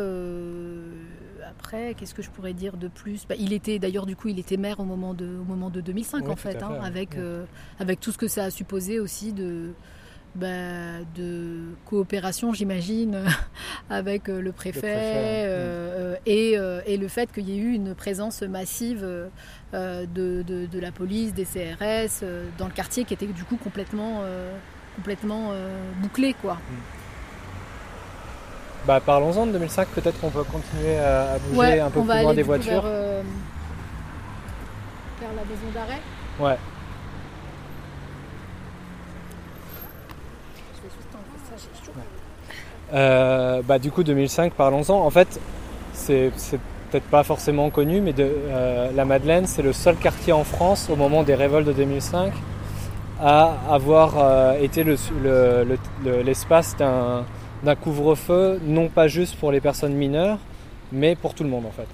après 1.50 1.94
qu'est-ce 1.96 2.14
que 2.14 2.22
je 2.22 2.30
pourrais 2.30 2.54
dire 2.54 2.78
de 2.78 2.88
plus? 2.88 3.26
Bah, 3.28 3.36
Il 3.38 3.54
était 3.54 3.80
d'ailleurs 3.80 4.06
du 4.06 4.16
coup 4.16 4.30
il 4.30 4.40
était 4.40 4.58
maire 4.58 4.80
au 4.80 4.86
moment 4.86 5.14
de 5.14 5.26
au 5.26 5.44
moment 5.44 5.70
de 5.70 5.82
2005 5.82 6.30
en 6.30 6.36
fait, 6.36 6.64
hein, 6.64 6.80
avec 6.82 7.18
avec 7.80 8.00
tout 8.00 8.12
ce 8.12 8.18
que 8.18 8.28
ça 8.28 8.46
a 8.46 8.50
supposé 8.50 9.00
aussi 9.00 9.34
de 9.34 9.74
bah, 10.40 11.04
de 11.16 11.60
coopération, 11.86 12.54
j'imagine, 12.54 13.26
avec 13.90 14.30
euh, 14.30 14.42
le 14.42 14.52
préfet, 14.52 15.44
euh, 15.46 16.16
et, 16.26 16.58
euh, 16.58 16.82
et, 16.86 16.98
le 16.98 17.08
fait 17.08 17.32
qu'il 17.32 17.50
y 17.50 17.54
ait 17.54 17.62
eu 17.62 17.74
une 17.74 17.94
présence 17.94 18.42
massive 18.42 19.02
de, 19.74 20.08
de, 20.14 20.80
la 20.80 20.92
police, 20.92 21.34
des 21.34 21.46
CRS 21.46 22.24
dans 22.58 22.66
le 22.66 22.72
quartier 22.72 23.04
qui 23.04 23.14
était 23.14 23.28
du 23.28 23.44
coup 23.44 23.58
complètement, 23.58 24.24
complètement 24.96 25.54
bouclé. 26.02 26.34
Quoi. 26.42 26.58
bah, 28.88 29.00
parlons-en 29.00 29.48
de 29.48 29.52
2005, 29.52 29.88
peut-être 29.90 30.20
qu'on 30.20 30.30
peut 30.30 30.44
continuer 30.44 30.98
à, 30.98 31.38
bouger 31.50 31.80
un 31.82 31.90
peu 31.90 32.02
plus 32.02 32.22
loin 32.22 32.34
des 32.34 32.44
voitures. 32.44 32.82
Vers, 32.82 33.24
vers 35.20 35.34
la 35.36 35.44
maison 35.44 35.70
d'arrêt. 35.74 36.02
Ouais. 36.40 36.58
Euh, 42.94 43.62
bah, 43.62 43.80
du 43.80 43.92
coup, 43.92 44.04
2005, 44.04 44.54
parlons-en. 44.54 45.00
En 45.06 45.10
fait, 45.10 45.40
c'est 45.94 46.32
peut-être 46.92 47.06
pas 47.06 47.24
forcément 47.24 47.70
connu, 47.70 48.02
mais 48.02 48.14
de, 48.14 48.28
euh, 48.28 48.90
la 48.96 49.06
Madeleine, 49.06 49.46
c'est 49.46 49.62
le 49.62 49.74
seul 49.74 49.96
quartier 49.96 50.34
en 50.34 50.44
France 50.44 50.90
au 50.92 50.96
moment 50.96 51.24
des 51.24 51.36
révoltes 51.36 51.68
de 51.68 51.74
2005 51.74 52.34
à 53.22 53.54
avoir 53.70 54.16
euh, 54.18 54.60
été 54.62 54.84
l'espace 54.84 56.76
le, 56.80 56.86
d'un 57.64 57.76
couvre-feu, 57.76 58.60
non 58.66 58.88
pas 58.88 59.08
juste 59.08 59.36
pour 59.36 59.52
les 59.52 59.60
personnes 59.60 59.94
mineures, 59.94 60.40
mais 60.92 61.16
pour 61.16 61.34
tout 61.34 61.44
le 61.44 61.50
monde 61.50 61.66
en 61.66 61.72
fait. 61.72 61.88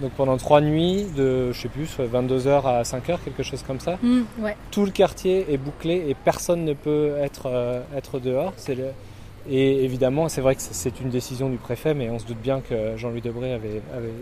Donc 0.00 0.10
pendant 0.12 0.36
trois 0.36 0.60
nuits, 0.60 1.06
de 1.16 1.52
je 1.52 1.60
sais 1.60 1.68
plus, 1.68 1.88
22h 1.98 2.66
à 2.66 2.82
5h, 2.82 3.18
quelque 3.24 3.44
chose 3.44 3.62
comme 3.62 3.78
ça, 3.78 3.96
mmh, 4.02 4.22
tout 4.72 4.84
le 4.84 4.90
quartier 4.90 5.46
est 5.50 5.56
bouclé 5.56 6.04
et 6.08 6.14
personne 6.14 6.64
ne 6.64 6.74
peut 6.74 7.14
être, 7.22 7.48
être 7.96 8.18
dehors. 8.18 8.52
C'est 8.56 8.74
le, 8.74 8.86
et 9.48 9.84
évidemment, 9.84 10.28
c'est 10.28 10.40
vrai 10.40 10.56
que 10.56 10.62
c'est 10.62 11.00
une 11.00 11.10
décision 11.10 11.48
du 11.48 11.56
préfet, 11.56 11.94
mais 11.94 12.10
on 12.10 12.18
se 12.18 12.26
doute 12.26 12.40
bien 12.40 12.60
que 12.60 12.96
Jean-Louis 12.96 13.20
Debré 13.20 13.52
avait, 13.52 13.80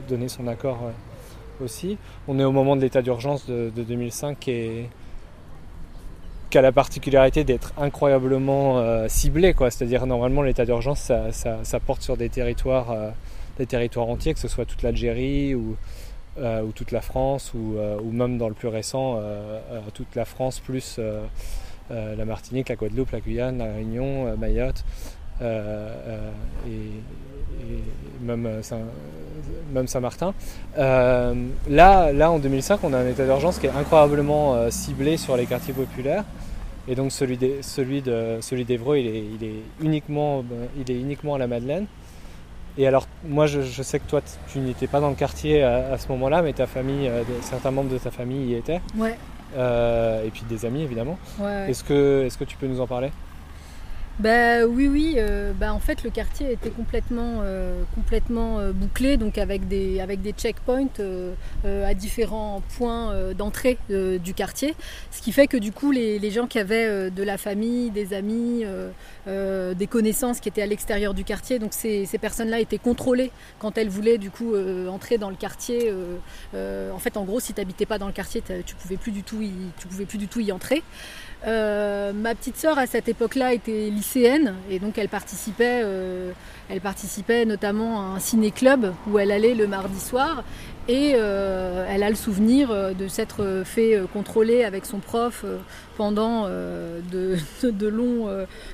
donné 0.09 0.29
son 0.29 0.47
accord 0.47 0.81
euh, 0.85 1.65
aussi. 1.65 1.97
On 2.29 2.39
est 2.39 2.45
au 2.45 2.53
moment 2.53 2.77
de 2.77 2.83
l'état 2.83 3.01
d'urgence 3.01 3.47
de, 3.47 3.71
2005 3.75 4.39
qui, 4.39 4.89
a 6.55 6.61
la 6.61 6.73
particularité 6.73 7.43
d'être 7.43 7.73
incroyablement 7.79 8.79
euh, 8.79 9.09
ciblé. 9.09 9.55
C'est-à-dire, 9.59 10.07
normalement, 10.07 10.43
l'état 10.43 10.67
d'urgence, 10.67 11.11
ça, 11.31 11.81
porte 11.81 12.03
sur 12.03 12.17
des 12.17 12.29
territoires, 12.29 12.91
euh, 12.91 13.11
des 13.59 13.67
territoires 13.67 14.09
entiers, 14.09 14.35
que 14.35 14.41
ce 14.41 14.49
soit 14.49 14.67
toute 14.67 14.83
l'Algérie 14.83 15.55
ou, 15.55 15.77
ou, 16.39 16.73
toute 16.75 16.93
la 16.93 17.01
France, 17.01 17.55
ou, 17.55 17.77
même 18.13 18.37
dans 18.37 18.49
le 18.49 18.55
plus 18.55 18.69
récent, 18.69 19.21
toute 19.95 20.15
la 20.15 20.25
France 20.25 20.61
plus 20.61 21.01
la 21.91 22.25
Martinique, 22.25 22.69
la 22.69 22.77
Guadeloupe, 22.77 23.11
la 23.11 23.21
Guyane, 23.21 23.59
la 23.59 23.73
Réunion, 23.73 24.27
euh, 24.27 24.37
Mayotte. 24.37 24.85
Euh, 25.43 26.31
et, 26.67 26.91
même, 28.23 28.63
Saint, 28.63 28.81
martin 30.01 30.35
là, 30.77 32.13
là, 32.13 32.31
en 32.31 32.39
2005, 32.39 32.81
on 32.83 32.93
a 32.93 32.99
un 32.99 33.07
état 33.07 33.25
d'urgence 33.25 33.59
qui 33.59 33.67
est 33.67 33.71
incroyablement 33.71 34.71
ciblé 34.71 35.17
sur 35.17 35.37
les 35.37 35.47
quartiers 35.47 35.75
populaires. 35.75 36.25
Et 36.89 36.95
donc 36.95 37.13
celui 37.13 37.37
d'Evreux, 37.37 37.63
celui 37.63 38.03
de, 38.03 38.39
celui 38.41 38.63
il, 38.63 38.71
est, 38.71 39.25
il, 39.41 39.45
est 39.45 39.63
uniquement, 39.81 40.45
il 40.77 40.91
est 40.91 40.99
uniquement 40.99 41.35
à 41.35 41.39
la 41.39 41.47
Madeleine. 41.47 41.87
Et 42.77 42.87
alors, 42.87 43.07
moi, 43.25 43.47
je, 43.47 43.61
sais 43.83 43.99
que 43.99 44.07
toi, 44.07 44.21
tu 44.49 44.59
n'étais 44.59 44.87
pas 44.87 45.01
dans 45.01 45.11
le 45.11 45.15
quartier 45.15 45.63
à, 45.63 45.97
ce 45.97 46.09
moment-là, 46.09 46.43
mais 46.43 46.53
ta 46.53 46.67
famille, 46.67 47.11
certains 47.43 47.71
membres 47.71 47.91
de 47.91 47.99
ta 47.99 48.11
famille 48.11 48.51
y 48.51 48.55
étaient. 48.55 48.81
Ouais. 48.97 49.17
Euh, 49.57 50.25
et 50.25 50.31
puis 50.31 50.43
des 50.49 50.65
amis 50.65 50.83
évidemment. 50.83 51.19
Est-ce 51.69 51.85
que, 51.85 52.25
est 52.25 52.37
que 52.37 52.45
tu 52.45 52.57
peux 52.57 52.67
nous 52.67 52.81
en 52.81 52.87
parler? 52.87 53.11
Bah 54.21 54.65
oui 54.65 54.87
oui 54.87 55.15
euh, 55.19 55.53
bah, 55.53 55.75
en 55.75 55.81
fait 55.81 56.05
le 56.05 56.11
quartier 56.11 56.53
était 56.53 56.71
complètement 56.71 57.41
euh, 57.43 57.83
complètement 57.97 58.61
bouclé 58.73 59.17
donc 59.17 59.39
avec 59.39 59.67
des 59.67 60.01
avec 60.01 60.23
des 60.23 60.33
checkpoints 60.33 60.87
à 61.65 61.95
différents 61.95 62.63
points 62.77 63.33
d'entrée 63.33 63.79
du 63.89 64.35
quartier. 64.35 64.75
Ce 65.11 65.21
qui 65.23 65.33
fait 65.33 65.47
que 65.47 65.57
du 65.57 65.73
coup 65.73 65.91
les, 65.91 66.31
gens 66.31 66.47
qui 66.47 66.59
avaient 66.59 67.11
de 67.11 67.23
la 67.23 67.39
famille 67.39 67.91
des 67.91 68.15
amis 68.15 68.65
des 69.27 69.87
connaissances 69.87 70.41
qui 70.41 70.49
étaient 70.49 70.63
à 70.63 70.67
l'extérieur 70.67 71.15
du 71.15 71.25
quartier 71.25 71.59
donc 71.59 71.73
ces, 71.73 72.07
ces 72.07 72.19
personnes 72.19 72.51
là 72.51 72.61
étaient 72.61 72.79
contrôlées 72.79 73.31
quand 73.59 73.79
elles 73.79 73.89
voulaient 73.89 74.19
du 74.19 74.31
coup 74.31 74.55
entrer 74.89 75.19
dans 75.19 75.31
le 75.31 75.37
quartier 75.37 75.93
en 76.55 76.99
fait 76.99 77.17
en 77.17 77.25
gros 77.25 77.41
si 77.41 77.53
tu 77.53 77.61
n'habitais 77.61 77.87
pas 77.87 77.99
dans 77.99 78.07
le 78.07 78.13
quartier 78.13 78.43
tu 78.65 78.75
pouvais 78.77 78.97
plus 78.97 79.13
du 79.13 79.23
tout 79.23 79.43
tu 79.79 79.87
pouvais 79.89 80.07
plus 80.07 80.19
du 80.19 80.29
tout 80.29 80.41
y 80.41 80.53
entrer 80.53 80.83
euh, 81.47 82.13
ma 82.15 82.35
petite 82.35 82.57
sœur 82.57 82.79
à 82.79 82.87
cette 82.87 83.09
époque-là 83.09 83.53
était 83.53 83.91
lycéenne 83.91 84.55
et 84.71 84.79
donc 84.79 84.97
elle 84.97 85.11
participait, 85.11 85.83
euh, 85.85 86.33
elle 86.71 86.81
participait 86.81 87.45
notamment 87.45 88.01
à 88.01 88.17
un 88.17 88.19
ciné-club 88.19 88.95
où 89.07 89.19
elle 89.19 89.31
allait 89.31 89.55
le 89.55 89.67
mardi 89.67 90.01
soir 90.01 90.43
et 90.89 91.13
euh, 91.17 91.87
elle 91.89 92.03
a 92.03 92.09
le 92.09 92.17
souvenir 92.17 92.95
de 92.95 93.09
s'être 93.09 93.63
fait 93.65 94.01
contrôler 94.13 94.65
avec 94.65 94.87
son 94.87 94.99
prof 94.99 95.45
pendant 95.99 96.49
de, 96.49 97.89
longs, 97.89 98.29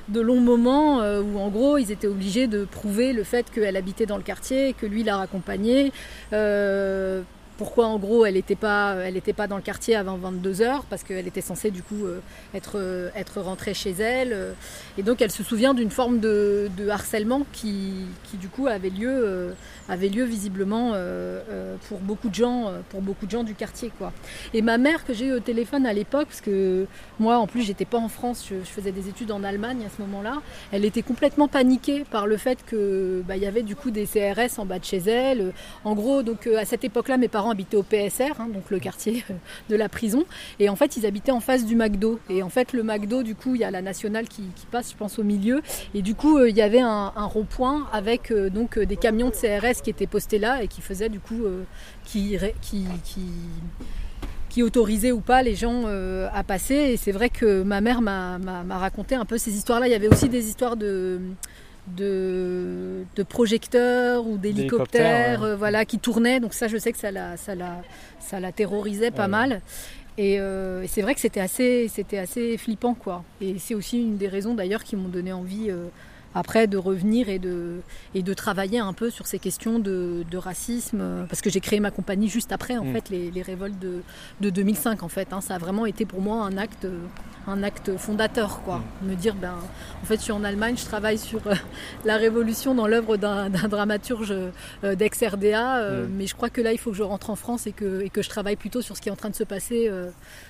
de 0.07 0.21
longs 0.21 0.41
moments 0.41 0.99
où 0.99 1.39
en 1.39 1.49
gros 1.49 1.77
ils 1.77 1.91
étaient 1.91 2.07
obligés 2.07 2.47
de 2.47 2.63
prouver 2.63 3.11
le 3.11 3.23
fait 3.23 3.49
qu'elle 3.51 3.75
habitait 3.75 4.05
dans 4.05 4.17
le 4.17 4.23
quartier, 4.23 4.73
que 4.73 4.85
lui 4.85 5.03
la 5.03 5.17
raccompagnait 5.17 5.91
pourquoi 7.61 7.85
en 7.85 7.99
gros 7.99 8.25
elle 8.25 8.33
n'était 8.33 8.55
pas, 8.55 8.95
pas 9.37 9.45
dans 9.45 9.55
le 9.55 9.61
quartier 9.61 9.95
avant 9.95 10.17
22h 10.17 10.81
parce 10.89 11.03
qu'elle 11.03 11.27
était 11.27 11.41
censée 11.41 11.69
du 11.69 11.83
coup 11.83 12.07
euh, 12.07 12.19
être, 12.55 12.79
euh, 12.79 13.11
être 13.15 13.39
rentrée 13.39 13.75
chez 13.75 13.91
elle. 13.91 14.33
Euh, 14.33 14.53
et 14.97 15.03
donc 15.03 15.21
elle 15.21 15.29
se 15.29 15.43
souvient 15.43 15.75
d'une 15.75 15.91
forme 15.91 16.19
de, 16.19 16.71
harcèlement 16.89 17.45
qui, 17.53 17.93
qui, 18.23 18.37
du 18.37 18.47
coup 18.47 18.65
avait 18.65 18.89
lieu, 18.89 19.53
avait 19.87 20.09
lieu 20.09 20.23
visiblement 20.23 20.93
pour, 21.87 21.99
beaucoup 21.99 22.29
de 22.29 22.35
gens, 22.35 22.71
pour 22.89 23.01
beaucoup 23.01 23.27
de 23.27 23.31
gens 23.31 23.43
du 23.43 23.53
quartier. 23.53 23.91
Quoi. 23.95 24.11
Et 24.55 24.63
ma 24.63 24.79
mère 24.79 25.05
que 25.05 25.13
j'ai 25.13 25.27
eu 25.27 25.33
au 25.33 25.39
téléphone 25.39 25.85
à 25.85 25.93
l'époque, 25.93 26.29
parce 26.29 26.41
que 26.41 26.87
moi 27.19 27.37
en 27.37 27.45
plus 27.45 27.61
j'étais 27.61 27.85
pas 27.85 27.99
en 27.99 28.09
France, 28.09 28.49
je, 28.49 28.55
faisais 28.63 28.91
des 28.91 29.07
études 29.07 29.31
en 29.31 29.43
Allemagne 29.43 29.83
à 29.85 29.89
ce 29.95 30.01
moment-là, 30.01 30.41
elle 30.71 30.83
était 30.83 31.03
complètement 31.03 31.47
paniquée 31.47 32.05
par 32.09 32.25
le 32.25 32.37
fait 32.37 32.57
qu'il 32.67 33.23
bah, 33.27 33.37
y 33.37 33.45
avait 33.45 33.61
du 33.61 33.75
coup 33.75 33.91
des 33.91 34.07
CRS 34.07 34.57
en 34.57 34.65
bas 34.65 34.79
de 34.79 34.85
chez 34.85 34.97
elle. 34.97 35.53
En 35.85 35.93
gros, 35.93 36.23
donc 36.23 36.47
à 36.47 36.65
cette 36.65 36.83
époque-là, 36.83 37.17
mes 37.17 37.27
parents 37.27 37.50
habitaient 37.51 37.77
au 37.77 37.83
PSR, 37.83 38.39
hein, 38.39 38.47
donc 38.53 38.69
le 38.69 38.79
quartier 38.79 39.23
euh, 39.29 39.33
de 39.69 39.75
la 39.75 39.89
prison. 39.89 40.25
Et 40.59 40.69
en 40.69 40.75
fait, 40.75 40.97
ils 40.97 41.05
habitaient 41.05 41.31
en 41.31 41.39
face 41.39 41.65
du 41.65 41.75
McDo. 41.75 42.19
Et 42.29 42.43
en 42.43 42.49
fait, 42.49 42.73
le 42.73 42.83
McDo, 42.83 43.23
du 43.23 43.35
coup, 43.35 43.55
il 43.55 43.61
y 43.61 43.63
a 43.63 43.71
la 43.71 43.81
nationale 43.81 44.27
qui, 44.27 44.43
passe, 44.71 44.91
je 44.91 44.97
pense, 44.97 45.19
au 45.19 45.23
milieu. 45.23 45.61
Et 45.93 46.01
du 46.01 46.15
coup, 46.15 46.37
euh, 46.37 46.49
il 46.49 46.55
y 46.55 46.61
avait 46.61 46.79
un, 46.79 47.11
rond-point 47.15 47.87
avec 47.93 48.31
euh, 48.31 48.49
donc 48.49 48.79
des 48.79 48.97
camions 48.97 49.29
de 49.29 49.35
CRS 49.35 49.81
qui 49.83 49.89
étaient 49.89 50.07
postés 50.07 50.39
là 50.39 50.63
et 50.63 50.67
qui 50.67 50.81
faisaient 50.81 51.09
du 51.09 51.19
coup, 51.19 51.43
qui, 52.03 52.37
qui, 52.61 54.63
ou 54.63 55.21
pas 55.21 55.43
les 55.43 55.55
gens 55.55 55.85
à 55.85 56.43
passer. 56.43 56.75
Et 56.75 56.97
c'est 56.97 57.11
vrai 57.11 57.29
que 57.29 57.63
ma 57.63 57.79
mère 57.79 58.01
m'a 58.01 58.77
raconté 58.77 59.15
un 59.15 59.25
peu 59.25 59.37
ces 59.37 59.55
histoires-là. 59.55 59.87
Il 59.87 59.91
y 59.91 59.95
avait 59.95 60.07
aussi 60.07 60.29
des 60.29 60.47
histoires 60.47 60.75
de, 60.75 61.19
de, 61.87 63.05
projecteurs 63.29 64.25
ou 64.27 64.37
d'hélicoptères 64.37 65.43
euh, 65.43 65.55
voilà, 65.55 65.85
qui 65.85 65.99
tournaient. 65.99 66.39
Donc 66.39 66.53
ça, 66.53 66.67
je 66.67 66.77
sais 66.77 66.91
que 66.91 66.97
ça 66.97 67.11
la, 67.11 67.37
ça 67.37 67.55
la, 67.55 67.81
ça 68.19 68.39
la 68.39 68.51
terrorisait 68.51 69.11
pas 69.11 69.27
mal. 69.27 69.61
Euh, 70.19 70.81
et, 70.81 70.87
c'est 70.87 71.01
vrai 71.01 71.15
que 71.15 71.21
c'était 71.21 71.39
assez, 71.39 71.87
c'était 71.87 72.17
assez 72.17 72.57
flippant, 72.57 72.93
quoi. 72.93 73.23
Et 73.39 73.57
c'est 73.59 73.75
aussi 73.75 74.01
une 74.01 74.17
des 74.17 74.27
raisons 74.27 74.53
d'ailleurs 74.53 74.83
qui 74.83 74.95
m'ont 74.95 75.09
donné 75.09 75.33
envie 75.33 75.69
euh, 75.69 75.87
après 76.35 76.67
de 76.67 76.77
revenir 76.77 77.29
et 77.29 77.39
de, 77.39 77.81
et 78.15 78.23
de 78.23 78.33
travailler 78.33 78.79
un 78.79 78.93
peu 78.93 79.09
sur 79.09 79.27
ces 79.27 79.39
questions 79.39 79.79
de, 79.79 80.25
racisme, 80.35 81.25
parce 81.29 81.41
que 81.41 81.49
j'ai 81.49 81.59
créé 81.59 81.79
ma 81.79 81.91
compagnie 81.91 82.27
juste 82.27 82.51
après 82.51 82.77
en 82.77 82.85
mm. 82.85 82.93
fait 82.93 83.09
les, 83.09 83.41
révoltes 83.41 83.77
de, 83.79 84.01
de, 84.39 84.49
2005 84.49 85.03
en 85.03 85.07
fait. 85.07 85.33
Hein. 85.33 85.41
Ça 85.41 85.55
a 85.55 85.57
vraiment 85.57 85.85
été 85.85 86.05
pour 86.05 86.21
moi 86.21 86.43
un 86.43 86.57
acte, 86.57 86.87
un 87.47 87.63
acte 87.63 87.97
fondateur 87.97 88.61
quoi. 88.63 88.81
Mm. 89.01 89.07
Me 89.07 89.15
dire 89.15 89.35
ben 89.35 89.55
en 90.01 90.05
fait 90.05 90.15
je 90.15 90.21
suis 90.21 90.31
en 90.31 90.43
Allemagne, 90.43 90.75
je 90.77 90.85
travaille 90.85 91.17
sur 91.17 91.45
euh, 91.47 91.55
la 92.05 92.17
révolution 92.17 92.73
dans 92.75 92.87
l'œuvre 92.87 93.17
d'un 93.17 93.49
dramaturge 93.49 94.31
euh, 94.31 94.95
d'ex-RDA, 94.95 95.77
euh, 95.77 96.05
mm. 96.07 96.11
mais 96.17 96.27
je 96.27 96.35
crois 96.35 96.49
que 96.49 96.61
là 96.61 96.71
il 96.71 96.77
faut 96.77 96.91
que 96.91 96.97
je 96.97 97.03
rentre 97.03 97.29
en 97.29 97.35
France 97.35 97.67
et 97.67 97.71
que, 97.71 98.01
et 98.01 98.09
que 98.09 98.21
je 98.21 98.29
travaille 98.29 98.55
plutôt 98.55 98.81
sur 98.81 98.95
ce 98.95 99.01
qui 99.01 99.09
est 99.09 99.11
en 99.11 99.15
train 99.15 99.29
de 99.29 99.35
se 99.35 99.43
passer 99.43 99.91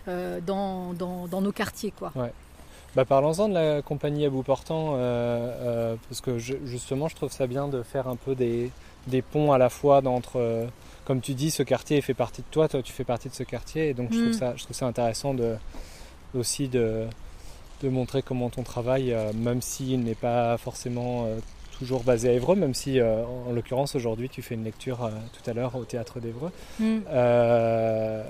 dans, 0.07 0.93
dans, 0.93 1.27
dans, 1.27 1.41
nos 1.41 1.51
quartiers 1.51 1.91
quoi. 1.91 2.13
Bah, 2.95 3.05
Parlons-en 3.05 3.47
de 3.47 3.53
la 3.53 3.81
compagnie 3.81 4.25
à 4.25 4.29
bout 4.29 4.43
portant, 4.43 4.95
euh, 4.95 4.97
euh, 4.97 5.95
parce 6.09 6.19
que 6.19 6.37
justement 6.37 7.07
je 7.07 7.15
trouve 7.15 7.31
ça 7.31 7.47
bien 7.47 7.69
de 7.69 7.83
faire 7.83 8.07
un 8.07 8.17
peu 8.17 8.35
des, 8.35 8.69
des 9.07 9.21
ponts 9.21 9.53
à 9.53 9.57
la 9.57 9.69
fois 9.69 10.01
d'entre, 10.01 10.33
euh, 10.35 10.65
comme 11.05 11.21
tu 11.21 11.33
dis, 11.33 11.51
ce 11.51 11.63
quartier 11.63 12.01
fait 12.01 12.13
partie 12.13 12.41
de 12.41 12.47
toi, 12.51 12.67
toi 12.67 12.81
tu 12.81 12.91
fais 12.91 13.05
partie 13.05 13.29
de 13.29 13.33
ce 13.33 13.43
quartier, 13.43 13.89
et 13.89 13.93
donc 13.93 14.11
je, 14.11 14.17
trouve 14.17 14.29
mm. 14.29 14.33
ça, 14.33 14.53
je 14.57 14.63
trouve 14.63 14.75
ça 14.75 14.87
intéressant 14.87 15.33
de, 15.33 15.55
aussi 16.35 16.67
de, 16.67 17.05
de 17.81 17.89
montrer 17.89 18.21
comment 18.23 18.49
ton 18.49 18.63
travail, 18.63 19.15
même 19.35 19.61
s'il 19.61 20.01
n'est 20.01 20.15
pas 20.15 20.57
forcément 20.57 21.27
toujours 21.81 22.03
basé 22.03 22.29
à 22.29 22.33
Évreux, 22.33 22.55
même 22.55 22.75
si 22.75 22.99
euh, 22.99 23.23
en, 23.25 23.53
l'occurrence 23.53 23.95
aujourd'hui 23.95 24.29
tu 24.29 24.43
fais 24.43 24.53
une 24.53 24.63
lecture 24.63 25.03
euh, 25.03 25.09
tout 25.33 25.49
à 25.49 25.53
l'heure 25.53 25.75
au 25.75 25.83
théâtre 25.83 26.19
d'Évreux. 26.19 26.51
Mm. 26.79 26.99
Euh, 27.09 28.23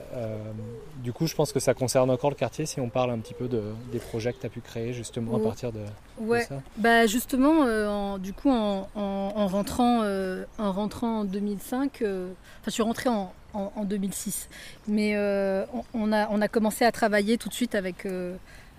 du 1.03 1.11
coup, 1.11 1.27
je 1.27 1.35
pense 1.35 1.51
que 1.51 1.59
ça 1.59 1.73
concerne 1.73 2.09
encore 2.09 2.29
le 2.29 2.37
quartier 2.37 2.65
si 2.65 2.79
on 2.79 2.87
parle 2.87 3.11
un 3.11 3.19
petit 3.19 3.33
peu 3.33 3.49
de, 3.49 3.61
des 3.91 3.99
projets 3.99 4.31
que 4.31 4.39
tu 4.39 4.45
as 4.45 4.49
pu 4.49 4.61
créer 4.61 4.93
justement 4.93 5.35
à 5.35 5.39
partir 5.41 5.73
de, 5.73 5.81
ouais. 6.21 6.43
ça. 6.43 6.61
Bah 6.77 7.07
justement, 7.07 7.65
en, 7.65 8.19
du 8.19 8.31
coup, 8.31 8.49
en, 8.49 8.87
en 8.95 9.47
rentrant, 9.47 10.05
en 10.57 10.71
rentrant 10.71 11.19
en 11.19 11.25
2005, 11.25 11.91
enfin, 11.95 12.07
je 12.67 12.71
suis 12.71 12.83
rentrée 12.83 13.09
en, 13.09 13.33
en, 13.53 13.83
2006. 13.83 14.47
Mais 14.87 15.17
on, 15.93 16.13
a, 16.13 16.29
on 16.29 16.39
a 16.41 16.47
commencé 16.47 16.85
à 16.85 16.91
travailler 16.93 17.37
tout 17.37 17.49
de 17.49 17.53
suite 17.53 17.75
avec, 17.75 18.07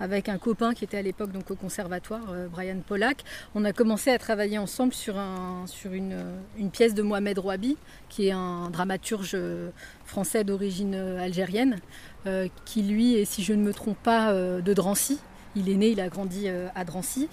avec 0.02 0.28
un 0.28 0.36
copain 0.36 0.74
qui 0.74 0.84
était 0.84 0.98
à 0.98 1.02
l'époque 1.02 1.32
donc 1.32 1.50
au 1.50 1.54
conservatoire, 1.54 2.22
Brian 2.50 2.78
Pollack. 2.86 3.22
On 3.54 3.64
a 3.64 3.72
commencé 3.72 4.10
à 4.10 4.18
travailler 4.18 4.58
ensemble 4.58 4.92
sur, 4.92 5.16
un, 5.16 5.64
sur 5.66 5.92
une, 5.92 6.16
pièce 6.72 6.94
de 6.94 7.02
Mohamed 7.02 7.38
Rouabi, 7.38 7.76
qui 8.08 8.26
est 8.28 8.32
un 8.32 8.68
dramaturge 8.70 9.36
français 10.04 10.42
d'origine 10.42 10.94
algérienne, 10.94 11.78
qui 12.64 12.82
lui 12.82 13.14
est, 13.14 13.24
si 13.24 13.42
je 13.44 13.52
ne 13.52 13.62
me 13.62 13.72
trompe 13.72 13.98
pas, 14.02 14.32
de 14.32 14.74
Drancy. 14.74 15.20
Il 15.54 15.68
est 15.68 15.76
né, 15.76 15.90
il 15.90 16.00
a 16.00 16.08
grandi 16.08 16.48
à 16.48 16.84
Drancy. 16.84 17.28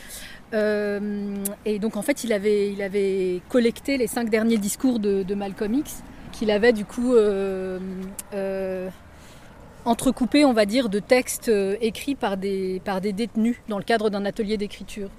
et 0.54 1.80
donc 1.80 1.98
en 1.98 2.02
fait, 2.04 2.24
il 2.24 2.34
avait, 2.34 2.72
il 2.72 2.82
avait 2.82 3.42
collecté 3.50 3.98
les 3.98 4.08
cinq 4.08 4.30
derniers 4.30 4.58
discours 4.58 5.00
de, 5.00 5.34
Malcolm 5.34 5.74
X 5.74 6.04
qu'il 6.32 6.52
avait 6.52 6.74
du 6.74 6.86
coup 6.86 7.16
euh, 7.16 7.80
euh, 8.34 8.90
entrecoupé, 9.90 10.46
on 10.46 10.54
va 10.54 10.66
dire, 10.66 10.90
de 10.90 11.00
textes 11.00 11.50
euh, 11.50 11.76
écrits 11.82 12.16
par 12.16 12.38
des, 12.38 12.82
par 12.86 13.02
des 13.02 13.14
détenus 13.14 13.58
dans 13.68 13.78
le 13.78 13.84
cadre 13.84 14.10
d'un 14.10 14.26
atelier 14.26 14.58
d'écriture. 14.58 15.10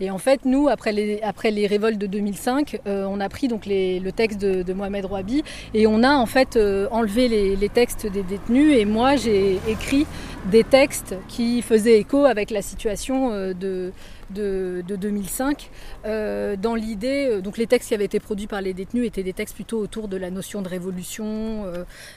Et 0.00 0.10
en 0.10 0.18
fait, 0.18 0.44
nous, 0.44 0.68
après 0.68 0.92
les, 0.92 1.20
après 1.22 1.50
révoltes 1.50 1.98
de 1.98 2.06
2005, 2.06 2.80
on 2.86 3.20
a 3.20 3.28
pris 3.28 3.48
donc 3.48 3.66
le 3.66 4.10
texte 4.10 4.40
de, 4.40 4.72
Mohamed 4.72 5.04
Rouabi 5.04 5.42
et 5.74 5.86
on 5.86 6.02
a 6.02 6.14
en 6.14 6.26
fait 6.26 6.58
enlevé 6.90 7.28
les, 7.28 7.56
les, 7.56 7.68
textes 7.68 8.06
des 8.06 8.22
détenus 8.22 8.76
et 8.76 8.84
moi 8.84 9.16
j'ai 9.16 9.60
écrit 9.68 10.06
des 10.46 10.64
textes 10.64 11.16
qui 11.28 11.60
faisaient 11.60 11.98
écho 11.98 12.24
avec 12.24 12.50
la 12.50 12.62
situation 12.62 13.52
de 13.52 13.92
de, 14.30 14.82
2005, 14.88 15.70
euh, 16.04 16.56
dans 16.56 16.74
l'idée, 16.74 17.28
euh, 17.30 17.40
donc 17.40 17.58
les 17.58 17.66
textes 17.66 17.88
qui 17.88 17.94
avaient 17.94 18.04
été 18.04 18.20
produits 18.20 18.46
par 18.46 18.60
les 18.60 18.74
détenus 18.74 19.06
étaient 19.06 19.22
des 19.22 19.32
textes 19.32 19.54
plutôt 19.54 19.78
autour 19.78 20.08
de 20.08 20.16
la 20.16 20.30
notion 20.30 20.62
de 20.62 20.68
révolution, 20.68 21.64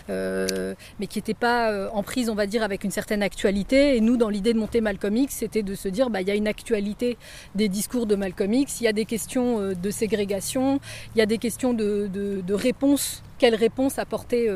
euh, 0.09 0.74
mais 0.99 1.07
qui 1.07 1.18
n'étaient 1.20 1.34
pas 1.34 1.89
en 1.91 2.03
prise, 2.03 2.30
on 2.30 2.36
va 2.36 2.45
dire, 2.45 2.64
avec 2.64 2.84
une 2.84 2.91
certaine 2.91 3.24
actualité. 3.24 3.97
Et 3.97 4.01
nous, 4.01 4.18
dans 4.18 4.30
l'idée 4.30 4.53
de 4.53 4.59
monter 4.59 4.82
Malcolm 4.82 5.16
X, 5.16 5.36
c'était 5.36 5.64
de 5.64 5.76
se 5.76 5.88
dire, 5.88 6.09
bah, 6.09 6.22
il 6.22 6.28
y 6.28 6.32
a 6.32 6.36
une 6.36 6.47
actualité 6.47 7.18
des 7.55 7.70
discours 7.70 8.05
de 8.05 8.16
Malcolm 8.16 8.53
il 8.53 8.68
y 8.82 8.88
a 8.88 8.93
des 8.93 9.05
questions 9.05 9.74
de 9.74 9.91
ségrégation, 9.91 10.80
il 11.16 11.20
y 11.20 11.22
a 11.22 11.26
des 11.26 11.38
questions 11.38 11.74
de, 11.74 12.53
réponse, 12.53 13.24
quelle 13.39 13.55
réponse 13.55 13.97
apporter 13.99 14.49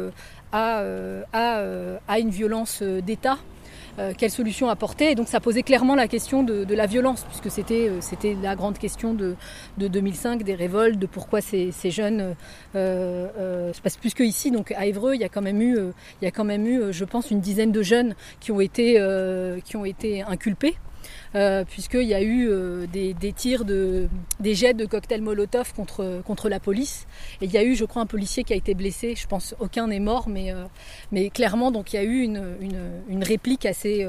à 0.52 0.84
une 2.20 2.30
violence 2.30 2.84
d'État 2.84 3.38
euh, 4.00 4.14
quelle 4.18 4.32
solution 4.32 4.70
apporter. 4.70 5.12
Et 5.12 5.16
donc 5.16 5.28
ça 5.28 5.40
posait 5.40 5.64
clairement 5.64 5.96
la 5.96 6.08
question 6.08 6.44
de, 6.44 6.66
la 6.74 6.86
violence, 6.86 7.24
puisque 7.24 7.50
c'était 7.50 7.90
euh, 7.90 8.02
c'était 8.02 8.36
la 8.42 8.56
grande 8.56 8.78
question 8.78 9.14
de, 9.14 9.36
2005, 9.78 10.44
des 10.44 10.56
révoltes, 10.56 11.00
de 11.00 11.08
pourquoi 11.08 11.42
ces, 11.42 11.72
jeunes, 11.86 12.36
euh, 12.76 13.72
parce 13.82 13.98
plus 13.98 14.14
que 14.14 14.24
ici, 14.24 14.52
donc 14.52 14.72
à 14.74 14.86
Évreux, 14.86 15.16
il 15.16 15.22
y 15.22 15.24
a 15.24 15.30
quand 15.30 15.42
même 15.42 15.62
eu, 15.62 15.78
il 16.22 16.26
y 16.26 16.28
a 16.28 16.32
quand 16.32 16.44
même 16.44 16.68
eu, 16.68 16.94
je 16.94 17.06
pense, 17.06 17.32
une 17.32 17.42
dizaine 17.42 17.72
de 17.72 17.82
jeunes 17.82 18.16
qui 18.40 18.52
ont 18.52 18.62
été 18.62 19.00
inculpés 20.28 20.76
euh, 21.36 21.64
puisqu'il 21.66 22.04
y 22.08 22.14
a 22.14 22.22
eu 22.22 22.48
euh, 22.50 22.88
des, 22.88 23.34
tirs, 23.34 23.66
de, 23.66 24.08
des 24.40 24.56
jets 24.56 24.74
de 24.74 24.86
cocktails 24.86 25.22
Molotov 25.22 25.74
contre, 25.74 26.22
contre 26.26 26.50
la 26.50 26.60
police. 26.60 27.08
Et 27.42 27.46
il 27.46 27.52
y 27.52 27.58
a 27.58 27.64
eu, 27.64 27.76
je 27.76 27.86
crois, 27.86 28.02
un 28.02 28.08
policier 28.08 28.44
qui 28.44 28.54
a 28.54 28.56
été 28.56 28.74
blessé. 28.74 29.16
Je 29.16 29.28
pense 29.28 29.56
aucun 29.60 29.88
n'est 29.88 30.00
mort, 30.00 30.30
mais, 30.30 30.54
euh, 30.54 30.66
mais 31.12 31.30
clairement, 31.30 31.72
donc 31.72 31.94
il 31.94 31.98
y 31.98 32.00
a 32.00 32.04
eu 32.04 32.22
une, 32.22 32.44
une, 33.10 33.24
réplique 33.24 33.66
assez, 33.66 34.08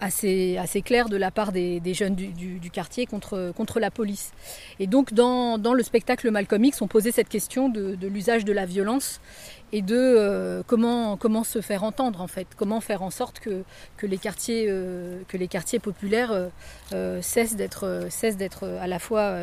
assez, 0.00 0.56
assez 0.58 0.82
claire 0.82 1.08
de 1.08 1.16
la 1.16 1.30
part 1.30 1.50
des, 1.50 1.80
jeunes 1.94 2.14
du, 2.14 2.70
quartier 2.70 3.06
contre, 3.06 3.52
contre 3.56 3.80
la 3.80 3.90
police. 3.90 4.32
Et 4.78 4.86
donc, 4.86 5.12
dans, 5.12 5.58
dans 5.58 5.74
le 5.74 5.82
spectacle 5.82 6.30
Malcolm 6.30 6.64
X, 6.64 6.82
on 6.82 6.88
posait 6.88 7.12
cette 7.12 7.28
question 7.28 7.68
de 7.68 8.06
l'usage 8.06 8.44
de 8.44 8.52
la 8.52 8.66
violence 8.66 9.20
et 9.72 9.82
de 9.82 9.96
euh, 9.96 10.62
comment, 10.66 11.16
comment 11.16 11.44
se 11.44 11.60
faire 11.60 11.84
entendre 11.84 12.20
en 12.20 12.26
fait, 12.26 12.46
comment 12.56 12.80
faire 12.80 13.02
en 13.02 13.10
sorte 13.10 13.40
que, 13.40 13.64
que, 13.96 14.06
les, 14.06 14.18
quartiers, 14.18 14.66
euh, 14.68 15.20
les 15.32 15.48
quartiers 15.48 15.78
populaires 15.78 16.48
euh, 16.92 17.22
cessent 17.22 17.56
d'être 17.56 18.64
à 18.80 18.86
la 18.86 18.98
fois 18.98 19.40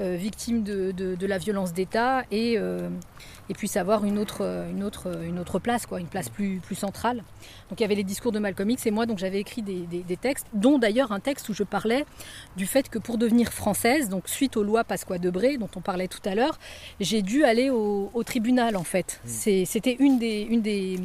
victimes 0.00 0.62
de, 0.62 0.90
de, 0.92 1.14
de, 1.14 1.26
la 1.26 1.38
violence 1.38 1.72
d'État 1.72 2.24
et, 2.30 2.54
et 2.54 3.54
puissent 3.54 3.76
avoir 3.76 4.04
une 4.04 4.18
autre, 4.18 4.42
une 4.70 4.82
autre, 4.82 5.22
une 5.24 5.38
autre 5.38 5.58
place, 5.58 5.86
quoi, 5.86 6.00
une 6.00 6.06
place 6.06 6.28
plus, 6.28 6.58
plus 6.58 6.74
centrale. 6.74 7.22
Donc 7.70 7.80
il 7.80 7.82
y 7.82 7.84
avait 7.84 7.94
les 7.94 8.04
discours 8.04 8.32
de 8.32 8.38
Malcolm 8.38 8.70
X 8.70 8.86
et 8.86 8.90
moi 8.90 9.06
donc 9.06 9.18
j'avais 9.18 9.40
écrit 9.40 9.62
des, 9.62 9.86
des, 9.86 10.16
textes, 10.16 10.46
dont 10.54 10.78
d'ailleurs 10.78 11.12
un 11.12 11.20
texte 11.20 11.48
où 11.48 11.54
je 11.54 11.62
parlais 11.62 12.04
du 12.56 12.66
fait 12.66 12.88
que 12.88 12.98
pour 12.98 13.18
devenir 13.18 13.52
française, 13.52 14.08
donc 14.08 14.28
suite 14.28 14.56
aux 14.56 14.62
lois 14.62 14.84
Pasqua-Debré 14.84 15.56
dont 15.58 15.70
on 15.76 15.80
parlait 15.80 16.08
tout 16.08 16.20
à 16.24 16.34
l'heure, 16.34 16.58
j'ai 17.00 17.22
dû 17.22 17.44
aller 17.44 17.70
au, 17.70 18.10
au, 18.14 18.24
tribunal 18.24 18.76
en 18.76 18.84
fait. 18.84 19.20
Mmh. 19.24 19.64
C'était 19.64 19.96
une 19.98 20.18
des, 20.18 20.46
une 20.48 20.62
des, 20.62 20.98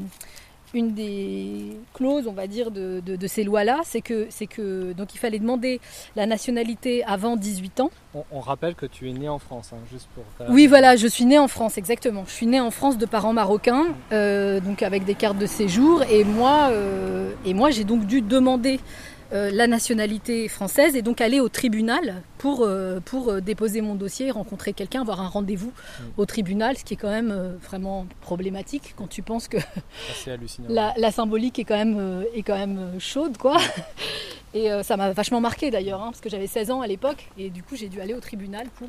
une 0.73 0.93
des 0.93 1.77
clauses, 1.93 2.27
on 2.27 2.33
va 2.33 2.47
dire, 2.47 2.71
de, 2.71 3.01
ces 3.27 3.43
lois-là, 3.43 3.81
c'est 3.83 4.01
que, 4.01 4.27
c'est 4.29 4.47
que 4.47 4.93
donc 4.93 5.13
il 5.13 5.17
fallait 5.17 5.39
demander 5.39 5.79
la 6.15 6.25
nationalité 6.25 7.03
avant 7.03 7.35
18 7.35 7.79
ans. 7.81 7.91
On, 8.31 8.39
rappelle 8.39 8.75
que 8.75 8.85
tu 8.85 9.09
es 9.09 9.13
né 9.13 9.29
en 9.29 9.37
France, 9.37 9.71
hein, 9.73 9.79
juste 9.91 10.07
pour. 10.15 10.23
Oui, 10.49 10.67
voilà, 10.67 10.95
je 10.95 11.07
suis 11.07 11.25
né 11.25 11.37
en 11.37 11.47
France, 11.47 11.77
exactement. 11.77 12.23
Je 12.25 12.31
suis 12.31 12.47
né 12.47 12.59
en 12.59 12.71
France 12.71 12.97
de 12.97 13.05
parents 13.05 13.33
marocains, 13.33 13.87
euh, 14.11 14.59
donc 14.59 14.81
avec 14.81 15.05
des 15.05 15.13
cartes 15.13 15.37
de 15.37 15.45
séjour, 15.45 16.03
et 16.03 16.23
moi, 16.23 16.69
euh, 16.71 17.31
et 17.45 17.53
moi, 17.53 17.69
j'ai 17.69 17.83
donc 17.83 18.05
dû 18.05 18.21
demander 18.21 18.79
euh, 19.33 19.51
la 19.51 19.67
nationalité 19.67 20.47
française 20.47 20.95
et 20.95 21.01
donc 21.01 21.19
aller 21.19 21.39
au 21.39 21.49
tribunal 21.49 22.21
pour, 22.37 22.61
euh, 22.61 22.99
pour 23.03 23.29
euh, 23.29 23.41
déposer 23.41 23.81
mon 23.81 23.95
dossier, 23.95 24.31
rencontrer 24.31 24.71
quelqu'un, 24.71 25.01
avoir 25.01 25.19
un 25.19 25.27
rendez-vous 25.27 25.71
mm. 25.71 26.03
au 26.17 26.25
tribunal, 26.25 26.77
ce 26.77 26.85
qui 26.85 26.93
est 26.93 26.97
quand 26.97 27.09
même 27.09 27.57
vraiment 27.61 28.07
problématique 28.21 28.93
quand 28.95 29.07
tu 29.07 29.21
penses 29.21 29.47
que 29.47 29.57
la, 30.69 30.93
la, 30.97 31.11
symbolique 31.11 31.59
est 31.59 31.65
quand 31.65 31.77
même, 31.77 32.23
est 32.33 32.43
quand 32.43 32.57
même 32.57 32.99
chaude. 32.99 33.37
quoi. 33.37 33.57
Et 34.53 34.69
ça 34.83 34.95
m'a 34.95 35.11
vachement 35.11 35.41
marqué 35.41 35.71
d'ailleurs, 35.71 36.01
hein, 36.01 36.07
parce 36.07 36.21
que 36.21 36.29
j'avais 36.29 36.47
16 36.47 36.71
ans 36.71 36.81
à 36.81 36.87
l'époque 36.87 37.27
et 37.37 37.49
du 37.49 37.63
coup 37.63 37.75
j'ai 37.75 37.89
dû 37.89 37.99
aller 37.99 38.13
au 38.13 38.21
tribunal 38.21 38.67
pour 38.79 38.87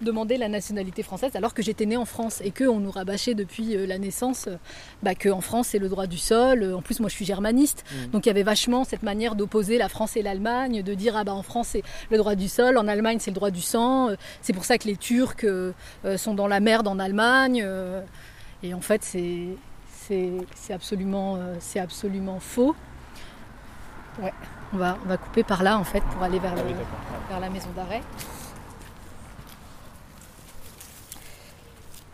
demander 0.00 0.36
la 0.36 0.48
nationalité 0.48 1.02
française 1.02 1.36
alors 1.36 1.54
que 1.54 1.62
j'étais 1.62 1.86
née 1.86 1.96
en 1.96 2.04
France 2.04 2.40
et 2.44 2.50
qu'on 2.50 2.80
nous 2.80 2.90
rabâchait 2.90 3.34
depuis 3.34 3.76
euh, 3.76 3.86
la 3.86 3.98
naissance 3.98 4.46
euh, 4.48 4.56
bah, 5.02 5.14
qu'en 5.14 5.40
France 5.40 5.68
c'est 5.68 5.78
le 5.78 5.88
droit 5.88 6.06
du 6.06 6.18
sol. 6.18 6.62
Euh, 6.62 6.76
en 6.76 6.82
plus 6.82 7.00
moi 7.00 7.08
je 7.08 7.14
suis 7.14 7.24
germaniste, 7.24 7.84
mmh. 7.84 8.06
donc 8.10 8.26
il 8.26 8.28
y 8.28 8.30
avait 8.30 8.42
vachement 8.42 8.84
cette 8.84 9.02
manière 9.02 9.34
d'opposer 9.34 9.78
la 9.78 9.88
France 9.88 10.16
et 10.16 10.22
l'Allemagne, 10.22 10.82
de 10.82 10.94
dire 10.94 11.16
ah 11.16 11.24
bah 11.24 11.34
en 11.34 11.42
France 11.42 11.68
c'est 11.68 11.82
le 12.10 12.18
droit 12.18 12.34
du 12.34 12.48
sol, 12.48 12.78
en 12.78 12.88
Allemagne 12.88 13.18
c'est 13.20 13.30
le 13.30 13.36
droit 13.36 13.50
du 13.50 13.60
sang. 13.60 14.10
C'est 14.40 14.52
pour 14.52 14.64
ça 14.64 14.78
que 14.78 14.88
les 14.88 14.96
Turcs 14.96 15.46
sont 16.16 16.34
dans 16.34 16.46
la 16.46 16.60
merde 16.60 16.88
en 16.88 16.98
Allemagne. 16.98 17.66
Et 18.62 18.74
en 18.74 18.80
fait 18.80 19.02
c'est 19.02 19.48
c'est 20.08 20.72
absolument, 20.72 21.38
c'est 21.60 21.80
absolument 21.80 22.40
faux. 22.40 22.74
Ouais, 24.20 24.32
on 24.74 24.76
va, 24.76 24.98
on 25.04 25.08
va 25.08 25.16
couper 25.16 25.42
par 25.42 25.62
là 25.62 25.78
en 25.78 25.84
fait 25.84 26.02
pour 26.02 26.22
aller 26.22 26.38
vers, 26.38 26.54
ah 26.56 27.28
vers 27.30 27.40
la 27.40 27.48
maison 27.48 27.68
d'arrêt. 27.74 28.02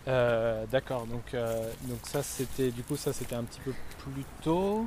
Euh, 0.09 0.65
d'accord, 0.73 1.07
donc, 1.07 1.35
euh, 1.35 1.71
donc 1.83 1.99
ça 2.03 2.23
c'était 2.23 2.71
du 2.71 2.83
coup 2.83 2.97
ça 2.97 3.13
c'était 3.13 3.35
un 3.35 3.45
petit 3.45 3.61
peu 3.61 3.73
plus 3.99 4.25
tôt. 4.43 4.87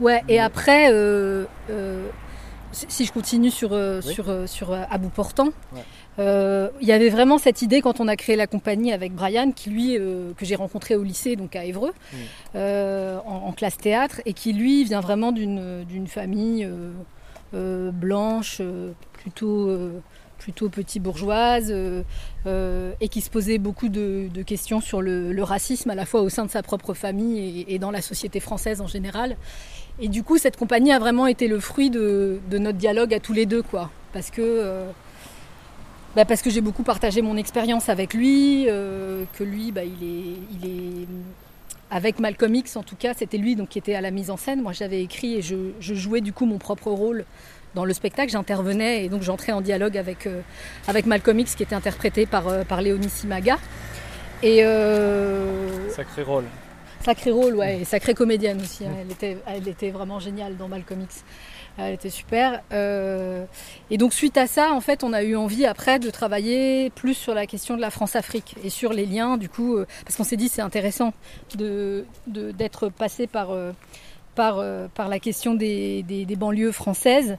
Ouais, 0.00 0.22
et 0.28 0.38
après, 0.38 0.90
euh, 0.92 1.46
si 2.72 3.04
je 3.04 3.12
continue 3.12 3.50
sur, 3.50 3.70
sur, 4.02 4.48
sur 4.48 4.72
à 4.72 4.98
bout 4.98 5.10
portant, 5.10 5.48
il 6.18 6.86
y 6.86 6.92
avait 6.92 7.08
vraiment 7.08 7.38
cette 7.38 7.62
idée 7.62 7.80
quand 7.80 8.00
on 8.00 8.08
a 8.08 8.16
créé 8.16 8.36
la 8.36 8.46
compagnie 8.46 8.92
avec 8.92 9.12
Brian, 9.12 9.52
qui 9.52 9.70
lui, 9.70 9.94
que 9.96 10.44
j'ai 10.44 10.56
rencontré 10.56 10.96
au 10.96 11.02
lycée, 11.02 11.36
donc 11.36 11.54
à 11.54 11.64
Évreux, 11.64 11.92
en, 12.54 13.52
classe 13.52 13.76
théâtre, 13.76 14.22
et 14.24 14.32
qui 14.32 14.54
lui 14.54 14.84
vient 14.84 15.00
vraiment 15.00 15.32
d'une 15.32 16.06
famille 16.06 16.66
blanche, 17.52 18.62
plutôt 19.12 19.68
plutôt 20.40 20.68
petit 20.68 20.98
bourgeoise 20.98 21.68
euh, 21.70 22.02
euh, 22.46 22.92
et 23.00 23.08
qui 23.08 23.20
se 23.20 23.30
posait 23.30 23.58
beaucoup 23.58 23.88
de, 23.88 24.28
questions 24.44 24.80
sur 24.80 25.02
le, 25.02 25.42
racisme 25.42 25.90
à 25.90 25.94
la 25.94 26.06
fois 26.06 26.22
au 26.22 26.28
sein 26.28 26.44
de 26.44 26.50
sa 26.50 26.62
propre 26.62 26.94
famille 26.94 27.64
et, 27.68 27.78
dans 27.78 27.90
la 27.90 28.02
société 28.02 28.40
française 28.40 28.80
en 28.80 28.88
général. 28.88 29.36
Et 30.00 30.08
du 30.08 30.22
coup, 30.22 30.38
cette 30.38 30.56
compagnie 30.56 30.92
a 30.92 30.98
vraiment 30.98 31.26
été 31.26 31.46
le 31.46 31.60
fruit 31.60 31.90
de, 31.90 32.40
notre 32.50 32.78
dialogue 32.78 33.14
à 33.14 33.20
tous 33.20 33.34
les 33.34 33.46
deux, 33.46 33.62
quoi. 33.62 33.90
Parce 34.12 34.30
que, 34.30 34.40
euh, 34.40 34.90
bah, 36.16 36.24
parce 36.24 36.42
que 36.42 36.50
j'ai 36.50 36.62
beaucoup 36.62 36.82
partagé 36.82 37.22
mon 37.22 37.36
expérience 37.36 37.88
avec 37.88 38.14
lui, 38.14 38.64
que 38.66 39.44
lui, 39.44 39.70
bah, 39.72 39.82
il 39.84 40.66
est, 40.66 41.06
avec 41.90 42.20
Malcolm 42.20 42.54
X 42.54 42.76
en 42.76 42.82
tout 42.82 42.96
cas, 42.96 43.14
c'était 43.14 43.36
lui 43.36 43.56
donc 43.56 43.70
qui 43.70 43.78
était 43.78 43.94
à 43.94 44.00
la 44.00 44.10
mise 44.10 44.30
en 44.30 44.36
scène. 44.36 44.62
Moi, 44.62 44.72
j'avais 44.72 45.02
écrit 45.02 45.34
et 45.34 45.42
je, 45.42 45.72
jouais 45.80 46.20
du 46.20 46.32
coup 46.32 46.46
mon 46.46 46.58
propre 46.58 46.90
rôle 46.90 47.24
dans 47.74 47.84
le 47.84 47.92
spectacle, 47.92 48.30
j'intervenais 48.30 49.04
et 49.04 49.08
donc 49.08 49.22
j'entrais 49.22 49.52
en 49.52 49.60
dialogue 49.60 49.96
avec, 49.96 50.26
euh, 50.26 50.40
avec 50.88 51.06
Malcolm 51.06 51.38
X 51.38 51.54
qui 51.54 51.62
était 51.62 51.74
interprété 51.74 52.26
par, 52.26 52.48
euh, 52.48 52.64
par 52.64 52.82
Léonie 52.82 53.08
Simaga. 53.08 53.58
Et, 54.42 54.64
euh, 54.64 55.88
Sacré 55.90 56.22
rôle. 56.22 56.44
Sacré 57.04 57.30
rôle, 57.30 57.54
ouais, 57.54 57.80
et 57.80 57.84
sacrée 57.84 58.14
comédienne 58.14 58.60
aussi. 58.60 58.84
Hein. 58.84 58.92
Elle, 59.00 59.10
était, 59.10 59.38
elle 59.46 59.68
était 59.68 59.90
vraiment 59.90 60.18
géniale 60.18 60.56
dans 60.56 60.68
Malcolm 60.68 61.00
X. 61.02 61.24
Elle 61.78 61.94
était 61.94 62.10
super. 62.10 62.60
et 62.72 63.96
donc 63.96 64.12
suite 64.12 64.36
à 64.36 64.46
ça, 64.46 64.72
en 64.72 64.80
fait, 64.80 65.02
on 65.02 65.14
a 65.14 65.22
eu 65.22 65.36
envie 65.36 65.64
après 65.64 65.98
de 65.98 66.10
travailler 66.10 66.90
plus 66.90 67.14
sur 67.14 67.32
la 67.32 67.46
question 67.46 67.76
de 67.76 67.80
la 67.80 67.90
France-Afrique 67.90 68.56
et 68.64 68.70
sur 68.70 68.92
les 68.92 69.06
liens, 69.06 69.38
du 69.38 69.48
coup, 69.48 69.78
parce 70.04 70.16
qu'on 70.16 70.24
s'est 70.24 70.36
dit 70.36 70.48
c'est 70.48 70.60
intéressant 70.60 71.14
de, 71.54 72.04
d'être 72.26 72.90
passé 72.90 73.26
par 73.26 73.54
par, 74.34 74.62
par 74.94 75.08
la 75.08 75.18
question 75.20 75.54
des, 75.54 76.02
des, 76.02 76.36
banlieues 76.36 76.72
françaises. 76.72 77.38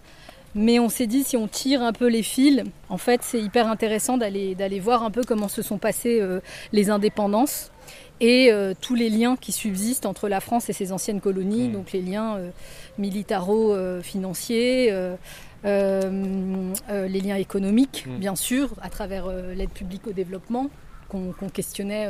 Mais 0.55 0.79
on 0.79 0.89
s'est 0.89 1.07
dit, 1.07 1.23
si 1.23 1.37
on 1.37 1.47
tire 1.47 1.81
un 1.81 1.93
peu 1.93 2.07
les 2.07 2.23
fils, 2.23 2.63
en 2.89 2.97
fait, 2.97 3.21
c'est 3.23 3.41
hyper 3.41 3.67
intéressant 3.67 4.17
d'aller, 4.17 4.55
d'aller 4.55 4.79
voir 4.79 5.03
un 5.03 5.11
peu 5.11 5.21
comment 5.25 5.47
se 5.47 5.61
sont 5.61 5.77
passées 5.77 6.21
les 6.71 6.89
indépendances 6.89 7.71
et 8.19 8.51
tous 8.81 8.95
les 8.95 9.09
liens 9.09 9.37
qui 9.37 9.51
subsistent 9.51 10.05
entre 10.05 10.27
la 10.27 10.41
France 10.41 10.69
et 10.69 10.73
ses 10.73 10.91
anciennes 10.91 11.21
colonies, 11.21 11.69
mmh. 11.69 11.71
donc 11.71 11.91
les 11.93 12.01
liens 12.01 12.37
militaro-financiers, 12.97 14.91
euh, 15.65 16.75
euh, 16.89 17.07
les 17.07 17.21
liens 17.21 17.35
économiques, 17.35 18.05
mm. 18.07 18.17
bien 18.17 18.35
sûr, 18.35 18.73
à 18.81 18.89
travers 18.89 19.27
euh, 19.27 19.53
l'aide 19.53 19.69
publique 19.69 20.07
au 20.07 20.11
développement, 20.11 20.69
qu'on 21.07 21.49
questionnait 21.53 22.07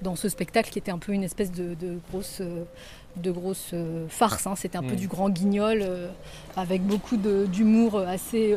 dans 0.00 0.16
ce 0.16 0.30
spectacle 0.30 0.70
qui 0.70 0.78
était 0.78 0.90
un 0.90 0.96
peu 0.96 1.12
une 1.12 1.24
espèce 1.24 1.52
de, 1.52 1.76
grosse 2.10 2.40
de 3.16 3.30
grosse 3.30 3.74
farce. 4.08 4.46
Hein. 4.46 4.54
C'était 4.56 4.78
un 4.78 4.82
peu 4.82 4.94
mm. 4.94 4.96
du 4.96 5.08
grand 5.08 5.30
guignol 5.30 5.84
avec 6.56 6.82
beaucoup 6.82 7.16
d'humour 7.16 7.98
assez, 7.98 8.56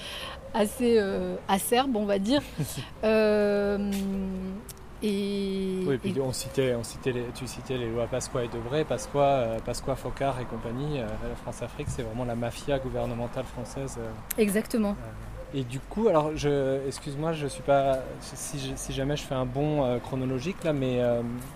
assez 0.54 1.00
acerbe, 1.48 1.96
on 1.96 2.06
va 2.06 2.18
dire. 2.18 2.42
oui, 5.02 5.98
puis 5.98 6.20
on 6.20 6.32
citait, 6.32 6.74
on 6.74 6.84
citait 6.84 7.12
les, 7.12 7.24
tu 7.34 7.46
citais 7.46 7.76
les 7.76 7.90
lois 7.90 8.06
Pasqua 8.06 8.44
et 8.44 8.48
Debray, 8.48 8.84
Pasqua, 8.84 9.24
euh, 9.24 9.58
Pasqua 9.58 9.96
Focard 9.96 10.40
et 10.40 10.44
compagnie. 10.44 11.00
Euh, 11.00 11.06
la 11.28 11.34
France-Afrique, 11.36 11.88
c'est 11.90 12.02
vraiment 12.02 12.24
la 12.24 12.36
mafia 12.36 12.78
gouvernementale 12.78 13.44
française. 13.44 13.96
Euh, 13.98 14.10
Exactement. 14.38 14.96
et 15.54 15.64
du 15.64 15.80
coup, 15.80 16.08
alors, 16.08 16.36
je, 16.36 16.86
excuse-moi, 16.86 17.32
je 17.32 17.46
suis 17.48 17.62
pas, 17.62 17.98
si, 18.20 18.72
si, 18.76 18.92
jamais 18.92 19.16
je 19.16 19.22
fais 19.22 19.34
un 19.34 19.46
bon 19.46 19.98
chronologique 20.00 20.62
là, 20.64 20.72
mais 20.72 21.00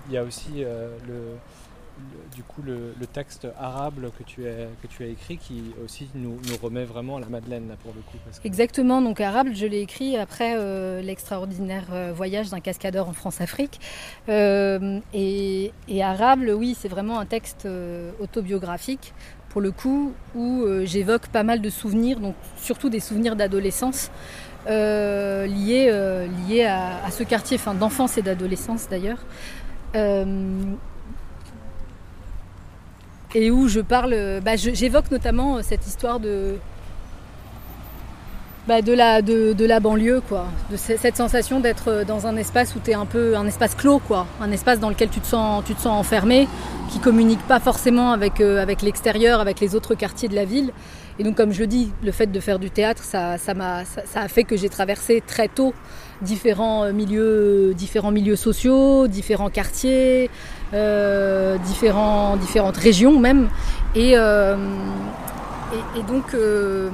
il 0.09 0.13
y 0.13 0.19
a 0.19 0.23
aussi 0.23 0.65
le 1.07 1.37
du 2.35 2.43
coup 2.43 2.63
le, 2.63 2.95
texte 3.13 3.47
arabe 3.59 4.11
que 4.19 4.23
tu, 4.23 4.47
as, 4.47 5.07
écrit 5.07 5.39
qui 5.39 5.73
aussi 5.85 6.09
nous, 6.15 6.39
remet 6.63 6.85
vraiment 6.85 7.17
à 7.17 7.21
la 7.21 7.27
Madeleine 7.27 7.69
là, 7.69 7.77
pour 7.83 7.95
le 7.95 8.01
coup. 8.03 8.19
Exactement, 8.45 9.01
donc 9.01 9.21
arabe 9.21 9.49
je 9.55 9.67
l'ai 9.67 9.81
écrit 9.81 10.17
après 10.17 10.55
euh, 10.57 11.01
l'extraordinaire 11.01 11.87
euh, 11.93 12.13
voyage 12.15 12.51
d'un 12.51 12.61
cascadeur 12.61 13.09
en 13.09 13.13
France-Afrique. 13.13 13.81
Euh, 14.29 15.01
et, 15.15 15.73
arabe, 16.03 16.41
oui, 16.55 16.77
c'est 16.79 16.89
vraiment 16.89 17.19
un 17.19 17.27
texte 17.27 17.67
autobiographique 18.21 19.15
pour 19.49 19.61
le 19.61 19.71
coup 19.71 20.13
où 20.35 20.65
j'évoque 20.85 21.29
pas 21.29 21.43
mal 21.43 21.63
de 21.63 21.71
souvenirs, 21.71 22.21
donc 22.21 22.35
surtout 22.59 22.91
des 22.91 23.01
souvenirs 23.01 23.37
d'adolescence. 23.37 24.11
liés, 24.67 26.27
liés 26.49 26.65
à, 26.65 27.05
à, 27.05 27.11
ce 27.11 27.23
quartier, 27.23 27.57
enfin 27.57 27.75
d'enfance 27.75 28.19
et 28.19 28.23
d'adolescence 28.23 28.89
d'ailleurs 28.91 29.25
et 33.35 33.51
où 33.51 33.69
je 33.69 33.81
parle, 33.81 34.41
bah, 34.45 34.57
j'évoque 34.57 35.11
notamment 35.11 35.57
euh, 35.57 35.61
cette 35.63 35.87
histoire 35.87 36.21
de, 36.21 36.57
bah, 38.67 38.83
de, 38.83 38.93
la, 38.93 39.23
de, 39.23 39.65
la 39.65 39.81
banlieue, 39.81 40.23
quoi, 40.27 40.47
de 40.71 40.77
cette 40.77 41.17
sensation 41.17 41.61
d'être 41.61 41.89
euh, 41.89 42.05
dans 42.05 42.27
un 42.27 42.37
espace 42.37 42.75
où 42.77 42.81
tu 42.83 42.93
es 42.93 42.95
un 42.95 43.07
peu 43.07 43.37
un 43.37 43.47
espace 43.47 43.75
clos, 43.75 43.99
quoi, 43.99 44.27
un 44.41 44.51
espace 44.53 44.81
dans 44.81 44.89
lequel 44.89 45.09
tu 45.09 45.21
te 45.21 45.27
sens, 45.27 45.65
tu 45.65 45.75
te 45.75 45.81
sens 45.81 45.99
enfermé, 45.99 46.49
qui 46.91 46.99
communique 46.99 47.43
pas 47.47 47.61
forcément 47.61 48.13
avec, 48.13 48.41
euh, 48.41 48.63
avec 48.63 48.83
l'extérieur, 48.83 49.41
avec 49.41 49.61
les 49.61 49.75
autres 49.75 49.95
quartiers 49.95 50.29
de 50.29 50.35
la 50.35 50.45
ville. 50.45 50.73
Et 51.19 51.25
donc, 51.25 51.35
comme 51.35 51.53
je 51.53 51.61
le 51.61 51.67
dis, 51.67 51.93
le 52.03 52.13
fait 52.13 52.27
de 52.27 52.41
faire 52.41 52.59
du 52.59 52.71
théâtre, 52.71 53.03
ça, 53.03 53.39
ça, 53.39 53.53
a, 53.59 53.85
ça, 53.85 54.21
a 54.21 54.29
fait 54.29 54.45
que 54.45 54.57
j'ai 54.57 54.69
traversé 54.69 55.23
très 55.27 55.49
tôt 55.49 55.73
différents 56.21 56.93
milieux, 56.93 57.73
différents 57.75 58.11
milieux 58.11 58.37
sociaux, 58.37 59.07
différents 59.09 59.49
quartiers, 59.49 60.29
euh, 60.75 61.59
différents, 61.59 62.37
différentes 62.37 62.77
régions 62.77 63.19
même. 63.19 63.49
Et, 63.95 64.13
euh, 64.17 64.57
et, 65.97 66.03
donc, 66.03 66.35
euh, 66.35 66.91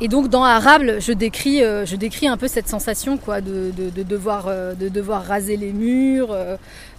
et 0.00 0.08
donc 0.08 0.28
dans 0.28 0.42
Arable, 0.42 0.96
je 1.00 1.12
décris, 1.12 1.60
je 1.60 1.96
décris 1.96 2.26
un 2.26 2.36
peu 2.36 2.48
cette 2.48 2.68
sensation 2.68 3.16
quoi, 3.16 3.40
de, 3.40 3.70
de, 3.70 4.02
devoir, 4.02 4.46
de 4.74 4.88
devoir 4.88 5.24
raser 5.24 5.56
les 5.56 5.72
murs, 5.72 6.36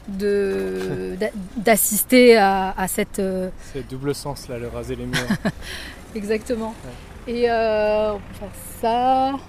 de, 0.07 1.17
d'assister 1.57 2.38
à, 2.38 2.73
à 2.77 2.88
cette... 2.88 3.21
C'est 3.73 3.88
double 3.89 4.15
sens 4.15 4.47
là, 4.47 4.57
le 4.57 4.69
raser 4.69 4.95
les 4.95 5.05
murs. 5.05 5.19
Exactement. 6.15 6.73
Et 7.27 7.51
on 7.51 8.17
peut 8.17 8.39
faire 8.39 8.49
ça 8.82 9.39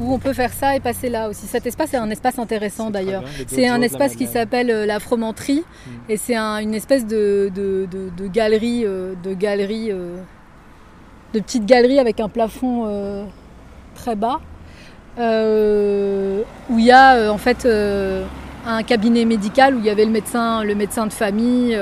où 0.00 0.12
on 0.14 0.18
peut 0.18 0.32
faire 0.32 0.52
ça 0.52 0.74
et 0.74 0.80
passer 0.80 1.08
là 1.08 1.28
aussi. 1.28 1.46
Cet 1.46 1.66
espace 1.66 1.94
est 1.94 1.98
un 1.98 2.10
espace 2.10 2.38
intéressant 2.38 2.90
d'ailleurs. 2.90 3.22
C'est 3.46 3.68
un 3.68 3.80
espace 3.82 4.16
qui 4.16 4.26
s'appelle 4.26 4.70
euh, 4.70 4.86
la 4.86 4.98
fromenterie 4.98 5.62
hmm. 5.86 5.90
et 6.08 6.16
c'est 6.16 6.36
une 6.36 6.74
espèce 6.74 7.06
de, 7.06 7.50
de, 7.54 7.86
de, 7.90 8.26
galerie, 8.26 8.84
de 8.84 9.34
galerie, 9.34 9.90
euh, 9.90 9.94
euh, 9.94 10.16
de 11.34 11.40
petite 11.40 11.66
galerie 11.66 11.98
avec 11.98 12.20
un 12.20 12.28
plafond 12.28 13.26
très 13.94 14.16
bas 14.16 14.40
où 15.18 16.78
il 16.78 16.84
y 16.84 16.92
a 16.92 17.30
en 17.30 17.38
fait 17.38 17.68
un 18.66 18.82
cabinet 18.82 19.24
médical 19.24 19.74
où 19.74 19.78
il 19.78 19.84
y 19.84 19.90
avait 19.90 20.06
le 20.06 20.10
médecin, 20.10 20.64
le 20.64 20.74
médecin 20.74 21.06
de 21.06 21.12
famille. 21.12 21.78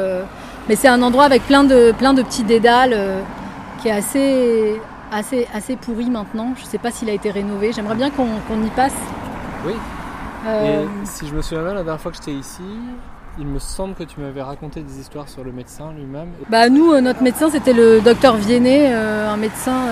mais 0.68 0.76
c'est 0.76 0.88
un 0.88 1.00
endroit 1.02 1.24
avec 1.24 1.42
plein 1.42 1.64
de, 1.64 1.92
plein 1.92 2.14
de 2.14 2.22
petits 2.22 2.44
dédales 2.44 2.96
qui 3.80 3.88
est 3.88 3.92
assez 3.92 4.74
assez, 5.12 5.46
assez 5.54 5.76
pourri 5.76 6.10
maintenant. 6.10 6.54
Je 6.56 6.64
ne 6.64 6.68
sais 6.68 6.78
pas 6.78 6.90
s'il 6.90 7.08
a 7.10 7.12
été 7.12 7.30
rénové. 7.30 7.72
J'aimerais 7.72 7.94
bien 7.94 8.10
qu'on 8.10 8.62
y 8.64 8.70
passe. 8.70 8.94
Oui. 9.66 9.72
Euh, 10.46 10.84
Et 10.84 11.06
si 11.06 11.26
je 11.26 11.34
me 11.34 11.42
souviens 11.42 11.64
bien, 11.64 11.74
la 11.74 11.82
dernière 11.82 12.00
fois 12.00 12.12
que 12.12 12.16
j'étais 12.16 12.32
ici, 12.32 12.62
il 13.38 13.46
me 13.46 13.58
semble 13.58 13.94
que 13.94 14.04
tu 14.04 14.20
m'avais 14.20 14.42
raconté 14.42 14.80
des 14.80 14.98
histoires 15.00 15.28
sur 15.28 15.44
le 15.44 15.52
médecin 15.52 15.92
lui-même. 15.96 16.28
Bah 16.48 16.68
nous, 16.68 16.92
euh, 16.92 17.00
notre 17.00 17.22
médecin, 17.22 17.50
c'était 17.50 17.72
le 17.72 18.00
docteur 18.00 18.36
Viennet, 18.36 18.92
euh, 18.92 19.28
un 19.28 19.36
médecin 19.36 19.86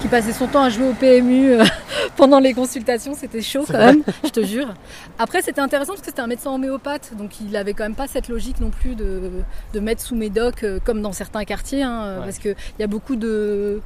qui 0.00 0.08
passait 0.08 0.32
son 0.32 0.46
temps 0.46 0.62
à 0.62 0.70
jouer 0.70 0.88
au 0.88 0.92
PMU 0.92 1.56
pendant 2.16 2.38
les 2.38 2.52
consultations. 2.52 3.14
C'était 3.14 3.42
chaud 3.42 3.64
quand 3.66 3.78
même, 3.78 4.02
je 4.24 4.28
te 4.28 4.44
jure. 4.44 4.74
Après, 5.18 5.40
c'était 5.42 5.60
intéressant 5.60 5.92
parce 5.92 6.02
que 6.02 6.08
c'était 6.08 6.20
un 6.20 6.26
médecin 6.26 6.50
homéopathe, 6.50 7.12
donc 7.16 7.40
il 7.40 7.56
avait 7.56 7.74
quand 7.74 7.84
même 7.84 7.94
pas 7.94 8.06
cette 8.06 8.28
logique 8.28 8.60
non 8.60 8.70
plus 8.70 8.94
de, 8.94 9.30
de 9.72 9.80
mettre 9.80 10.02
sous 10.02 10.14
médoc 10.14 10.64
comme 10.84 11.00
dans 11.00 11.12
certains 11.12 11.44
quartiers, 11.44 11.82
hein, 11.82 12.16
parce 12.22 12.38
qu'il 12.38 12.56
y 12.78 12.82
a 12.82 12.86
beaucoup 12.86 13.16
de 13.16 13.80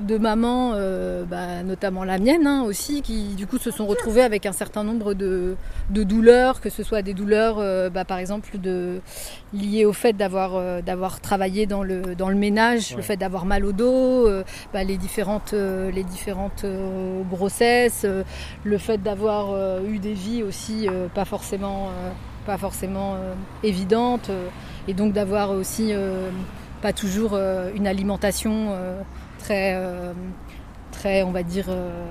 de 0.00 0.18
mamans, 0.18 0.72
euh, 0.74 1.24
bah, 1.24 1.62
notamment 1.62 2.04
la 2.04 2.18
mienne 2.18 2.46
hein, 2.46 2.62
aussi, 2.62 3.02
qui 3.02 3.34
du 3.34 3.46
coup 3.46 3.58
se 3.58 3.70
sont 3.70 3.86
retrouvées 3.86 4.22
avec 4.22 4.46
un 4.46 4.52
certain 4.52 4.84
nombre 4.84 5.14
de, 5.14 5.56
douleurs, 5.90 6.60
que 6.60 6.70
ce 6.70 6.82
soit 6.82 7.02
des 7.02 7.14
douleurs 7.14 7.56
euh, 7.58 7.90
bah, 7.90 8.04
par 8.04 8.18
exemple 8.18 8.58
de, 8.58 9.00
liées 9.52 9.84
au 9.84 9.92
fait 9.92 10.14
d'avoir 10.14 10.56
euh, 10.56 10.80
d'avoir 10.82 11.20
travaillé 11.20 11.66
dans 11.66 11.82
le, 11.82 12.14
dans 12.16 12.28
le 12.28 12.34
ménage, 12.34 12.96
le 12.96 13.02
fait 13.02 13.16
d'avoir 13.16 13.44
mal 13.44 13.64
au 13.64 13.72
dos, 13.72 14.28
bah, 14.72 14.84
les 14.84 14.96
différentes, 14.96 15.52
les 15.52 16.04
différentes 16.04 16.64
grossesses, 17.30 18.06
le 18.64 18.78
fait 18.78 18.98
d'avoir 18.98 19.82
eu 19.84 19.98
des 19.98 20.14
vies 20.14 20.42
aussi 20.42 20.88
pas 21.14 21.24
forcément, 21.24 21.90
pas 22.46 22.58
forcément 22.58 23.16
évidentes, 23.62 24.30
et 24.88 24.94
donc 24.94 25.12
d'avoir 25.12 25.50
aussi 25.50 25.92
pas 26.80 26.92
toujours 26.92 27.38
une 27.74 27.86
alimentation 27.86 28.74
très, 29.42 29.74
euh, 29.74 30.12
très 30.92 31.22
on 31.22 31.32
va 31.32 31.42
dire, 31.42 31.66
euh, 31.68 32.06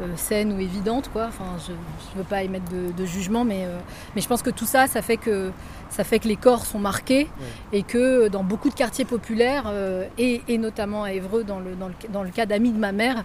euh, 0.00 0.06
saine 0.16 0.52
ou 0.52 0.60
évidente. 0.60 1.10
Quoi. 1.12 1.26
Enfin, 1.28 1.56
je 1.66 1.72
ne 1.72 2.22
veux 2.22 2.28
pas 2.28 2.42
émettre 2.42 2.70
de, 2.70 3.04
jugement, 3.04 3.44
mais, 3.44 3.66
mais 4.14 4.22
je 4.22 4.28
pense 4.28 4.42
que 4.42 4.50
tout 4.50 4.66
ça, 4.66 4.86
ça 4.86 5.02
fait 5.02 5.16
que, 5.16 5.50
ça 5.90 6.04
fait 6.04 6.18
que 6.18 6.28
les 6.28 6.36
corps 6.36 6.64
sont 6.64 6.78
marqués 6.78 7.28
et 7.72 7.82
que 7.82 8.28
dans 8.28 8.44
beaucoup 8.44 8.70
de 8.70 8.74
quartiers 8.74 9.04
populaires, 9.04 9.70
et, 10.16 10.42
et, 10.48 10.58
notamment 10.58 11.04
à 11.04 11.12
Évreux, 11.12 11.44
dans 11.44 11.60
le, 11.60 11.74
dans 11.74 11.88
le, 11.88 11.94
dans 12.10 12.22
le 12.22 12.30
cas 12.30 12.46
d'amis 12.46 12.72
de 12.72 12.78
ma 12.78 12.92
mère, 12.92 13.24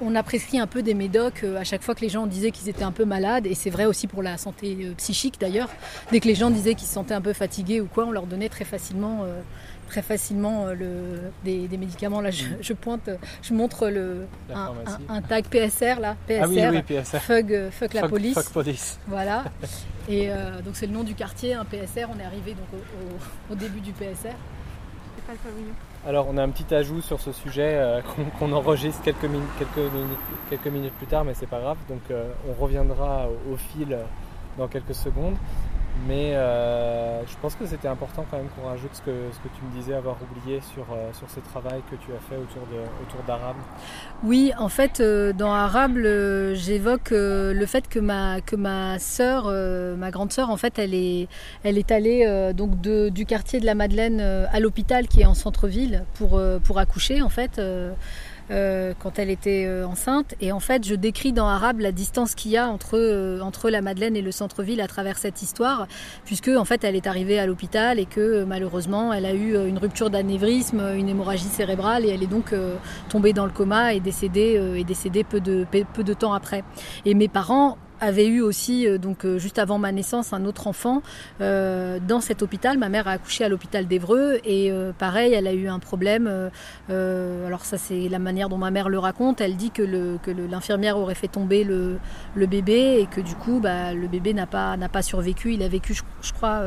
on, 0.00 0.14
a 0.14 0.22
prescrit 0.22 0.60
un 0.60 0.68
peu 0.68 0.82
des 0.82 0.94
médocs 0.94 1.44
à 1.58 1.64
chaque 1.64 1.82
fois 1.82 1.94
que 1.94 2.00
les 2.00 2.08
gens 2.08 2.26
disaient 2.26 2.50
qu'ils 2.50 2.68
étaient 2.68 2.84
un 2.84 2.92
peu 2.92 3.04
malades, 3.04 3.46
et 3.46 3.54
c'est 3.54 3.70
vrai 3.70 3.86
aussi 3.86 4.06
pour 4.06 4.22
la 4.22 4.36
santé 4.36 4.92
psychique 4.98 5.40
d'ailleurs. 5.40 5.70
Dès 6.12 6.20
que 6.20 6.28
les 6.28 6.34
gens 6.34 6.50
disaient 6.50 6.74
qu'ils 6.74 6.88
se 6.88 6.94
sentaient 6.94 7.14
un 7.14 7.22
peu 7.22 7.32
fatigués 7.32 7.80
ou 7.80 7.86
quoi, 7.86 8.04
on 8.04 8.10
leur 8.10 8.26
donnait 8.26 8.50
très 8.50 8.64
facilement 8.64 9.24
très 9.88 10.02
facilement 10.02 10.66
euh, 10.66 10.74
le, 10.74 11.66
des, 11.68 11.76
médicaments. 11.76 12.20
Là, 12.20 12.30
je, 12.30 12.72
mm. 12.72 12.76
pointe, 12.76 13.10
je 13.42 13.54
montre 13.54 13.88
le, 13.88 14.26
un, 15.08 15.22
tag 15.22 15.46
PSR, 15.46 16.00
là, 16.00 16.16
PSR, 16.26 16.42
ah 16.42 16.70
oui, 16.70 16.82
PSR. 16.82 17.18
Fuck, 17.20 17.50
euh, 17.50 17.70
fuck, 17.70 17.94
la 17.94 18.08
police. 18.08 18.34
Fuck 18.34 18.52
police. 18.52 18.98
Voilà. 19.08 19.44
Et 20.08 20.30
euh, 20.30 20.62
donc 20.62 20.74
c'est 20.76 20.86
le 20.86 20.92
nom 20.92 21.04
du 21.04 21.14
quartier, 21.14 21.54
un 21.54 21.64
PSR. 21.64 22.06
On 22.14 22.18
est 22.18 22.24
arrivé 22.24 22.54
donc 22.54 22.80
au, 23.50 23.54
début 23.54 23.80
du 23.80 23.92
PSR. 23.92 24.34
Pas 25.26 25.34
le 25.34 26.08
Alors 26.08 26.26
on 26.30 26.38
a 26.38 26.42
un 26.42 26.48
petit 26.48 26.74
ajout 26.74 27.02
sur 27.02 27.20
ce 27.20 27.32
sujet 27.32 28.00
qu'on 28.38 28.52
enregistre 28.52 29.02
quelques 29.02 29.24
minutes, 29.24 29.50
quelques, 29.58 29.92
minutes, 29.92 30.18
quelques 30.48 30.68
minutes 30.68 30.94
plus 30.94 31.06
tard, 31.06 31.24
mais 31.24 31.34
c'est 31.34 31.46
pas 31.48 31.60
grave. 31.60 31.76
Donc 31.90 32.00
on 32.48 32.62
reviendra 32.62 33.28
au, 33.50 33.56
fil 33.56 33.98
dans 34.56 34.68
quelques 34.68 34.94
secondes. 34.94 35.36
Mais 36.06 36.34
euh, 36.34 37.26
je 37.26 37.34
pense 37.42 37.54
que 37.54 37.66
c'était 37.66 37.88
important 37.88 38.24
quand 38.30 38.36
même 38.36 38.48
qu'on 38.56 38.68
rajoute 38.68 38.94
ce 38.94 39.02
que, 39.02 39.10
ce 39.32 39.38
que 39.38 39.54
tu 39.56 39.64
me 39.64 39.80
disais 39.80 39.94
avoir 39.94 40.16
oublié 40.22 40.60
sur, 40.60 40.84
euh, 40.92 41.12
sur 41.12 41.28
ce 41.28 41.40
travail 41.40 41.82
que 41.90 41.96
tu 41.96 42.12
as 42.12 42.20
fait 42.28 42.36
autour, 42.36 42.62
de, 42.72 42.80
autour. 43.02 43.18
Oui, 44.22 44.52
en 44.58 44.68
fait, 44.68 45.00
euh, 45.00 45.32
dans 45.32 45.52
Arable, 45.52 46.04
j'évoque 46.54 47.10
le 47.10 47.66
fait 47.66 47.88
que 47.88 47.98
ma, 47.98 48.40
que 48.40 48.56
ma 48.56 48.98
sœur, 48.98 49.46
ma 49.96 50.10
grande 50.10 50.32
sœur, 50.32 50.50
en 50.50 50.56
fait, 50.56 50.78
elle 50.78 50.94
est, 50.94 51.28
elle 51.64 51.78
est 51.78 51.90
allée 51.90 52.52
donc 52.54 52.80
de, 52.80 53.08
du 53.08 53.26
quartier 53.26 53.60
de 53.60 53.66
la 53.66 53.74
Madeleine 53.74 54.20
à 54.20 54.60
l'hôpital 54.60 55.08
qui 55.08 55.22
est 55.22 55.26
en 55.26 55.34
centre-ville 55.34 56.04
pour, 56.14 56.40
pour 56.64 56.78
accoucher, 56.78 57.22
en 57.22 57.28
fait. 57.28 57.60
Euh, 58.50 58.94
quand 58.98 59.18
elle 59.18 59.28
était 59.28 59.66
euh, 59.66 59.86
enceinte. 59.86 60.34
Et 60.40 60.52
en 60.52 60.60
fait, 60.60 60.86
je 60.86 60.94
décris 60.94 61.32
dans 61.32 61.46
Arabe 61.48 61.80
la 61.80 61.92
distance 61.92 62.34
qu'il 62.34 62.50
y 62.50 62.56
a 62.56 62.66
entre, 62.66 62.96
euh, 62.96 63.40
entre 63.40 63.68
la 63.68 63.82
Madeleine 63.82 64.16
et 64.16 64.22
le 64.22 64.32
centre-ville 64.32 64.80
à 64.80 64.86
travers 64.86 65.18
cette 65.18 65.42
histoire, 65.42 65.86
puisque 66.24 66.48
en 66.48 66.64
fait, 66.64 66.82
elle 66.82 66.96
est 66.96 67.06
arrivée 67.06 67.38
à 67.38 67.46
l'hôpital 67.46 67.98
et 67.98 68.06
que 68.06 68.44
malheureusement, 68.44 69.12
elle 69.12 69.26
a 69.26 69.34
eu 69.34 69.54
une 69.68 69.76
rupture 69.76 70.08
d'anévrisme, 70.08 70.80
une 70.96 71.10
hémorragie 71.10 71.44
cérébrale, 71.44 72.06
et 72.06 72.08
elle 72.08 72.22
est 72.22 72.26
donc 72.26 72.54
tombée 73.10 73.34
dans 73.34 73.44
le 73.44 73.52
coma 73.52 73.92
et 73.92 74.00
décédée, 74.00 74.60
et 74.76 74.84
décédée 74.84 75.24
peu, 75.24 75.40
de, 75.40 75.66
peu 75.92 76.04
de 76.04 76.14
temps 76.14 76.32
après. 76.32 76.64
Et 77.04 77.14
mes 77.14 77.28
parents 77.28 77.76
avait 78.00 78.26
eu 78.26 78.40
aussi, 78.40 78.86
euh, 78.86 78.98
donc 78.98 79.24
euh, 79.24 79.38
juste 79.38 79.58
avant 79.58 79.78
ma 79.78 79.92
naissance, 79.92 80.32
un 80.32 80.44
autre 80.44 80.66
enfant 80.66 81.02
euh, 81.40 81.98
dans 82.06 82.20
cet 82.20 82.42
hôpital. 82.42 82.78
Ma 82.78 82.88
mère 82.88 83.08
a 83.08 83.12
accouché 83.12 83.44
à 83.44 83.48
l'hôpital 83.48 83.86
d'Evreux 83.86 84.38
et 84.44 84.72
pareil, 84.98 85.32
elle 85.32 85.46
a 85.46 85.52
eu 85.52 85.68
un 85.68 85.78
problème. 85.78 86.50
alors 86.88 87.64
ça, 87.64 87.78
c'est 87.78 88.08
la 88.08 88.18
manière 88.18 88.48
dont 88.48 88.58
ma 88.58 88.70
mère 88.70 88.88
le 88.88 88.98
raconte. 88.98 89.40
Elle 89.40 89.56
dit 89.56 89.70
que 89.70 89.82
l'infirmière 90.50 90.94
que 90.94 91.00
aurait 91.00 91.14
fait 91.14 91.28
tomber 91.28 91.64
le, 91.64 91.98
le, 92.34 92.46
bébé 92.46 92.98
et 93.00 93.06
que 93.06 93.20
du 93.20 93.34
coup, 93.34 93.60
bah, 93.60 93.94
le 93.94 94.08
bébé 94.08 94.34
n'a 94.34 94.46
pas, 94.46 94.76
pas 94.92 95.02
survécu. 95.02 95.54
Il 95.54 95.62
a 95.62 95.68
vécu, 95.68 95.94
je 95.94 96.32
crois 96.32 96.62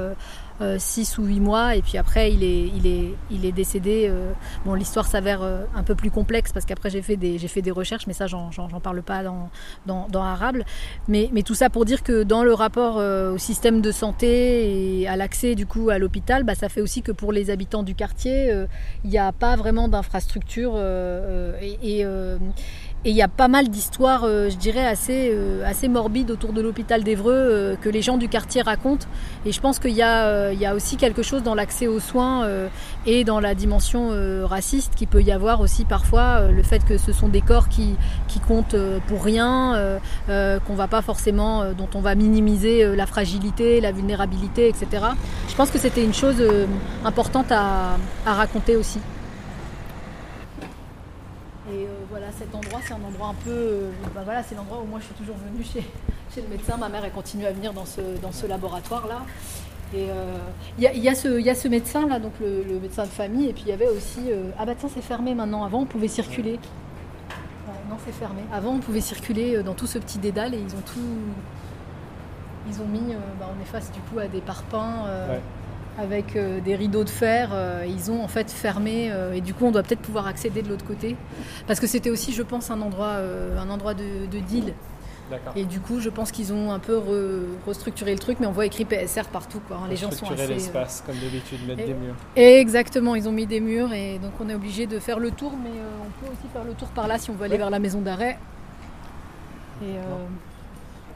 6 0.77 1.17
euh, 1.17 1.21
ou 1.21 1.25
8 1.25 1.39
mois 1.39 1.75
et 1.75 1.81
puis 1.81 1.97
après 1.97 2.31
il 2.31 2.43
est, 2.43 2.67
il 2.75 2.87
est, 2.87 3.13
il 3.31 3.45
est 3.45 3.51
décédé. 3.51 4.07
Euh, 4.09 4.33
bon, 4.65 4.73
l'histoire 4.73 5.07
s'avère 5.07 5.41
euh, 5.41 5.63
un 5.75 5.83
peu 5.83 5.95
plus 5.95 6.11
complexe 6.11 6.51
parce 6.51 6.65
qu'après 6.65 6.89
j'ai 6.89 7.01
fait, 7.01 7.17
des, 7.17 7.37
fait 7.39 7.61
des 7.61 7.71
recherches, 7.71 8.07
mais 8.07 8.13
ça 8.13 8.27
j'en, 8.27 8.49
parle 8.81 9.01
pas 9.01 9.23
dans, 9.23 9.49
dans, 9.85 10.07
dans 10.07 10.23
Arable. 10.23 10.65
Mais, 11.07 11.29
mais, 11.33 11.43
tout 11.43 11.55
ça 11.55 11.69
pour 11.69 11.85
dire 11.85 12.03
que 12.03 12.23
dans 12.23 12.43
le 12.43 12.53
rapport 12.53 12.97
au 12.97 13.37
système 13.37 13.81
de 13.81 13.91
santé 13.91 14.99
et 15.01 15.07
à 15.07 15.15
l'accès 15.15 15.55
du 15.55 15.65
coup 15.65 15.89
à 15.89 15.97
l'hôpital, 15.97 16.43
bah, 16.43 16.55
ça 16.55 16.69
fait 16.69 16.81
aussi 16.81 17.01
que 17.01 17.11
pour 17.11 17.31
les 17.31 17.49
habitants 17.49 17.83
du 17.83 17.95
quartier, 17.95 18.53
il 19.03 19.09
n'y 19.09 19.17
a 19.17 19.31
pas 19.31 19.55
vraiment 19.55 19.87
d'infrastructure 19.87 20.73
et 23.03 23.09
il 23.09 23.15
y 23.15 23.23
a 23.23 23.27
pas 23.27 23.47
mal 23.47 23.69
d'histoires, 23.69 24.25
euh, 24.25 24.49
je 24.51 24.57
dirais, 24.57 24.85
assez, 24.85 25.31
euh, 25.33 25.65
assez 25.65 25.87
morbides 25.87 26.29
autour 26.29 26.53
de 26.53 26.61
l'hôpital 26.61 27.03
d'Evreux 27.03 27.33
euh, 27.33 27.75
que 27.75 27.89
les 27.89 28.03
gens 28.03 28.17
du 28.17 28.29
quartier 28.29 28.61
racontent. 28.61 29.07
Et 29.43 29.51
je 29.51 29.59
pense 29.59 29.79
qu'il 29.79 29.95
y, 29.95 30.03
a, 30.03 30.51
il 30.51 30.59
y 30.59 30.67
a 30.67 30.75
aussi 30.75 30.97
quelque 30.97 31.23
chose 31.23 31.41
dans 31.41 31.55
l'accès 31.55 31.87
aux 31.87 31.99
soins 31.99 32.47
et 33.07 33.23
dans 33.23 33.39
la 33.39 33.55
dimension 33.55 34.11
raciste 34.43 34.93
qui 34.95 35.07
peut 35.07 35.23
y 35.23 35.31
avoir 35.31 35.61
aussi 35.61 35.83
parfois. 35.83 36.41
le 36.41 36.61
fait 36.61 36.85
que 36.85 36.97
ce 36.99 37.11
sont 37.11 37.27
des 37.27 37.41
corps 37.41 37.69
qui, 37.69 37.95
qui 38.27 38.39
comptent 38.39 38.75
pour 39.07 39.23
rien, 39.23 39.99
qu'on 40.27 40.75
va 40.75 40.87
pas 40.87 41.01
forcément, 41.01 41.73
dont 41.73 41.89
on 41.95 42.01
va 42.01 42.13
minimiser 42.13 42.95
la 42.95 43.07
fragilité, 43.07 43.81
la 43.81 43.91
vulnérabilité, 43.91 44.67
etc. 44.67 45.05
Je 45.49 45.55
pense 45.55 45.71
que 45.71 45.79
c'était 45.79 46.03
une 46.03 46.13
chose 46.13 46.43
importante 47.03 47.51
à, 47.51 47.97
à 48.27 48.33
raconter 48.35 48.75
aussi. 48.75 48.99
Et 51.71 51.85
euh, 51.85 51.89
voilà, 52.09 52.20
cet 52.37 52.53
endroit, 52.55 52.79
c'est 52.85 52.93
un 52.93 53.03
endroit 53.03 53.27
un 53.27 53.43
peu. 53.43 53.49
Euh, 53.49 53.91
bah 54.13 54.21
voilà, 54.23 54.43
c'est 54.43 54.55
l'endroit 54.55 54.79
où 54.83 54.85
moi 54.85 54.99
je 54.99 55.05
suis 55.05 55.13
toujours 55.15 55.35
venue 55.37 55.63
chez, 55.63 55.83
le 56.41 56.47
médecin. 56.47 56.77
Ma 56.77 56.89
mère, 56.89 57.09
continue 57.11 57.45
à 57.45 57.51
venir 57.51 57.73
dans 57.73 57.85
ce, 57.85 58.47
laboratoire-là. 58.47 59.21
Et 59.93 60.07
euh, 60.09 60.37
il 60.77 60.83
y, 60.83 61.09
a, 61.09 61.15
ce 61.15 61.67
médecin 61.67 62.07
là, 62.07 62.19
donc 62.19 62.31
le, 62.39 62.79
médecin 62.79 63.03
de 63.03 63.09
famille, 63.09 63.49
et 63.49 63.53
puis 63.53 63.63
il 63.65 63.69
y 63.69 63.73
avait 63.73 63.89
aussi. 63.89 64.29
ah 64.57 64.65
bah 64.65 64.73
tiens, 64.77 64.89
c'est 64.93 65.01
fermé 65.01 65.35
maintenant. 65.35 65.63
Avant, 65.63 65.81
on 65.81 65.85
pouvait 65.85 66.07
circuler. 66.07 66.59
non, 67.89 67.97
c'est 68.05 68.13
fermé. 68.13 68.41
Avant, 68.53 68.75
on 68.75 68.79
pouvait 68.79 69.01
circuler 69.01 69.61
dans 69.63 69.73
tout 69.73 69.87
ce 69.87 69.99
petit 69.99 70.17
dédale 70.17 70.53
et 70.53 70.59
ils 70.59 70.75
ont 70.75 70.83
tout. 70.85 70.99
Ils 72.69 72.81
ont 72.81 72.87
mis. 72.87 73.13
Bah, 73.39 73.49
on 73.57 73.61
est 73.61 73.65
face 73.65 73.91
du 73.91 73.99
coup 73.99 74.19
à 74.19 74.27
des 74.27 74.41
parpaings 74.41 75.05
avec 75.97 76.35
euh, 76.35 76.59
des 76.59 76.75
rideaux 76.75 77.03
de 77.03 77.09
fer. 77.09 77.49
Euh, 77.53 77.85
ils 77.87 78.11
ont 78.11 78.23
en 78.23 78.27
fait 78.27 78.49
fermé 78.51 79.09
euh, 79.11 79.33
et 79.33 79.41
du 79.41 79.53
coup 79.53 79.65
on 79.65 79.71
doit 79.71 79.83
peut-être 79.83 80.01
pouvoir 80.01 80.27
accéder 80.27 80.61
de 80.61 80.69
l'autre 80.69 80.85
côté 80.85 81.15
parce 81.67 81.79
que 81.79 81.87
c'était 81.87 82.09
aussi, 82.09 82.33
je 82.33 82.43
pense, 82.43 82.71
un 82.71 82.81
endroit, 82.81 83.17
un 83.57 83.69
endroit 83.69 83.93
de, 83.93 84.39
deal. 84.47 84.73
Et 85.55 85.63
du 85.63 85.79
coup, 85.79 86.01
je 86.01 86.09
pense 86.09 86.29
qu'ils 86.29 86.51
ont 86.51 86.73
un 86.73 86.79
peu 86.79 87.01
restructuré 87.65 88.11
le 88.11 88.19
truc, 88.19 88.39
mais 88.41 88.47
on 88.47 88.51
voit 88.51 88.65
écrit 88.65 88.83
PSR 88.83 89.29
partout. 89.31 89.61
Quoi. 89.65 89.77
Hein. 89.77 89.87
Les 89.89 89.95
gens 89.95 90.11
sont 90.11 90.29
assez. 90.29 90.45
l'espace, 90.45 91.01
comme 91.05 91.15
d'habitude, 91.15 91.65
mettre 91.65 91.85
des 91.85 91.93
murs. 91.93 92.15
exactement, 92.35 93.15
ils 93.15 93.29
ont 93.29 93.31
mis 93.31 93.45
des 93.45 93.61
murs 93.61 93.93
et 93.93 94.19
donc 94.19 94.33
on 94.41 94.49
est 94.49 94.55
obligé 94.55 94.87
de 94.87 94.99
faire 94.99 95.19
le 95.19 95.31
tour, 95.31 95.53
mais 95.63 95.69
on 95.69 96.25
peut 96.25 96.31
aussi 96.33 96.51
faire 96.51 96.65
le 96.65 96.73
tour 96.73 96.89
par 96.89 97.07
là 97.07 97.17
si 97.17 97.29
on 97.29 97.33
veut 97.33 97.45
aller 97.45 97.57
vers 97.57 97.69
la 97.69 97.79
maison 97.79 98.01
d'arrêt. 98.01 98.37
Et, 99.81 99.95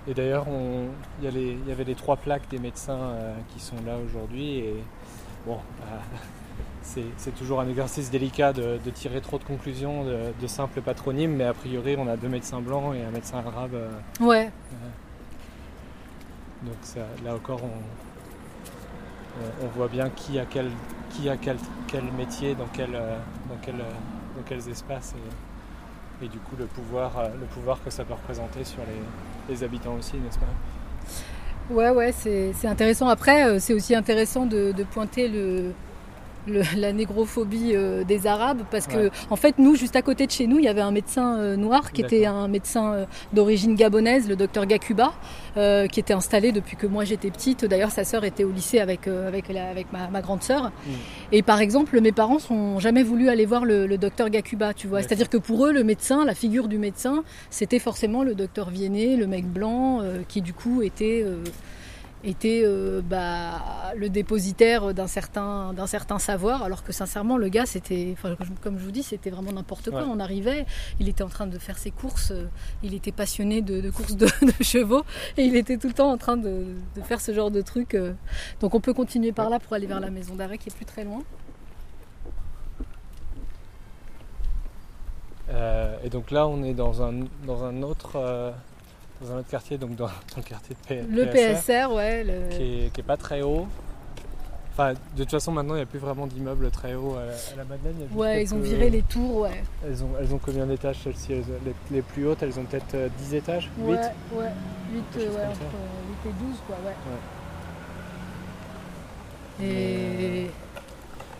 et 0.07 0.13
d'ailleurs, 0.13 0.45
il 1.21 1.25
y, 1.67 1.71
avait 1.71 1.83
les 1.83 1.95
trois 1.95 2.15
plaques 2.15 2.47
des 2.49 2.59
médecins 2.59 2.99
euh, 2.99 3.33
qui 3.53 3.59
sont 3.59 3.77
là 3.85 3.97
aujourd'hui. 3.97 4.59
Et 4.59 4.75
bon, 5.47 5.57
euh, 5.81 6.99
c'est 7.17 7.35
toujours 7.35 7.59
un 7.59 7.67
exercice 7.67 8.11
délicat 8.11 8.53
de, 8.53 8.77
tirer 8.93 9.19
trop 9.21 9.39
de 9.39 9.43
conclusions 9.43 10.05
de, 10.05 10.47
simples 10.47 10.81
patronymes, 10.81 11.35
mais 11.35 11.45
a 11.45 11.53
priori, 11.53 11.95
on 11.97 12.07
a 12.07 12.17
deux 12.17 12.29
médecins 12.29 12.61
blancs 12.61 12.95
et 12.95 13.03
un 13.03 13.09
médecin 13.09 13.39
arabe. 13.39 13.73
Euh, 13.73 13.89
ouais. 14.21 14.51
donc 16.61 16.75
là 17.23 17.33
encore, 17.33 17.61
on, 19.61 19.67
voit 19.75 19.87
bien 19.87 20.09
qui 20.11 20.37
a 20.37 20.45
quel, 20.45 20.69
qui 21.09 21.29
a 21.29 21.35
quel, 21.35 21.57
quel 21.87 22.03
métier, 22.11 22.53
dans, 22.53 22.67
quel, 22.71 22.91
dans, 22.91 23.57
quel, 23.63 23.75
dans 23.75 24.43
quels 24.45 24.69
espaces. 24.69 25.15
Et, 25.17 25.54
et, 26.22 26.28
du 26.28 26.39
coup, 26.39 26.55
le 26.57 26.66
pouvoir, 26.66 27.11
le 27.39 27.45
pouvoir 27.45 27.84
que 27.84 27.89
ça 27.89 28.03
peut 28.03 28.13
représenter 28.13 28.63
sur 28.63 28.82
les 28.82 29.01
les 29.49 29.63
habitants 29.63 29.95
aussi, 29.95 30.18
n'est-ce 30.18 30.39
pas? 30.39 30.45
Ouais, 31.70 31.89
ouais, 31.89 32.11
c'est 32.11 32.68
intéressant. 32.68 33.07
Après, 33.07 33.45
euh, 33.45 33.59
c'est 33.59 33.74
aussi 33.74 33.95
intéressant 33.95 34.45
de, 34.45 34.74
pointer 34.91 35.28
le, 35.28 35.72
la 36.47 36.93
négrophobie 36.93 37.71
euh, 37.73 38.03
des 38.03 38.27
Arabes 38.27 38.61
parce 38.69 38.87
que 38.87 39.09
en 39.29 39.35
fait 39.35 39.57
nous 39.57 39.75
juste 39.75 39.95
à 39.95 40.01
côté 40.01 40.25
de 40.27 40.31
chez 40.31 40.47
nous 40.47 40.59
il 40.59 40.65
y 40.65 40.67
avait 40.67 40.81
un 40.81 40.91
médecin 40.91 41.37
euh, 41.37 41.55
noir 41.55 41.91
qui 41.91 42.01
était 42.01 42.25
un 42.25 42.47
médecin 42.47 43.05
d'origine 43.33 43.75
gabonaise 43.75 44.27
le 44.27 44.35
docteur 44.35 44.65
Gakuba 44.65 45.13
qui 45.55 45.99
était 45.99 46.13
installé 46.13 46.51
depuis 46.51 46.75
que 46.75 46.85
moi 46.85 47.05
j'étais 47.05 47.31
petite. 47.31 47.65
D'ailleurs 47.65 47.91
sa 47.91 48.03
sœur 48.03 48.23
était 48.25 48.43
au 48.43 48.51
lycée 48.51 48.79
avec 48.79 49.07
avec, 49.07 49.49
avec 49.49 49.87
ma, 49.91 50.21
grande 50.21 50.43
sœur. 50.43 50.65
Mm. 50.65 50.91
et 51.31 51.41
par 51.41 51.61
exemple 51.61 51.99
mes 52.01 52.11
parents 52.11 52.39
sont 52.39 52.79
jamais 52.79 53.03
voulu 53.03 53.29
aller 53.29 53.45
voir 53.45 53.65
le, 53.65 53.97
docteur 53.97 54.29
Gakuba 54.29 54.73
tu 54.73 54.87
vois. 54.87 55.01
C'est 55.01 55.13
à 55.13 55.15
dire 55.15 55.29
que 55.29 55.37
pour 55.37 55.65
eux 55.65 55.71
le 55.71 55.83
médecin 55.83 56.25
la 56.25 56.35
figure 56.35 56.67
du 56.67 56.77
médecin 56.77 57.23
c'était 57.49 57.79
forcément 57.79 58.23
le 58.23 58.35
docteur 58.35 58.69
Viennet 58.69 59.15
le 59.15 59.27
mec 59.27 59.45
blanc 59.45 60.01
qui 60.27 60.41
du 60.41 60.53
coup 60.53 60.81
était 60.81 61.25
était 62.26 62.63
euh, 62.65 63.01
bah, 63.01 63.93
le 63.95 64.09
dépositaire 64.09 64.93
d'un 64.93 65.07
certain, 65.07 65.73
d'un 65.73 65.88
certain 65.88 66.19
savoir, 66.19 66.63
alors 66.63 66.84
que 66.84 66.91
sincèrement, 66.91 67.38
le 67.38 67.49
gars, 67.49 67.65
c'était, 67.65 68.15
comme 68.61 68.80
je 68.80 68.84
vous 68.84 68.91
dis, 68.91 69.03
c'était 69.03 69.30
vraiment 69.30 69.51
n'importe 69.51 69.91
quoi. 69.91 70.05
On 70.09 70.19
arrivait, 70.19 70.65
il 70.99 71.07
était 71.07 71.23
en 71.23 71.30
train 71.30 71.47
de 71.47 71.57
faire 71.59 71.78
ses 71.78 71.91
courses, 71.91 72.32
euh, 72.32 72.45
il 72.84 72.93
était 72.93 73.11
passionné 73.11 73.61
de, 73.61 73.89
courses 73.91 74.15
de, 74.17 74.28
chevaux, 74.61 75.03
et 75.38 75.43
il 75.43 75.55
était 75.55 75.78
tout 75.78 75.88
le 75.88 75.93
temps 75.93 76.11
en 76.11 76.17
train 76.17 76.38
de, 76.38 76.65
faire 77.03 77.21
ce 77.21 77.34
genre 77.34 77.51
de 77.51 77.61
truc. 77.61 77.93
Euh. 77.93 78.13
Donc 78.59 78.73
on 78.73 78.80
peut 78.80 78.93
continuer 78.93 79.32
par 79.32 79.49
là 79.49 79.59
pour 79.59 79.73
aller 79.73 79.88
vers 79.88 79.99
la 79.99 80.09
maison 80.09 80.36
d'arrêt 80.36 80.57
qui 80.57 80.69
est 80.69 80.76
plus 80.76 80.86
très 80.86 81.03
loin. 81.03 81.21
et 86.03 86.09
donc 86.09 86.30
là, 86.30 86.47
on 86.47 86.61
est 86.63 86.73
dans 86.73 87.01
un, 87.01 87.13
dans 87.47 87.63
un 87.63 87.82
autre 87.82 88.53
dans 89.22 89.32
un 89.32 89.39
autre 89.39 89.49
quartier, 89.49 89.78
donc 89.78 89.95
dans, 89.95 90.07
le 90.38 90.41
quartier 90.41 90.76
de 90.76 90.88
PSR. 90.88 91.07
Le 91.09 91.26
PSR, 91.26 91.93
ouais. 91.93 92.26
Qui, 92.51 92.99
est, 92.99 93.03
pas 93.03 93.18
très 93.18 93.41
haut. 93.41 93.68
Enfin, 94.72 94.93
de 94.93 95.24
toute 95.24 95.32
façon, 95.32 95.53
maintenant, 95.53 95.76
il 95.76 95.78
n'y 95.78 95.84
a 95.84 95.86
plus 95.86 95.99
vraiment 95.99 96.28
d'immeubles 96.28 96.70
très 96.70 96.95
hauts 96.95 97.16
à, 97.16 97.28
la 97.55 97.63
Madeleine. 97.63 97.95
ouais, 98.13 98.43
ils 98.43 98.53
ont 98.53 98.59
viré 98.59 98.89
les 98.89 99.03
tours, 99.03 99.41
ouais. 99.41 99.63
Elles 99.86 100.03
ont, 100.03 100.09
elles 100.20 100.34
ont 100.34 100.38
combien 100.38 100.66
d'étages 100.66 100.97
celles-ci 101.01 101.34
les, 101.91 102.01
plus 102.01 102.28
hautes, 102.28 102.43
elles 102.43 102.59
ont 102.59 102.66
peut-être 102.66 103.09
10 103.20 103.34
euh, 103.34 103.38
étages? 103.38 103.72
8 103.78 103.86
Ouais, 103.86 103.95
ouais. 104.34 104.51
8, 104.93 105.18
ouais, 105.18 105.45
entre 105.45 105.61
8 106.26 106.30
et 106.30 106.34
12, 106.34 106.57
quoi, 106.68 106.76
ouais. 106.86 106.95
ouais. 109.61 109.66
Et... 109.66 110.49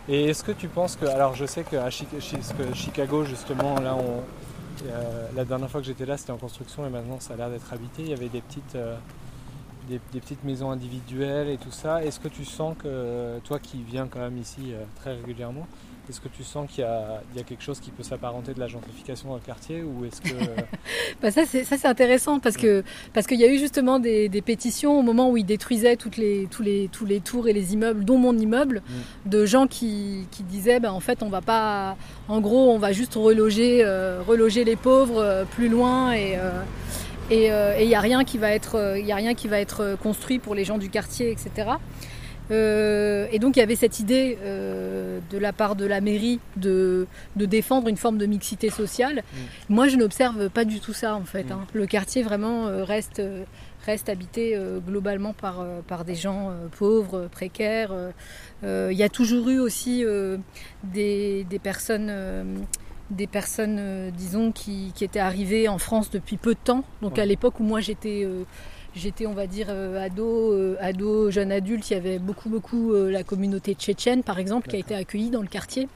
Et 0.08 0.26
est-ce 0.26 0.44
que 0.44 0.52
tu 0.52 0.68
penses 0.68 0.94
que. 0.96 1.04
Alors, 1.06 1.34
je 1.34 1.46
sais 1.46 1.64
qu'à 1.64 1.90
Chicago, 1.90 3.24
justement, 3.24 3.80
là, 3.80 3.96
on, 3.96 4.22
la 5.34 5.44
dernière 5.44 5.70
fois 5.70 5.80
que 5.80 5.86
j'étais 5.86 6.06
là, 6.06 6.16
c'était 6.16 6.32
en 6.32 6.38
construction 6.38 6.86
et 6.86 6.90
maintenant 6.90 7.20
ça 7.20 7.34
a 7.34 7.36
l'air 7.36 7.50
d'être 7.50 7.72
habité. 7.72 8.02
Il 8.02 8.08
y 8.08 8.12
avait 8.12 8.28
des 8.28 8.40
petites, 8.40 8.74
euh, 8.74 8.96
des, 9.88 9.98
petites 10.20 10.44
maisons 10.44 10.70
individuelles 10.70 11.48
et 11.48 11.58
tout 11.58 11.70
ça. 11.70 12.04
Est-ce 12.04 12.20
que 12.20 12.28
tu 12.28 12.44
sens 12.44 12.76
que, 12.78 13.38
toi 13.44 13.58
qui 13.58 13.82
viens 13.82 14.06
quand 14.06 14.20
même 14.20 14.38
ici 14.38 14.72
très 14.96 15.14
régulièrement, 15.14 15.66
est-ce 16.08 16.20
que 16.20 16.28
tu 16.28 16.44
sens 16.44 16.70
qu'il 16.70 16.84
y, 16.84 17.40
a 17.40 17.42
quelque 17.44 17.62
chose 17.62 17.80
qui 17.80 17.90
peut 17.90 18.02
s'apparenter 18.02 18.54
de 18.54 18.60
la 18.60 18.68
gentrification 18.68 19.30
dans 19.30 19.34
le 19.34 19.40
quartier 19.40 19.82
ou 19.82 20.04
est-ce 20.04 20.20
que 20.20 20.34
bah 21.22 21.30
ça 21.30 21.42
c'est 21.46 21.86
intéressant 21.86 22.38
parce 22.38 22.56
que 22.56 22.84
parce 23.12 23.26
qu'il 23.26 23.40
y 23.40 23.44
a 23.44 23.48
eu 23.48 23.58
justement 23.58 23.98
des, 23.98 24.28
pétitions 24.44 24.98
au 24.98 25.02
moment 25.02 25.30
où 25.30 25.36
ils 25.36 25.46
détruisaient 25.46 25.96
toutes 25.96 26.16
les 26.16 26.46
tous 26.50 26.62
les 26.62 26.88
tous 26.92 27.06
les 27.06 27.20
tours 27.20 27.48
et 27.48 27.52
les 27.52 27.72
immeubles 27.72 28.04
dont 28.04 28.18
mon 28.18 28.36
immeuble 28.36 28.82
mm. 28.86 29.30
de 29.30 29.46
gens 29.46 29.66
qui, 29.66 30.26
qui 30.30 30.44
disaient 30.44 30.78
ben 30.78 30.92
en 30.92 31.00
fait 31.00 31.22
on 31.22 31.28
va 31.28 31.40
pas 31.40 31.96
en 32.28 32.40
gros 32.40 32.70
on 32.70 32.78
va 32.78 32.92
juste 32.92 33.14
reloger 33.14 33.84
euh, 33.84 34.20
reloger 34.26 34.64
les 34.64 34.76
pauvres 34.76 35.20
euh, 35.20 35.44
plus 35.44 35.68
loin 35.68 36.12
et 36.12 36.36
euh, 36.36 36.62
et 37.28 37.50
il 37.82 37.88
n'y 37.88 37.96
a 37.96 38.00
rien 38.00 38.22
qui 38.22 38.38
va 38.38 38.52
être 38.52 38.96
il 38.96 39.10
a 39.10 39.16
rien 39.16 39.34
qui 39.34 39.48
va 39.48 39.58
être 39.58 39.96
construit 40.00 40.38
pour 40.38 40.54
les 40.54 40.64
gens 40.64 40.78
du 40.78 40.90
quartier 40.90 41.32
etc. 41.32 41.70
Euh, 42.50 43.26
et 43.32 43.38
donc 43.38 43.56
il 43.56 43.60
y 43.60 43.62
avait 43.62 43.76
cette 43.76 43.98
idée 43.98 44.38
euh, 44.42 45.18
de 45.30 45.38
la 45.38 45.52
part 45.52 45.74
de 45.74 45.84
la 45.84 46.00
mairie 46.00 46.38
de, 46.56 47.06
défendre 47.34 47.88
une 47.88 47.96
forme 47.96 48.18
de 48.18 48.26
mixité 48.26 48.70
sociale. 48.70 49.16
Mm. 49.16 49.74
Moi 49.74 49.88
je 49.88 49.96
n'observe 49.96 50.48
pas 50.50 50.64
du 50.64 50.80
tout 50.80 50.92
ça 50.92 51.14
en 51.14 51.24
fait. 51.24 51.50
Hein. 51.50 51.66
Mm. 51.74 51.78
Le 51.78 51.86
quartier 51.86 52.22
vraiment 52.22 52.66
euh, 52.66 52.84
reste, 52.84 53.22
reste 53.84 54.08
habité 54.08 54.58
globalement 54.86 55.32
par, 55.32 55.64
par 55.86 56.04
des 56.04 56.14
gens 56.14 56.52
pauvres, 56.78 57.28
précaires. 57.30 57.92
Il 58.64 58.96
y 58.96 59.02
a 59.02 59.08
toujours 59.08 59.48
eu 59.48 59.58
aussi 59.60 60.04
des, 60.82 61.44
des, 61.44 61.58
personnes 61.60 62.12
des 63.10 63.28
personnes, 63.28 64.10
disons, 64.10 64.50
qui, 64.50 64.90
qui, 64.96 65.04
étaient 65.04 65.20
arrivées 65.20 65.68
en 65.68 65.78
France 65.78 66.10
depuis 66.10 66.36
peu 66.36 66.54
de 66.54 66.58
temps. 66.62 66.84
Donc 67.00 67.20
à 67.20 67.24
l'époque 67.24 67.60
où 67.60 67.62
moi 67.62 67.78
j'étais 67.78 68.26
J'étais, 68.96 69.26
on 69.26 69.34
va 69.34 69.46
dire, 69.46 69.66
euh, 69.68 70.02
ado, 70.02 70.54
euh, 70.54 70.76
ado, 70.80 71.30
jeune 71.30 71.52
adulte. 71.52 71.90
Il 71.90 71.94
y 71.94 71.96
avait 71.96 72.18
beaucoup, 72.18 72.48
beaucoup 72.48 72.94
euh, 72.94 73.10
la 73.10 73.24
communauté 73.24 73.74
tchétchène, 73.74 74.22
par 74.22 74.38
exemple, 74.38 74.68
qui 74.68 74.76
a 74.76 74.78
été 74.78 74.94
accueillie 74.94 75.28
dans 75.28 75.42
le 75.42 75.48
quartier. 75.48 75.86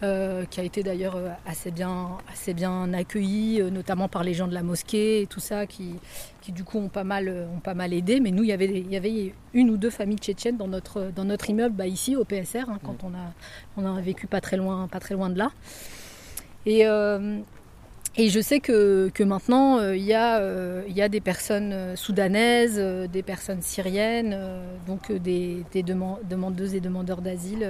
qui 0.00 0.60
a 0.60 0.62
été 0.62 0.82
d'ailleurs 0.82 1.18
assez 1.46 1.70
bien, 1.70 2.18
assez 2.30 2.52
bien 2.54 2.92
accueillie, 2.92 3.62
notamment 3.72 4.08
par 4.08 4.22
les 4.22 4.34
gens 4.34 4.46
de 4.46 4.52
la 4.54 4.62
mosquée 4.62 5.22
et 5.22 5.26
tout 5.26 5.40
ça, 5.40 5.66
qui, 5.66 5.94
qui 6.42 6.52
du 6.52 6.64
coup 6.64 6.78
ont 6.78 6.90
pas 6.90 7.02
mal, 7.02 7.48
ont 7.56 7.60
pas 7.60 7.72
mal 7.74 7.92
aidé. 7.94 8.20
Mais 8.20 8.30
nous, 8.30 8.44
il 8.44 8.50
y 8.50 8.52
avait, 8.52 8.66
il 8.66 8.92
y 8.92 8.96
avait 8.96 9.32
une 9.54 9.70
ou 9.70 9.78
deux 9.78 9.90
familles 9.90 10.18
tchétchènes 10.18 10.58
dans 10.58 10.68
notre, 10.68 11.10
dans 11.16 11.24
notre 11.24 11.48
immeuble, 11.48 11.74
bah, 11.74 11.86
ici 11.86 12.14
au 12.14 12.24
PSR, 12.24 12.68
hein, 12.68 12.78
quand 12.84 13.04
on 13.04 13.14
a, 13.14 13.32
on 13.78 13.96
a 13.96 14.00
vécu 14.02 14.26
pas 14.26 14.42
très 14.42 14.58
loin, 14.58 14.86
pas 14.86 15.00
très 15.00 15.14
loin 15.14 15.30
de 15.30 15.38
là. 15.38 15.50
Et, 16.66 16.84
et 18.18 18.30
je 18.30 18.40
sais 18.40 18.60
que, 18.60 19.10
que 19.12 19.22
maintenant, 19.22 19.78
euh, 19.78 19.94
il 19.94 20.10
euh, 20.10 20.82
y, 20.88 21.02
a 21.02 21.08
des 21.10 21.20
personnes 21.20 21.72
euh, 21.74 21.96
soudanaises, 21.96 22.78
des 23.12 23.22
personnes 23.22 23.60
syriennes, 23.60 24.38
donc 24.86 25.12
des, 25.12 25.64
demandeuses 25.82 26.74
et 26.74 26.80
demandeurs 26.80 27.20
d'asile 27.20 27.68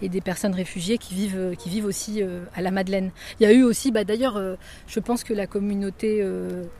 et 0.00 0.08
des 0.08 0.20
personnes 0.20 0.54
réfugiées 0.54 0.98
qui 0.98 1.14
vivent, 1.14 1.56
qui 1.58 1.68
vivent 1.68 1.86
aussi 1.86 2.22
à 2.54 2.62
la 2.62 2.70
Madeleine. 2.70 3.10
Il 3.40 3.44
y 3.44 3.46
a 3.46 3.52
eu 3.52 3.64
aussi, 3.64 3.90
bah, 3.90 4.04
d'ailleurs, 4.04 4.40
je 4.86 5.00
pense 5.00 5.24
que 5.24 5.34
la 5.34 5.46
communauté 5.46 6.24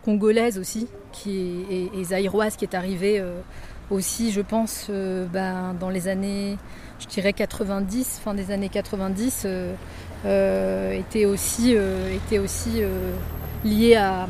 congolaise 0.05 0.59
aussi, 0.59 0.87
qui 1.13 1.65
est, 1.71 1.99
et, 1.99 2.05
zaïroise, 2.05 2.57
qui 2.57 2.65
est 2.65 2.75
arrivée 2.75 3.23
aussi, 3.91 4.33
je 4.33 4.41
pense, 4.41 4.91
bah, 5.33 5.75
dans 5.79 5.91
les 5.91 6.09
années, 6.09 6.57
je 7.03 7.09
dirais 7.09 7.33
90, 7.33 8.21
fin 8.23 8.35
des 8.35 8.51
années 8.51 8.69
90 8.69 9.43
euh, 9.45 9.75
était 10.25 11.25
aussi, 11.25 11.75
euh, 11.77 12.15
était 12.15 12.39
aussi 12.39 12.83
euh, 12.83 13.13
lié 13.65 13.97
à, 13.97 14.29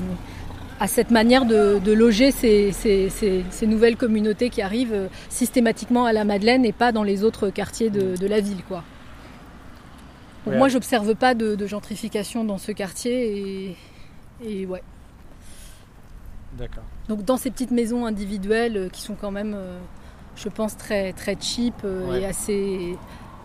à, 0.80 0.86
cette 0.86 1.10
manière 1.10 1.44
de, 1.44 1.92
loger 1.92 2.30
ces, 2.30 2.72
ces, 2.72 3.08
ces, 3.08 3.66
nouvelles 3.66 3.96
communautés 3.96 4.50
qui 4.50 4.62
arrivent 4.62 5.08
systématiquement 5.28 6.06
à 6.06 6.12
la 6.12 6.24
Madeleine 6.24 6.64
et 6.64 6.72
pas 6.72 6.92
dans 6.92 7.02
les 7.02 7.24
autres 7.24 7.50
quartiers 7.50 7.90
de, 7.90 8.16
de 8.16 8.26
la 8.26 8.40
ville. 8.40 8.62
Quoi. 8.66 8.82
Donc 10.46 10.56
moi, 10.56 10.68
j'observe 10.68 11.14
pas 11.14 11.34
de, 11.34 11.54
de, 11.54 11.66
gentrification 11.66 12.44
dans 12.44 12.58
ce 12.58 12.72
quartier 12.72 13.36
et, 13.36 13.76
et 14.44 14.66
ouais. 14.66 14.82
D'accord. 16.58 16.84
Donc 17.08 17.24
dans 17.24 17.36
ces 17.36 17.50
petites 17.50 17.70
maisons 17.70 18.06
individuelles 18.06 18.90
qui 18.92 19.02
sont 19.02 19.14
quand 19.14 19.30
même, 19.30 19.56
je 20.36 20.48
pense, 20.48 20.76
très, 20.76 21.12
très 21.12 21.36
cheap 21.40 21.74
et 22.14 22.26
assez, 22.26 22.96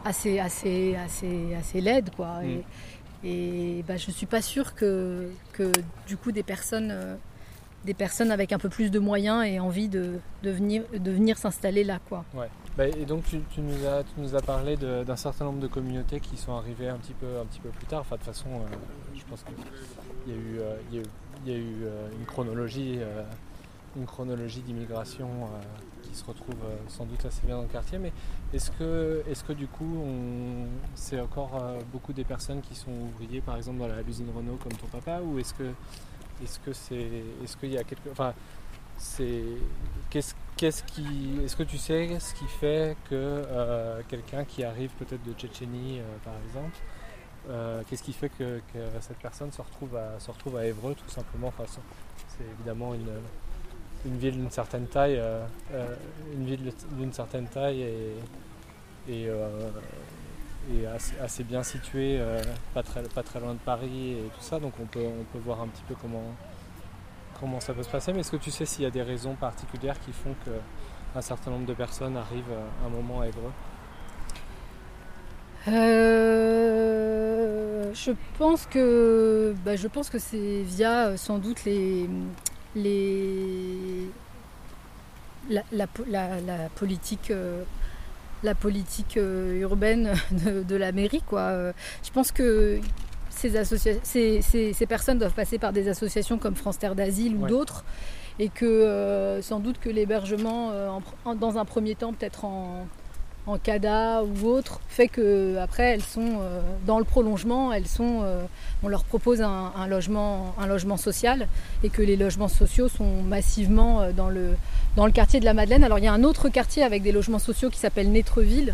assez, 0.06 0.40
assez, 0.40 0.96
assez, 0.96 1.56
assez 1.56 1.82
laide, 1.82 2.10
quoi. 2.16 2.44
Et, 2.44 2.58
mm. 2.58 2.64
et 3.26 3.84
bah, 3.88 3.98
je 3.98 4.12
suis 4.12 4.26
pas 4.26 4.42
sûre 4.42 4.76
que, 4.76 5.30
que 5.54 5.72
du 6.08 6.18
coup 6.18 6.32
des 6.32 6.44
personnes, 6.44 6.92
euh, 6.92 7.16
des 7.86 7.94
personnes 7.94 8.32
avec 8.32 8.52
un 8.52 8.60
peu 8.60 8.70
plus 8.70 8.92
de 8.92 9.00
moyens 9.00 9.46
aient 9.46 9.60
envie 9.60 9.88
de, 9.88 10.20
de 10.44 10.52
venir, 10.52 10.84
de 10.94 11.12
venir 11.12 11.38
s'installer 11.38 11.84
là, 11.84 12.00
quoi. 12.08 12.26
Ouais. 12.34 12.50
Bah, 12.78 12.88
et 12.88 13.06
donc 13.06 13.24
tu, 13.26 13.40
tu, 13.50 13.62
nous 13.62 13.86
as, 13.86 14.04
tu 14.04 14.20
nous 14.20 14.36
as 14.36 14.42
parlé 14.42 14.78
d'un 14.78 15.16
certain 15.16 15.46
nombre 15.46 15.60
de 15.60 15.68
communautés 15.68 16.20
qui 16.20 16.38
sont 16.38 16.54
arrivées 16.54 16.90
un 16.90 16.98
petit 16.98 17.14
peu, 17.14 17.40
un 17.42 17.46
petit 17.46 17.60
peu 17.60 17.70
plus 17.70 17.88
tard. 17.88 18.02
Enfin, 18.02 18.16
de 18.16 18.22
toute 18.22 18.34
façon, 18.34 18.50
euh, 18.50 18.76
je 19.16 19.24
pense 19.26 19.44
qu'il 19.44 20.34
y 20.34 20.38
a 20.38 20.40
eu, 20.40 20.60
euh, 20.60 20.76
il 20.92 20.96
y 20.96 21.00
a 21.00 21.02
eu, 21.02 21.06
il 21.46 21.52
y 21.52 21.56
a 21.56 21.58
eu 21.58 21.86
une 22.20 22.26
chronologie, 22.26 23.00
une 23.96 24.06
chronologie 24.06 24.62
d'immigration 24.62 25.28
qui 26.08 26.16
se 26.16 26.26
retrouvent 26.26 26.56
euh, 26.64 26.78
sans 26.88 27.06
doute 27.06 27.26
assez 27.26 27.46
bien 27.46 27.56
dans 27.58 27.64
le 27.64 27.68
quartier. 27.68 27.98
Mais 27.98 28.12
est-ce 28.54 28.72
que, 28.72 29.24
est 29.30 29.46
que 29.46 29.54
du 29.54 29.68
coup, 29.68 30.04
c'est 30.96 31.20
encore 31.20 31.56
euh, 31.62 31.80
beaucoup 31.92 32.14
des 32.14 32.24
personnes 32.24 32.62
qui 32.62 32.76
sont 32.76 32.92
ouvriers, 32.92 33.42
par 33.42 33.58
exemple 33.58 33.80
dans 33.80 33.88
l'usine 34.06 34.30
Renault 34.36 34.58
comme 34.62 34.74
ton 34.74 34.88
papa, 34.88 35.20
ou 35.22 35.40
est-ce 35.40 35.54
que, 35.54 35.72
est-ce 36.44 36.60
que 36.60 36.74
c'est, 36.74 37.24
est-ce 37.44 37.58
qu'il 37.58 37.72
y 37.72 37.78
a 37.78 37.84
quelque, 37.84 38.10
enfin, 38.12 38.34
c'est, 38.98 39.44
qu'est-ce, 40.10 40.34
qu'est-ce 40.56 40.84
qui, 40.84 41.40
est-ce 41.44 41.56
que 41.56 41.64
tu 41.64 41.78
sais 41.78 42.20
ce 42.20 42.34
qui 42.34 42.46
fait 42.46 42.98
que 43.10 43.16
euh, 43.16 44.02
quelqu'un 44.08 44.44
qui 44.46 44.64
arrive 44.64 44.92
peut-être 44.98 45.24
de 45.24 45.34
Tchétchénie, 45.34 46.02
par 46.24 46.34
exemple, 46.46 46.78
qu'est-ce 47.88 48.04
qui 48.04 48.14
fait 48.14 48.30
que, 48.30 48.62
cette 49.00 49.20
personne 49.20 49.52
se 49.52 49.62
retrouve 49.62 49.96
à, 49.96 50.20
se 50.20 50.32
retrouve 50.32 50.58
à 50.58 50.66
Évreux 50.66 50.96
tout 50.96 51.10
simplement? 51.10 51.48
Enfin, 51.48 51.64
C'est 51.68 52.44
évidemment 52.60 52.94
une, 52.94 53.08
une 54.06 54.18
ville 54.18 54.34
d'une 54.34 54.52
certaine 54.52 54.88
taille, 54.88 55.18
euh, 55.18 55.46
euh, 55.74 55.96
une 56.34 56.46
ville 56.46 56.74
d'une 56.94 57.14
certaine 57.14 57.48
taille 57.48 57.82
et, 59.10 59.28
euh, 59.30 59.70
assez, 61.24 61.44
bien 61.44 61.64
située, 61.64 62.22
pas, 62.74 62.84
très, 62.84 63.02
pas 63.04 63.24
très 63.24 63.40
loin 63.40 63.54
de 63.54 63.60
Paris 63.60 64.14
et 64.14 64.30
tout 64.36 64.42
ça. 64.42 64.60
Donc 64.60 64.74
on 64.82 64.86
peut, 64.86 65.06
on 65.06 65.24
peut 65.32 65.40
voir 65.40 65.62
un 65.62 65.68
petit 65.68 65.84
peu 65.88 65.96
comment, 65.96 66.36
comment 67.40 67.60
ça 67.60 67.74
peut 67.74 67.84
se 67.84 67.90
passer. 67.90 68.12
Mais 68.14 68.20
est-ce 68.20 68.32
que 68.32 68.38
tu 68.38 68.52
sais 68.52 68.66
s'il 68.66 68.84
y 68.84 68.88
a 68.88 68.92
des 68.92 69.04
raisons 69.04 69.36
particulières 69.36 70.00
qui 70.02 70.12
font 70.12 70.36
qu'un 70.44 71.22
certain 71.22 71.52
nombre 71.52 71.66
de 71.66 71.74
personnes 71.74 72.18
arrivent 72.18 72.52
à 72.84 72.86
un 72.86 72.90
moment 72.90 73.22
à 73.22 73.28
Évreux 73.28 73.52
je 77.94 78.12
pense 78.38 78.66
que 78.68 79.54
bah, 79.66 79.76
je 79.76 79.88
pense 79.88 80.10
que 80.10 80.20
c'est 80.20 80.62
via 80.62 81.18
sans 81.18 81.40
doute 81.40 81.66
les, 81.66 82.08
les, 82.78 84.10
la, 85.50 85.88
politique, 86.76 87.32
la 88.44 88.56
politique 88.56 89.18
euh, 89.18 89.54
euh, 89.54 89.62
urbaine 89.62 90.14
de, 90.32 90.76
la 90.76 90.92
mairie. 90.92 91.24
Quoi. 91.28 91.72
Je 92.04 92.12
pense 92.12 92.32
que 92.32 92.80
ces, 93.30 93.52
ces, 94.04 94.42
ces, 94.74 94.86
personnes 94.86 95.20
doivent 95.20 95.34
passer 95.34 95.58
par 95.58 95.74
des 95.74 95.90
associations 95.90 96.38
comme 96.38 96.56
France 96.56 96.80
Terre 96.80 96.96
d'Asile 96.96 97.36
ou 97.36 97.48
d'autres 97.48 97.84
et 98.40 98.50
que 98.50 98.66
euh, 98.66 99.42
sans 99.42 99.60
doute 99.60 99.80
que 99.80 99.90
l'hébergement, 99.90 100.72
dans 101.40 101.58
un 101.58 101.66
premier 101.66 101.96
temps, 101.96 102.14
peut-être 102.14 102.46
en, 102.46 102.88
en 103.48 103.58
CADA 103.58 104.24
ou 104.24 104.48
autre, 104.48 104.82
fait 104.90 105.08
que 105.08 105.58
après 105.58 105.84
elles 105.84 106.04
sont 106.04 106.40
euh, 106.42 106.60
dans 106.86 107.00
le 107.00 107.06
prolongement, 107.06 107.72
elles 107.72 107.88
sont, 107.88 108.20
euh, 108.24 108.44
on 108.84 108.90
leur 108.90 109.06
propose 109.06 109.42
un, 109.42 109.88
logement, 109.88 110.54
un 110.60 110.68
logement 110.68 110.98
social 110.98 111.48
et 111.82 111.90
que 111.90 112.02
les 112.02 112.18
logements 112.18 112.50
sociaux 112.50 112.90
sont 112.90 113.24
massivement 113.24 114.02
euh, 114.02 114.12
dans 114.12 114.30
le 114.30 114.56
dans 114.98 115.06
le 115.06 115.14
quartier 115.14 115.40
de 115.40 115.46
la 115.46 115.54
Madeleine. 115.54 115.84
Alors 115.84 115.98
il 115.98 116.04
y 116.04 116.08
a 116.08 116.14
un 116.14 116.24
autre 116.24 116.50
quartier 116.50 116.84
avec 116.84 117.04
des 117.04 117.14
logements 117.14 117.40
sociaux 117.40 117.70
qui 117.70 117.80
s'appelle 117.80 118.12
Nétreville, 118.12 118.74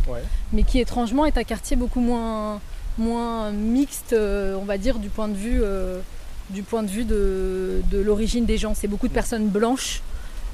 mais 0.52 0.64
qui 0.64 0.80
étrangement 0.80 1.26
est 1.26 1.38
un 1.38 1.44
quartier 1.44 1.78
beaucoup 1.78 2.02
moins 2.02 2.60
moins 2.98 3.52
mixte, 3.52 4.16
on 4.16 4.66
va 4.66 4.78
dire 4.78 5.00
du 5.00 5.10
point 5.10 5.28
de 5.28 5.36
vue 5.36 5.62
du 6.50 6.64
point 6.64 6.84
de 6.84 6.88
vue 6.88 7.06
de, 7.06 7.82
de 7.92 8.00
l'origine 8.00 8.46
des 8.46 8.58
gens. 8.58 8.74
C'est 8.76 8.88
beaucoup 8.88 9.08
de 9.08 9.14
personnes 9.14 9.48
blanches. 9.48 10.02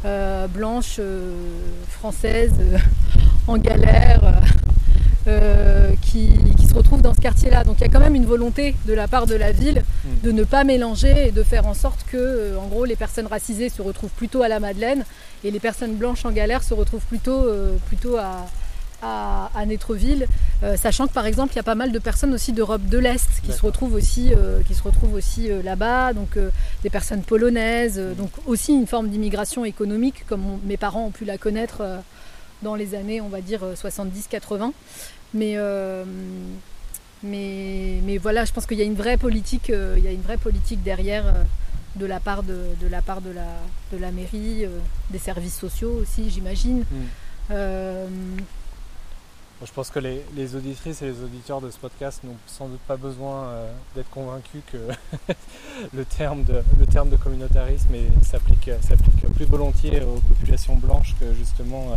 Blanches, 0.03 0.99
françaises, 1.87 2.53
en 3.49 3.57
galère, 3.57 4.21
euh, 4.23 4.31
euh, 5.27 5.91
qui, 6.01 6.29
se 6.67 6.73
retrouvent 6.75 7.01
dans 7.01 7.15
ce 7.15 7.19
quartier-là. 7.19 7.63
Donc 7.63 7.77
il 7.79 7.81
y 7.81 7.85
a 7.85 7.89
quand 7.89 7.99
même 7.99 8.13
une 8.13 8.27
volonté 8.27 8.75
de 8.85 8.93
la 8.93 9.07
part 9.07 9.25
de 9.25 9.33
la 9.33 9.51
ville 9.51 9.83
mm. 10.05 10.09
de 10.23 10.31
ne 10.31 10.43
pas 10.43 10.63
mélanger 10.63 11.29
et 11.29 11.31
de 11.31 11.41
faire 11.41 11.65
en 11.65 11.73
sorte 11.73 12.05
que, 12.11 12.17
euh, 12.17 12.59
en 12.59 12.67
gros, 12.67 12.85
les 12.85 12.95
personnes 12.95 13.25
racisées 13.25 13.69
se 13.69 13.81
retrouvent 13.81 14.11
plutôt 14.11 14.43
à 14.43 14.47
la 14.47 14.59
Madeleine 14.59 15.03
et 15.43 15.49
les 15.49 15.59
personnes 15.59 15.95
blanches 15.95 16.25
en 16.25 16.31
galère 16.31 16.61
se 16.61 16.75
retrouvent 16.75 17.05
plutôt, 17.05 17.47
plutôt 17.87 18.17
à, 18.17 18.45
à, 19.01 19.49
à 19.55 19.65
Nétreville, 19.65 20.27
euh, 20.63 20.75
sachant 20.77 21.07
que 21.07 21.13
par 21.13 21.25
exemple 21.25 21.53
il 21.53 21.55
y 21.55 21.59
a 21.59 21.63
pas 21.63 21.75
mal 21.75 21.91
de 21.91 21.99
personnes 21.99 22.33
aussi 22.33 22.51
d'Europe 22.53 22.85
de 22.85 22.97
l'Est 22.97 23.27
qui 23.43 23.51
se 23.53 23.61
retrouvent 23.65 23.93
aussi, 23.93 24.33
euh, 24.33 24.61
qui 24.67 24.75
se 24.75 24.83
retrouvent 24.83 25.13
aussi 25.13 25.49
euh, 25.51 25.61
là-bas, 25.63 26.13
donc 26.13 26.37
des 26.83 26.89
personnes 26.89 27.21
polonaises, 27.23 27.97
euh, 27.97 28.13
donc 28.13 28.31
aussi 28.45 28.73
une 28.73 28.87
forme 28.87 29.07
d'immigration 29.09 29.63
économique 29.65 30.25
comme 30.27 30.45
on- 30.45 30.59
mes 30.65 30.77
parents 30.77 31.05
ont 31.05 31.11
pu 31.11 31.25
la 31.25 31.37
connaître 31.37 31.81
dans 32.61 32.75
les 32.75 32.93
années 32.95 33.21
on 33.21 33.29
va 33.29 33.41
dire 33.41 33.63
euh, 33.63 33.75
70-80. 33.75 34.71
Mais, 35.33 35.55
mais, 37.23 37.99
mais 38.03 38.17
voilà, 38.17 38.45
je 38.45 38.51
pense 38.53 38.65
qu'il 38.65 38.77
y 38.77 38.81
a 38.81 38.85
une 38.85 38.95
vraie 38.95 39.17
politique, 39.17 39.69
il 39.69 40.03
y 40.03 40.07
a 40.07 40.11
une 40.11 40.21
vraie 40.21 40.37
politique 40.37 40.81
derrière 40.83 41.25
de 41.95 42.05
la 42.05 42.19
part 42.19 42.43
de, 42.43 42.57
de 42.81 42.87
la 42.87 43.01
part 43.01 43.21
de 43.21 43.31
la, 43.31 43.45
de 43.91 43.97
la 43.97 44.11
mairie, 44.11 44.63
euh, 44.65 44.69
des 45.09 45.17
services 45.19 45.55
sociaux 45.57 45.91
aussi, 46.01 46.29
j'imagine. 46.29 46.79
Mm. 46.79 46.85
Euh, 47.51 48.07
Bon, 49.59 49.65
Je 49.65 49.73
pense 49.73 49.89
que 49.89 49.99
les, 49.99 50.23
les 50.35 50.55
auditrices 50.55 51.01
et 51.01 51.05
les 51.07 51.21
auditeurs 51.23 51.59
de 51.61 51.69
ce 51.69 51.77
podcast 51.77 52.23
n'ont 52.23 52.37
sans 52.47 52.67
doute 52.67 52.79
pas 52.87 52.95
besoin 52.97 53.43
euh, 53.43 53.71
d'être 53.95 54.09
convaincus 54.09 54.61
que 54.71 54.77
le, 55.93 56.05
terme 56.05 56.43
de, 56.43 56.63
le 56.79 56.85
terme 56.85 57.09
de 57.09 57.17
communautarisme 57.17 57.93
s'applique 58.21 58.69
plus 59.35 59.45
volontiers 59.45 60.01
aux 60.03 60.19
populations 60.19 60.75
blanches 60.75 61.15
que 61.19 61.33
justement 61.33 61.91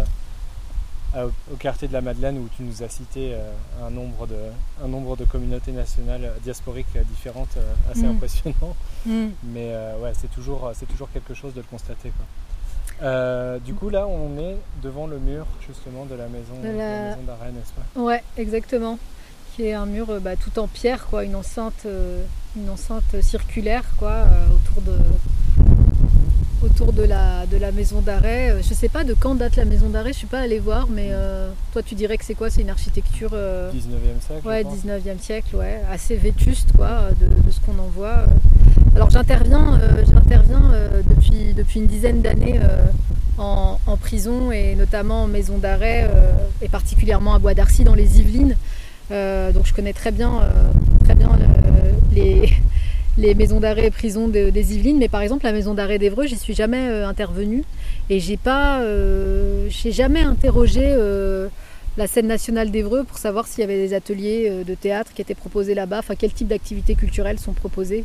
euh, 1.14 1.28
au 1.52 1.56
quartier 1.56 1.86
de 1.88 1.92
la 1.92 2.00
Madeleine 2.00 2.38
où 2.38 2.48
tu 2.56 2.62
nous 2.62 2.82
as 2.82 2.88
cité 2.88 3.34
euh, 3.34 3.52
un, 3.86 3.90
nombre 3.90 4.26
de, 4.26 4.36
un 4.82 4.88
nombre 4.88 5.16
de 5.16 5.24
communautés 5.24 5.72
nationales 5.72 6.32
diasporiques 6.42 6.96
différentes 7.10 7.56
assez 7.90 8.02
Mm. 8.02 8.10
impressionnant. 8.16 8.76
mm. 9.06 9.26
Mais 9.44 9.72
ouais, 10.02 10.12
c'est 10.14 10.30
toujours, 10.32 10.72
c'est 10.74 10.86
toujours 10.86 11.10
quelque 11.12 11.34
chose 11.34 11.52
de 11.54 11.60
le 11.60 11.66
constater. 11.70 12.10
Quoi. 12.10 12.26
Euh, 13.02 13.58
du 13.58 13.74
coup, 13.74 13.90
là, 13.90 14.06
on 14.06 14.38
est 14.38 14.56
devant 14.82 15.06
le 15.06 15.18
mur 15.18 15.46
justement 15.66 16.04
de 16.04 16.14
la 16.14 16.28
maison, 16.28 16.54
De 16.62 16.68
la 16.68 16.72
maison 16.72 17.16
n'est-ce 17.54 17.72
pas? 17.72 18.00
Ouais, 18.00 18.22
exactement. 18.38 18.98
Qui 19.54 19.66
est 19.66 19.72
un 19.74 19.86
mur 19.86 20.06
bah, 20.20 20.36
tout 20.36 20.58
en 20.58 20.68
pierre, 20.68 21.06
quoi, 21.06 21.24
une 21.24 21.34
enceinte, 21.34 21.82
euh, 21.84 22.22
une 22.56 22.70
enceinte 22.70 23.20
circulaire, 23.20 23.84
quoi, 23.98 24.10
euh, 24.12 24.46
autour 24.54 24.82
de 24.82 24.98
autour 26.64 26.92
de 26.92 27.02
la, 27.02 27.44
de 27.46 27.56
la 27.56 27.72
maison 27.72 28.00
d'arrêt. 28.02 28.54
Je 28.62 28.72
sais 28.72 28.88
pas 28.88 29.02
de 29.02 29.14
quand 29.14 29.34
date 29.34 29.56
la 29.56 29.64
maison 29.64 29.88
d'arrêt, 29.88 30.12
je 30.12 30.18
suis 30.18 30.28
pas 30.28 30.38
allée 30.38 30.60
voir, 30.60 30.86
mais 30.88 31.10
toi 31.72 31.82
tu 31.82 31.96
dirais 31.96 32.16
que 32.16 32.24
c'est 32.24 32.36
quoi? 32.36 32.50
C'est 32.50 32.60
une 32.62 32.70
architecture 32.70 33.30
euh, 33.32 33.68
19e 33.72 34.24
siècle. 34.24 34.46
Ouais, 34.46 34.58
je 34.60 34.68
pense. 34.68 34.84
19e 34.84 35.18
siècle, 35.18 35.56
ouais, 35.56 35.80
assez 35.90 36.14
vétuste 36.14 36.70
quoi, 36.76 37.08
de, 37.20 37.26
de 37.26 37.50
ce 37.50 37.58
qu'on 37.62 37.76
en 37.80 37.88
voit. 37.88 38.26
Alors 38.94 39.10
j'interviens, 39.10 39.80
euh, 39.80 40.02
j'interviens 40.06 40.62
euh, 40.74 41.02
depuis, 41.08 41.54
depuis 41.56 41.80
une 41.80 41.86
dizaine 41.86 42.20
d'années 42.20 42.60
euh, 42.62 42.84
en, 43.38 43.78
prison 43.96 44.52
et 44.52 44.74
notamment 44.74 45.24
en 45.24 45.26
maison 45.28 45.58
d'arrêt 45.58 46.08
et 46.60 46.68
particulièrement 46.68 47.34
à 47.34 47.38
Bois 47.38 47.54
d'Arcy 47.54 47.84
dans 47.84 47.94
les 47.94 48.18
Yvelines. 48.20 48.56
Donc 49.10 49.64
je 49.66 49.72
connais 49.74 49.92
très 49.92 50.10
bien, 50.10 50.40
très 51.04 51.14
bien 51.14 51.30
le- 51.38 52.14
les, 52.14 52.52
les 53.18 53.34
maisons 53.34 53.60
d'arrêt 53.60 53.86
et 53.86 53.90
prisons 53.90 54.28
de- 54.28 54.50
des 54.50 54.74
Yvelines, 54.74 54.98
mais 54.98 55.08
par 55.08 55.20
exemple 55.22 55.44
la 55.44 55.52
maison 55.52 55.72
d'arrêt 55.74 55.98
d'Evreux, 55.98 56.26
j'y 56.26 56.36
suis 56.36 56.54
jamais 56.54 56.88
intervenue 56.88 57.62
et 58.10 58.18
j'ai 58.20 58.36
pas, 58.36 58.82
j'ai 59.68 59.92
jamais 59.92 60.22
interrogé. 60.22 60.96
la 61.96 62.06
scène 62.06 62.26
nationale 62.26 62.70
d'Evreux 62.70 63.04
pour 63.04 63.18
savoir 63.18 63.46
s'il 63.46 63.60
y 63.60 63.64
avait 63.64 63.76
des 63.86 63.94
ateliers 63.94 64.64
de 64.66 64.74
théâtre 64.74 65.12
qui 65.14 65.22
étaient 65.22 65.34
proposés 65.34 65.74
là-bas, 65.74 65.98
enfin 66.00 66.14
quel 66.18 66.32
type 66.32 66.48
d'activités 66.48 66.94
culturelles 66.96 67.38
sont 67.38 67.52
proposées. 67.52 68.04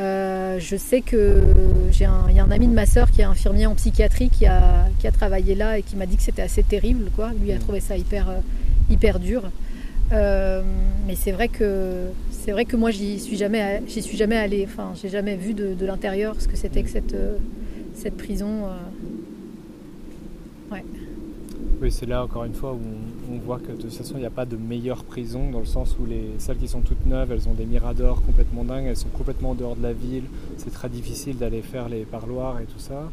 Euh, 0.00 0.58
je 0.58 0.76
sais 0.76 1.02
que 1.02 1.42
j'ai 1.90 2.06
un, 2.06 2.30
y 2.30 2.38
a 2.40 2.44
un 2.44 2.50
ami 2.50 2.66
de 2.68 2.72
ma 2.72 2.86
sœur 2.86 3.10
qui 3.10 3.20
est 3.20 3.24
infirmier 3.24 3.66
en 3.66 3.74
psychiatrie 3.74 4.30
qui 4.30 4.46
a, 4.46 4.88
qui 4.98 5.06
a 5.06 5.12
travaillé 5.12 5.54
là 5.54 5.76
et 5.78 5.82
qui 5.82 5.94
m'a 5.96 6.06
dit 6.06 6.16
que 6.16 6.22
c'était 6.22 6.42
assez 6.42 6.62
terrible. 6.62 7.10
Quoi. 7.14 7.32
Lui 7.40 7.52
a 7.52 7.56
Mm. 7.56 7.60
trouvé 7.60 7.80
ça 7.80 7.96
hyper, 7.96 8.30
euh, 8.30 8.38
hyper 8.90 9.18
dur. 9.20 9.42
Euh, 10.12 10.62
mais 11.06 11.14
c'est 11.16 11.32
vrai 11.32 11.48
que 11.48 12.06
c'est 12.32 12.50
vrai 12.52 12.64
que 12.64 12.76
moi 12.76 12.90
j'y 12.90 13.20
suis 13.20 13.36
jamais 13.36 13.82
j'y 13.86 14.00
suis 14.02 14.16
jamais 14.16 14.36
allée. 14.36 14.66
Enfin, 14.66 14.92
j'ai 15.00 15.08
jamais 15.10 15.36
vu 15.36 15.52
de, 15.54 15.74
de 15.74 15.86
l'intérieur 15.86 16.34
ce 16.40 16.48
que 16.48 16.56
c'était 16.56 16.82
que 16.82 16.90
cette, 16.90 17.14
cette 17.94 18.16
prison. 18.16 18.64
euh. 18.66 18.68
Oui, 21.80 21.90
c'est 21.90 22.06
là 22.06 22.22
encore 22.22 22.44
une 22.44 22.54
fois 22.54 22.72
où 22.72 22.80
on, 23.30 23.34
on 23.34 23.38
voit 23.38 23.58
que 23.58 23.72
de 23.72 23.80
toute 23.80 23.92
façon 23.92 24.14
il 24.16 24.20
n'y 24.20 24.26
a 24.26 24.30
pas 24.30 24.44
de 24.44 24.56
meilleure 24.56 25.02
prison 25.04 25.50
dans 25.50 25.60
le 25.60 25.64
sens 25.64 25.96
où 25.98 26.04
les, 26.04 26.32
celles 26.38 26.58
qui 26.58 26.68
sont 26.68 26.80
toutes 26.80 27.06
neuves, 27.06 27.32
elles 27.32 27.48
ont 27.48 27.54
des 27.54 27.64
miradors 27.64 28.20
complètement 28.22 28.64
dingues, 28.64 28.86
elles 28.86 28.96
sont 28.96 29.08
complètement 29.08 29.50
en 29.50 29.54
dehors 29.54 29.76
de 29.76 29.82
la 29.82 29.94
ville, 29.94 30.24
c'est 30.58 30.72
très 30.72 30.90
difficile 30.90 31.38
d'aller 31.38 31.62
faire 31.62 31.88
les 31.88 32.04
parloirs 32.04 32.60
et 32.60 32.64
tout 32.64 32.78
ça. 32.78 33.08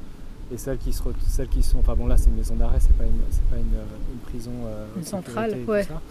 Et 0.54 0.58
celles 0.58 0.78
qui, 0.78 0.94
se, 0.94 1.02
celles 1.28 1.48
qui 1.48 1.64
sont, 1.64 1.80
enfin 1.80 1.96
bon 1.96 2.08
là 2.08 2.18
c'est 2.18 2.30
une 2.30 2.36
maison 2.36 2.56
d'arrêt, 2.56 2.80
c'est 2.80 2.96
pas 2.98 3.04
une, 3.06 3.20
pas 3.50 3.58
une, 3.58 3.78
euh, 3.78 4.14
une 4.14 4.20
prison 4.20 4.52
euh, 4.66 4.86
Une 4.98 5.04
centrale, 5.04 5.58
tout 5.66 5.72
ouais. 5.72 5.84
ça. 5.84 6.02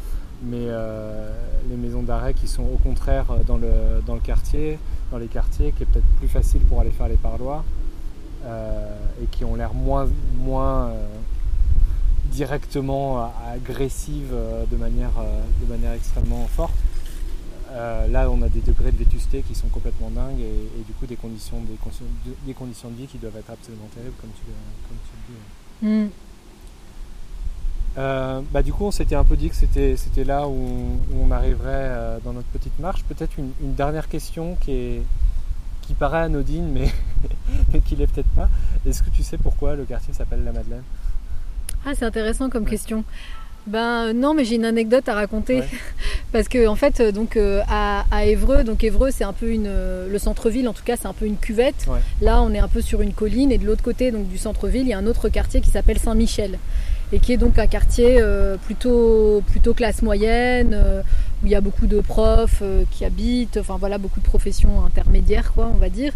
Mais 0.43 0.67
euh, 0.69 1.31
les 1.71 1.77
maisons 1.77 2.03
d'arrêt 2.03 2.35
qui 2.35 2.47
sont 2.47 2.63
au 2.65 2.79
contraire 2.83 3.27
dans 3.47 3.57
le, 3.57 3.69
dans 4.07 4.15
le 4.15 4.21
quartier, 4.21 4.79
dans 5.11 5.19
les 5.19 5.29
quartiers, 5.29 5.73
qui 5.73 5.83
est 5.83 5.87
peut-être 5.87 6.07
plus 6.19 6.29
facile 6.29 6.61
pour 6.63 6.81
aller 6.81 6.91
faire 6.91 7.09
les 7.09 7.17
parloirs 7.17 7.65
euh, 8.45 8.97
et 9.23 9.27
qui 9.27 9.45
ont 9.45 9.55
l'air 9.55 9.73
moins, 9.75 10.07
moins 10.39 10.89
euh, 10.89 11.07
directement 12.37 13.19
euh, 13.19 13.27
agressives 13.55 14.33
euh, 14.33 14.65
de 14.71 14.77
manière, 14.77 15.11
euh, 15.19 15.41
de 15.63 15.67
manière 15.73 15.93
extrêmement 15.93 16.47
forte. 16.47 16.75
Euh, 17.73 18.07
là, 18.09 18.31
on 18.31 18.41
a 18.43 18.49
des 18.49 18.61
degrés 18.61 18.93
de 18.93 18.97
vétusté 18.99 19.43
qui 19.43 19.55
sont 19.55 19.69
complètement 19.69 20.11
dingues 20.11 20.41
et, 20.41 20.81
et 20.81 20.83
du 20.87 20.93
coup 20.93 21.07
des 21.07 21.17
conditions, 21.17 21.59
des, 21.63 21.77
des 22.47 22.55
conditions 22.55 22.91
de 22.91 22.97
vie 22.97 23.07
qui 23.07 23.19
doivent 23.19 23.37
être 23.37 23.51
absolument 23.51 23.89
terribles, 23.95 24.15
comme 24.21 24.31
tu, 24.39 24.43
le- 24.47 24.87
comme 24.89 24.99
tu 25.07 25.13
le 25.17 25.89
dis. 25.89 26.05
Mm. 26.07 26.11
Euh, 27.99 28.41
bah, 28.53 28.63
du 28.63 28.73
coup, 28.73 28.85
on 28.85 28.91
s'était 28.91 29.15
un 29.15 29.25
peu 29.25 29.37
dit 29.37 29.49
que 29.49 29.57
c'était, 29.57 29.97
c'était 29.97 30.25
là 30.25 30.47
où, 30.49 30.53
où 30.53 31.17
on 31.23 31.31
arriverait 31.31 31.89
euh, 31.89 32.19
dans 32.25 32.35
notre 32.35 32.49
petite 32.49 32.79
marche. 32.79 33.03
Peut-être 33.05 33.39
une, 33.39 33.53
une 33.63 33.75
dernière 33.75 34.09
question 34.09 34.57
qui, 34.61 34.71
est, 34.73 35.03
qui 35.83 35.95
paraît 35.95 36.21
anodine, 36.21 36.69
mais, 36.73 36.93
mais 37.73 37.81
qui 37.81 37.97
l'est 37.97 38.07
peut-être 38.07 38.29
pas. 38.31 38.49
Est-ce 38.87 39.03
que 39.03 39.11
tu 39.11 39.23
sais 39.23 39.39
pourquoi 39.39 39.77
le 39.77 39.85
quartier 39.87 40.13
s'appelle 40.13 40.45
la 40.45 40.53
Madeleine? 40.53 40.83
Ah, 41.87 41.93
c'est 41.97 42.05
intéressant 42.05 42.51
comme 42.51 42.65
Ouais. 42.65 42.71
question. 42.71 43.05
Ben 43.69 44.13
non, 44.13 44.33
mais 44.35 44.45
j'ai 44.45 44.55
une 44.57 44.65
anecdote 44.65 45.09
à 45.09 45.15
raconter 45.15 45.57
Ouais. 45.61 45.69
parce 46.33 46.47
que 46.49 46.69
en 46.69 46.77
fait, 46.77 47.01
euh, 47.01 47.11
donc 47.13 47.37
euh, 47.37 47.63
à, 47.69 48.05
à 48.13 48.25
Évreux, 48.25 48.63
donc 48.63 48.85
Évreux, 48.85 49.11
c'est 49.11 49.25
un 49.25 49.33
peu 49.33 49.51
une, 49.51 49.67
euh, 49.67 50.09
le 50.09 50.19
centre-ville, 50.19 50.69
en 50.69 50.73
tout 50.73 50.85
cas, 50.85 50.95
c'est 51.01 51.09
un 51.09 51.13
peu 51.13 51.27
une 51.27 51.37
cuvette. 51.37 51.87
Ouais. 51.89 51.99
Là, 52.21 52.43
on 52.43 52.53
est 52.53 52.61
un 52.61 52.69
peu 52.69 52.81
sur 52.81 53.03
une 53.03 53.13
colline 53.13 53.51
et 53.51 53.59
de 53.59 53.67
l'autre 53.67 53.83
côté, 53.83 54.13
donc 54.13 54.29
du 54.29 54.39
centre-ville, 54.39 54.83
il 54.83 54.89
y 54.89 54.93
a 54.93 54.99
un 54.99 55.07
autre 55.07 55.29
quartier 55.29 55.61
qui 55.61 55.71
s'appelle 55.71 55.99
Saint-Michel 55.99 56.59
et 57.13 57.19
qui 57.19 57.33
est 57.33 57.37
donc 57.37 57.59
un 57.59 57.67
quartier 57.67 58.17
euh, 58.21 58.57
plutôt 58.57 59.43
plutôt 59.47 59.75
classe 59.75 60.03
moyenne 60.03 60.73
euh, 60.75 61.03
où 61.43 61.47
il 61.47 61.53
y 61.53 61.55
a 61.55 61.61
beaucoup 61.61 61.87
de 61.87 62.01
profs 62.01 62.61
euh, 62.63 62.85
qui 62.91 63.05
habitent, 63.05 63.59
enfin 63.59 63.77
voilà, 63.79 63.99
beaucoup 63.99 64.21
de 64.21 64.25
professions 64.25 64.85
intermédiaires, 64.85 65.53
quoi, 65.53 65.71
on 65.73 65.79
va 65.79 65.91
dire. 65.91 66.13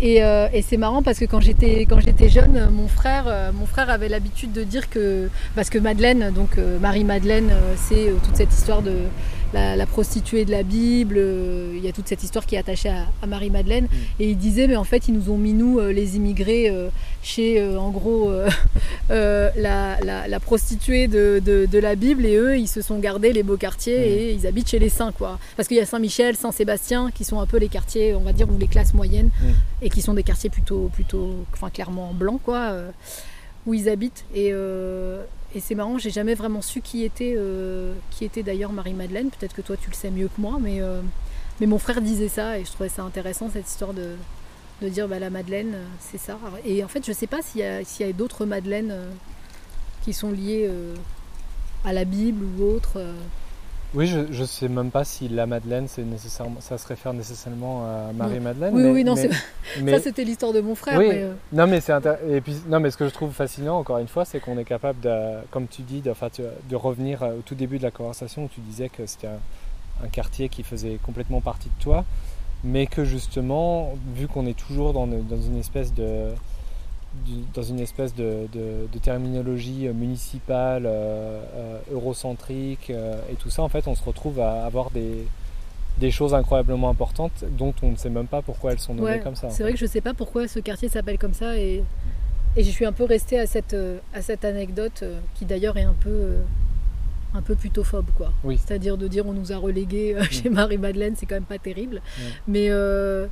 Et, 0.00 0.18
et 0.52 0.62
c'est 0.62 0.76
marrant 0.76 1.02
parce 1.02 1.18
que 1.18 1.24
quand 1.24 1.40
j'étais 1.40 1.86
quand 1.88 1.98
j'étais 1.98 2.28
jeune, 2.28 2.68
mon 2.70 2.86
frère 2.86 3.52
mon 3.52 3.66
frère 3.66 3.90
avait 3.90 4.08
l'habitude 4.08 4.52
de 4.52 4.62
dire 4.62 4.88
que 4.88 5.28
parce 5.56 5.70
que 5.70 5.78
Madeleine, 5.78 6.32
donc 6.32 6.56
Marie 6.80 7.04
Madeleine, 7.04 7.50
euh, 7.50 7.74
c'est 7.76 8.12
toute 8.24 8.36
cette 8.36 8.52
histoire 8.52 8.82
de 8.82 8.92
la, 9.52 9.76
la 9.76 9.86
prostituée 9.86 10.44
de 10.44 10.50
la 10.50 10.62
Bible. 10.62 11.16
euh, 11.18 11.72
il 11.76 11.84
y 11.84 11.88
a 11.88 11.92
toute 11.92 12.08
cette 12.08 12.22
histoire 12.22 12.44
qui 12.46 12.54
est 12.56 12.58
attachée 12.58 12.88
à, 12.88 13.06
à 13.22 13.26
Marie 13.26 13.50
Madeleine. 13.50 13.88
Et 14.20 14.30
il 14.30 14.36
disait 14.38 14.66
mais 14.66 14.76
en 14.76 14.84
fait 14.84 15.08
ils 15.08 15.14
nous 15.14 15.30
ont 15.30 15.38
mis 15.38 15.52
nous 15.54 15.78
euh, 15.78 15.92
les 15.92 16.16
immigrés 16.16 16.68
euh, 16.70 16.88
chez 17.22 17.62
en 17.76 17.90
gros 17.90 18.30
la, 19.08 19.50
la- 19.56 20.28
la 20.28 20.40
prostituée 20.40 21.08
de, 21.08 21.40
de- 21.44 21.66
de 21.66 21.78
la 21.78 21.94
Bible 21.94 22.26
et 22.26 22.36
eux 22.36 22.58
ils 22.58 22.68
se 22.68 22.82
sont 22.82 22.98
gardés 22.98 23.32
les 23.32 23.42
beaux 23.42 23.56
quartiers 23.56 23.98
Mm. 23.98 24.02
et 24.02 24.32
ils 24.32 24.46
habitent 24.46 24.68
chez 24.68 24.78
les 24.78 24.88
saints 24.88 25.12
quoi. 25.12 25.38
Parce 25.56 25.68
qu'il 25.68 25.76
y 25.76 25.80
a 25.80 25.86
Saint-Michel, 25.86 26.36
Saint-Sébastien 26.36 27.10
qui 27.14 27.24
sont 27.24 27.40
un 27.40 27.46
peu 27.46 27.56
les 27.58 27.68
quartiers 27.68 28.14
on 28.14 28.20
va 28.20 28.32
dire 28.32 28.48
où 28.50 28.58
les 28.58 28.66
classes 28.68 28.94
moyennes 28.94 29.30
Mm. 29.40 29.46
et 29.82 29.90
qui 29.90 30.02
sont 30.02 30.14
des 30.14 30.22
quartiers 30.22 30.50
plutôt 30.50 30.90
plutôt 30.92 31.34
enfin 31.52 31.70
clairement 31.70 32.12
blancs 32.12 32.40
quoi 32.44 32.72
où 33.66 33.74
ils 33.74 33.88
habitent 33.88 34.24
et 34.34 34.50
euh, 34.52 35.22
et 35.54 35.60
c'est 35.60 35.74
marrant, 35.74 35.96
j'ai 35.96 36.10
jamais 36.10 36.34
vraiment 36.34 36.60
su 36.60 36.82
qui 36.82 37.04
était, 37.04 37.34
euh, 37.36 37.94
était 38.20 38.42
d'ailleurs 38.42 38.72
Marie-Madeleine. 38.72 39.30
Peut-être 39.30 39.54
que 39.54 39.62
toi 39.62 39.76
tu 39.76 39.88
le 39.88 39.94
sais 39.94 40.10
mieux 40.10 40.28
que 40.28 40.40
moi, 40.40 40.58
mais, 40.60 40.80
euh, 40.80 41.00
mais 41.60 41.66
mon 41.66 41.78
frère 41.78 42.02
disait 42.02 42.28
ça 42.28 42.58
et 42.58 42.64
je 42.64 42.72
trouvais 42.72 42.90
ça 42.90 43.02
intéressant 43.02 43.48
cette 43.50 43.66
histoire 43.66 43.94
de, 43.94 44.16
de 44.82 44.88
dire 44.88 45.08
bah, 45.08 45.18
la 45.18 45.30
Madeleine, 45.30 45.72
euh, 45.74 45.84
c'est 46.00 46.18
ça. 46.18 46.38
Et 46.66 46.84
en 46.84 46.88
fait, 46.88 47.06
je 47.06 47.12
sais 47.12 47.26
pas 47.26 47.40
s'il 47.40 47.62
y 47.62 47.64
a, 47.64 47.82
s'il 47.82 48.06
y 48.06 48.10
a 48.10 48.12
d'autres 48.12 48.44
Madeleines 48.44 48.94
qui 50.04 50.12
sont 50.12 50.30
liées 50.30 50.70
à 51.84 51.92
la 51.92 52.04
Bible 52.04 52.44
ou 52.44 52.64
autres. 52.64 53.00
Euh. 53.94 53.98
Oui, 53.98 54.06
je 54.06 54.40
ne 54.40 54.46
sais 54.46 54.68
même 54.68 54.90
pas 54.90 55.04
si 55.04 55.28
la 55.28 55.46
Madeleine, 55.46 55.86
c'est 55.88 56.02
nécessairement, 56.04 56.60
ça 56.60 56.76
se 56.78 56.86
réfère 56.86 57.12
nécessairement 57.12 57.84
à 57.84 58.12
Marie-Madeleine. 58.12 58.74
Oui, 58.74 58.82
mais- 58.82 58.90
oui, 58.90 59.04
non, 59.04 59.14
mais- 59.14 59.30
mais- 59.82 59.92
Ça, 59.96 60.02
c'était 60.04 60.24
l'histoire 60.24 60.52
de 60.52 60.60
mon 60.60 60.74
frère. 60.74 60.98
Oui. 60.98 61.08
mais, 61.08 61.22
euh, 61.22 61.32
Non 61.52 61.66
mais 61.66 61.80
c'est 61.80 61.92
intér- 61.92 62.18
et 62.28 62.40
puis 62.40 62.54
non 62.68 62.80
mais 62.80 62.90
ce 62.90 62.96
que 62.96 63.06
je 63.08 63.12
trouve 63.12 63.32
fascinant 63.32 63.78
encore 63.78 63.98
une 63.98 64.08
fois 64.08 64.24
c'est 64.24 64.40
qu'on 64.40 64.58
est 64.58 64.64
capable 64.64 65.00
de 65.00 65.38
comme 65.50 65.66
tu 65.68 65.82
dis 65.82 66.00
de, 66.00 66.10
enfin, 66.10 66.28
tu- 66.30 66.42
de 66.68 66.76
revenir 66.76 67.22
au 67.22 67.40
tout 67.44 67.54
début 67.54 67.78
de 67.78 67.82
la 67.84 67.90
conversation 67.90 68.44
où 68.44 68.48
tu 68.48 68.60
disais 68.60 68.88
que 68.88 69.06
c'était 69.06 69.28
un, 69.28 70.04
un 70.04 70.08
quartier 70.08 70.48
qui 70.48 70.62
faisait 70.62 70.98
complètement 71.04 71.40
partie 71.40 71.68
de 71.68 71.82
toi 71.82 72.04
mais 72.64 72.86
que 72.86 73.04
justement 73.04 73.94
vu 74.14 74.26
qu'on 74.28 74.44
est 74.46 74.58
toujours 74.58 74.92
dans 74.92 75.06
une 75.06 75.58
espèce 75.58 75.94
de 75.94 76.28
dans 77.54 77.62
une 77.62 77.80
espèce 77.80 78.14
de, 78.14 78.46
terminologie 79.02 79.88
municipale, 79.88 80.88
eurocentrique 81.92 82.90
et 82.90 83.34
tout 83.38 83.50
ça, 83.50 83.62
en 83.62 83.68
fait, 83.68 83.88
on 83.88 83.94
se 83.94 84.04
retrouve 84.04 84.40
à 84.40 84.64
avoir 84.64 84.90
des, 84.90 85.26
des 85.98 86.10
choses 86.10 86.34
incroyablement 86.34 86.90
importantes 86.90 87.44
dont 87.50 87.74
on 87.82 87.90
ne 87.92 87.96
sait 87.96 88.10
même 88.10 88.26
pas 88.26 88.42
pourquoi 88.42 88.72
elles 88.72 88.78
sont 88.78 88.94
nommées 88.94 89.20
comme 89.20 89.36
ça. 89.36 89.50
C'est 89.50 89.62
vrai 89.62 89.72
que 89.72 89.78
je 89.78 89.84
ne 89.84 89.90
sais 89.90 90.00
pas 90.00 90.14
pourquoi 90.14 90.48
ce 90.48 90.58
quartier 90.58 90.88
s'appelle 90.88 91.18
comme 91.18 91.34
ça 91.34 91.56
et, 91.56 91.82
et 92.56 92.62
je 92.62 92.70
suis 92.70 92.84
un 92.84 92.92
peu 92.92 93.04
restée 93.04 93.38
à 93.38 93.46
cette, 93.46 93.76
à 94.14 94.22
cette 94.22 94.44
anecdote 94.44 95.04
qui 95.34 95.44
d'ailleurs 95.44 95.76
est 95.76 95.84
un 95.84 95.96
peu 95.98 96.36
un 97.34 97.42
peu 97.42 97.56
quoi. 98.16 98.32
Oui. 98.44 98.58
C'est-à-dire 98.58 98.96
de 98.96 99.08
dire 99.08 99.26
on 99.26 99.32
nous 99.32 99.52
a 99.52 99.56
relégués 99.56 100.14
euh, 100.14 100.22
chez 100.30 100.48
Marie-Madeleine, 100.48 101.14
c'est 101.16 101.26
quand 101.26 101.36
même 101.36 101.44
pas 101.44 101.58
terrible. 101.58 102.00
Mais, 102.46 102.68
euh, 102.70 103.26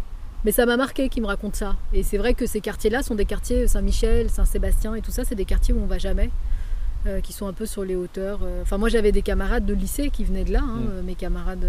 mais 0.47 0.53
ça 0.53 0.65
m'a 0.65 0.77
marqué 0.77 1.09
qu'il 1.09 1.23
me 1.23 1.27
raconte 1.27 1.57
ça. 1.57 1.75
Et 1.93 2.05
c'est 2.05 2.19
vrai 2.19 2.33
que 2.33 2.47
ces 2.47 2.61
quartiers-là 2.61 3.03
sont 3.03 3.17
des 3.17 3.25
quartiers 3.25 3.67
Saint-Michel, 3.67 4.31
Saint-Sébastien 4.31 4.95
et 4.95 5.03
tout 5.03 5.11
ça, 5.11 5.25
c'est 5.25 5.35
des 5.35 5.45
quartiers 5.45 5.75
où 5.75 5.81
on 5.83 5.87
va 5.87 5.99
jamais. 5.99 6.31
Euh, 7.09 7.21
qui 7.21 7.33
sont 7.33 7.49
un 7.49 7.53
peu 7.53 7.67
sur 7.67 7.85
les 7.85 7.97
hauteurs. 7.97 8.39
Enfin, 8.63 8.79
moi 8.79 8.89
j'avais 8.89 9.11
des 9.11 9.23
camarades 9.23 9.67
de 9.67 9.75
lycée 9.75 10.11
qui 10.11 10.23
venaient 10.25 10.45
de 10.45 10.53
là, 10.53 10.63
hein, 10.63 11.03
mes 11.05 11.17
camarades 11.17 11.67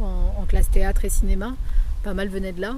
en, 0.00 0.44
classe 0.48 0.68
théâtre 0.68 1.04
et 1.04 1.08
cinéma, 1.08 1.54
pas 2.02 2.14
mal 2.14 2.28
venaient 2.28 2.52
de 2.52 2.60
là. 2.60 2.76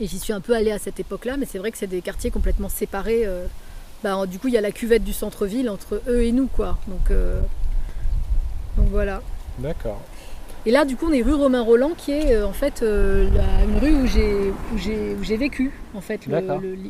Et 0.00 0.06
j'y 0.06 0.18
suis 0.18 0.34
un 0.34 0.40
peu 0.40 0.54
allée 0.54 0.70
à 0.70 0.78
cette 0.78 1.00
époque-là, 1.00 1.38
mais 1.38 1.46
c'est 1.46 1.58
vrai 1.58 1.70
que 1.70 1.78
c'est 1.78 1.86
des 1.86 2.02
quartiers 2.02 2.30
complètement 2.30 2.68
séparés. 2.68 3.26
Bah, 4.04 4.26
du 4.26 4.38
coup, 4.38 4.48
il 4.48 4.54
y 4.54 4.58
a 4.58 4.62
la 4.62 4.72
cuvette 4.72 5.04
du 5.04 5.14
centre-ville 5.14 5.70
entre 5.70 6.02
eux 6.08 6.24
et 6.24 6.32
nous, 6.32 6.46
quoi. 6.46 6.78
Donc, 6.88 7.10
donc 8.76 8.88
voilà. 8.90 9.22
D'accord. 9.58 10.02
Et 10.64 10.70
là, 10.70 10.84
du 10.84 10.96
coup, 10.96 11.06
on 11.08 11.12
est 11.12 11.22
rue 11.22 11.34
Romain 11.34 11.62
Roland, 11.62 11.90
qui 11.96 12.12
est 12.12 12.34
euh, 12.34 12.46
en 12.46 12.52
fait 12.52 12.82
euh, 12.82 13.28
une 13.68 13.78
rue 13.78 13.94
où 13.94 14.06
j'ai 14.06 15.36
vécu, 15.36 15.72
en 15.94 16.00
fait, 16.00 16.26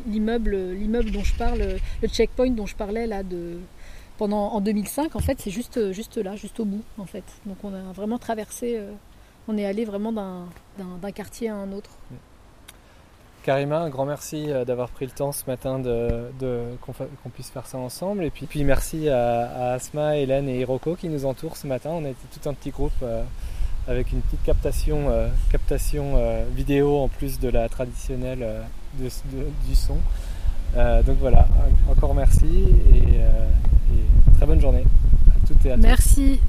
l'immeuble 0.07 0.55
l'immeuble 0.73 1.11
dont 1.11 1.23
je 1.23 1.33
parle, 1.33 1.63
le 2.01 2.07
checkpoint 2.07 2.51
dont 2.51 2.67
je 2.67 2.75
parlais 2.75 3.07
là 3.07 3.23
de 3.23 3.57
pendant 4.17 4.49
en 4.49 4.61
2005. 4.61 5.15
En 5.15 5.19
fait, 5.19 5.39
c'est 5.39 5.51
juste 5.51 5.91
juste 5.91 6.17
là, 6.17 6.35
juste 6.35 6.59
au 6.59 6.65
bout, 6.65 6.83
en 6.99 7.05
fait. 7.05 7.23
Donc 7.45 7.57
on 7.63 7.73
a 7.73 7.91
vraiment 7.93 8.19
traversé, 8.19 8.77
euh, 8.77 8.91
on 9.47 9.57
est 9.57 9.65
allé 9.65 9.85
vraiment 9.85 10.11
d'un 10.11 11.11
quartier 11.11 11.49
à 11.49 11.55
un 11.55 11.71
autre. 11.71 11.89
Karima, 13.43 13.79
un 13.79 13.89
grand 13.89 14.05
merci 14.05 14.49
euh, 14.49 14.63
d'avoir 14.63 14.89
pris 14.89 15.05
le 15.05 15.11
temps 15.11 15.33
ce 15.33 15.43
matin 15.47 15.77
de, 15.77 16.63
qu'on, 16.81 17.29
puisse 17.29 17.49
faire 17.49 17.67
ça 17.67 17.77
ensemble. 17.77 18.23
Et 18.23 18.29
puis, 18.29 18.45
puis 18.45 18.63
merci 18.63 19.09
à, 19.09 19.73
Asma, 19.73 20.17
Hélène 20.17 20.47
et 20.47 20.59
Hiroko 20.59 20.95
qui 20.95 21.09
nous 21.09 21.25
entourent 21.25 21.57
ce 21.57 21.67
matin. 21.67 21.89
On 21.91 22.05
a 22.05 22.09
été 22.09 22.21
tout 22.31 22.49
un 22.49 22.53
petit 22.53 22.71
groupe 22.71 22.93
euh, 23.03 23.23
avec 23.87 24.11
une 24.11 24.21
petite 24.21 24.43
captation, 24.43 25.09
euh, 25.09 25.27
captation 25.51 26.15
vidéo 26.55 26.97
en 26.99 27.07
plus 27.07 27.39
de 27.39 27.49
la 27.49 27.69
traditionnelle 27.69 28.45
du 28.97 29.75
son. 29.75 29.97
donc 31.05 31.17
voilà, 31.19 31.47
encore 31.89 32.13
merci 32.13 32.67
et, 32.93 32.97
et, 32.97 34.35
très 34.37 34.45
bonne 34.45 34.61
journée 34.61 34.83
à 35.27 35.47
toutes 35.47 35.65
et 35.65 35.71
à 35.71 35.75
tous. 35.75 35.81
Merci. 35.81 36.39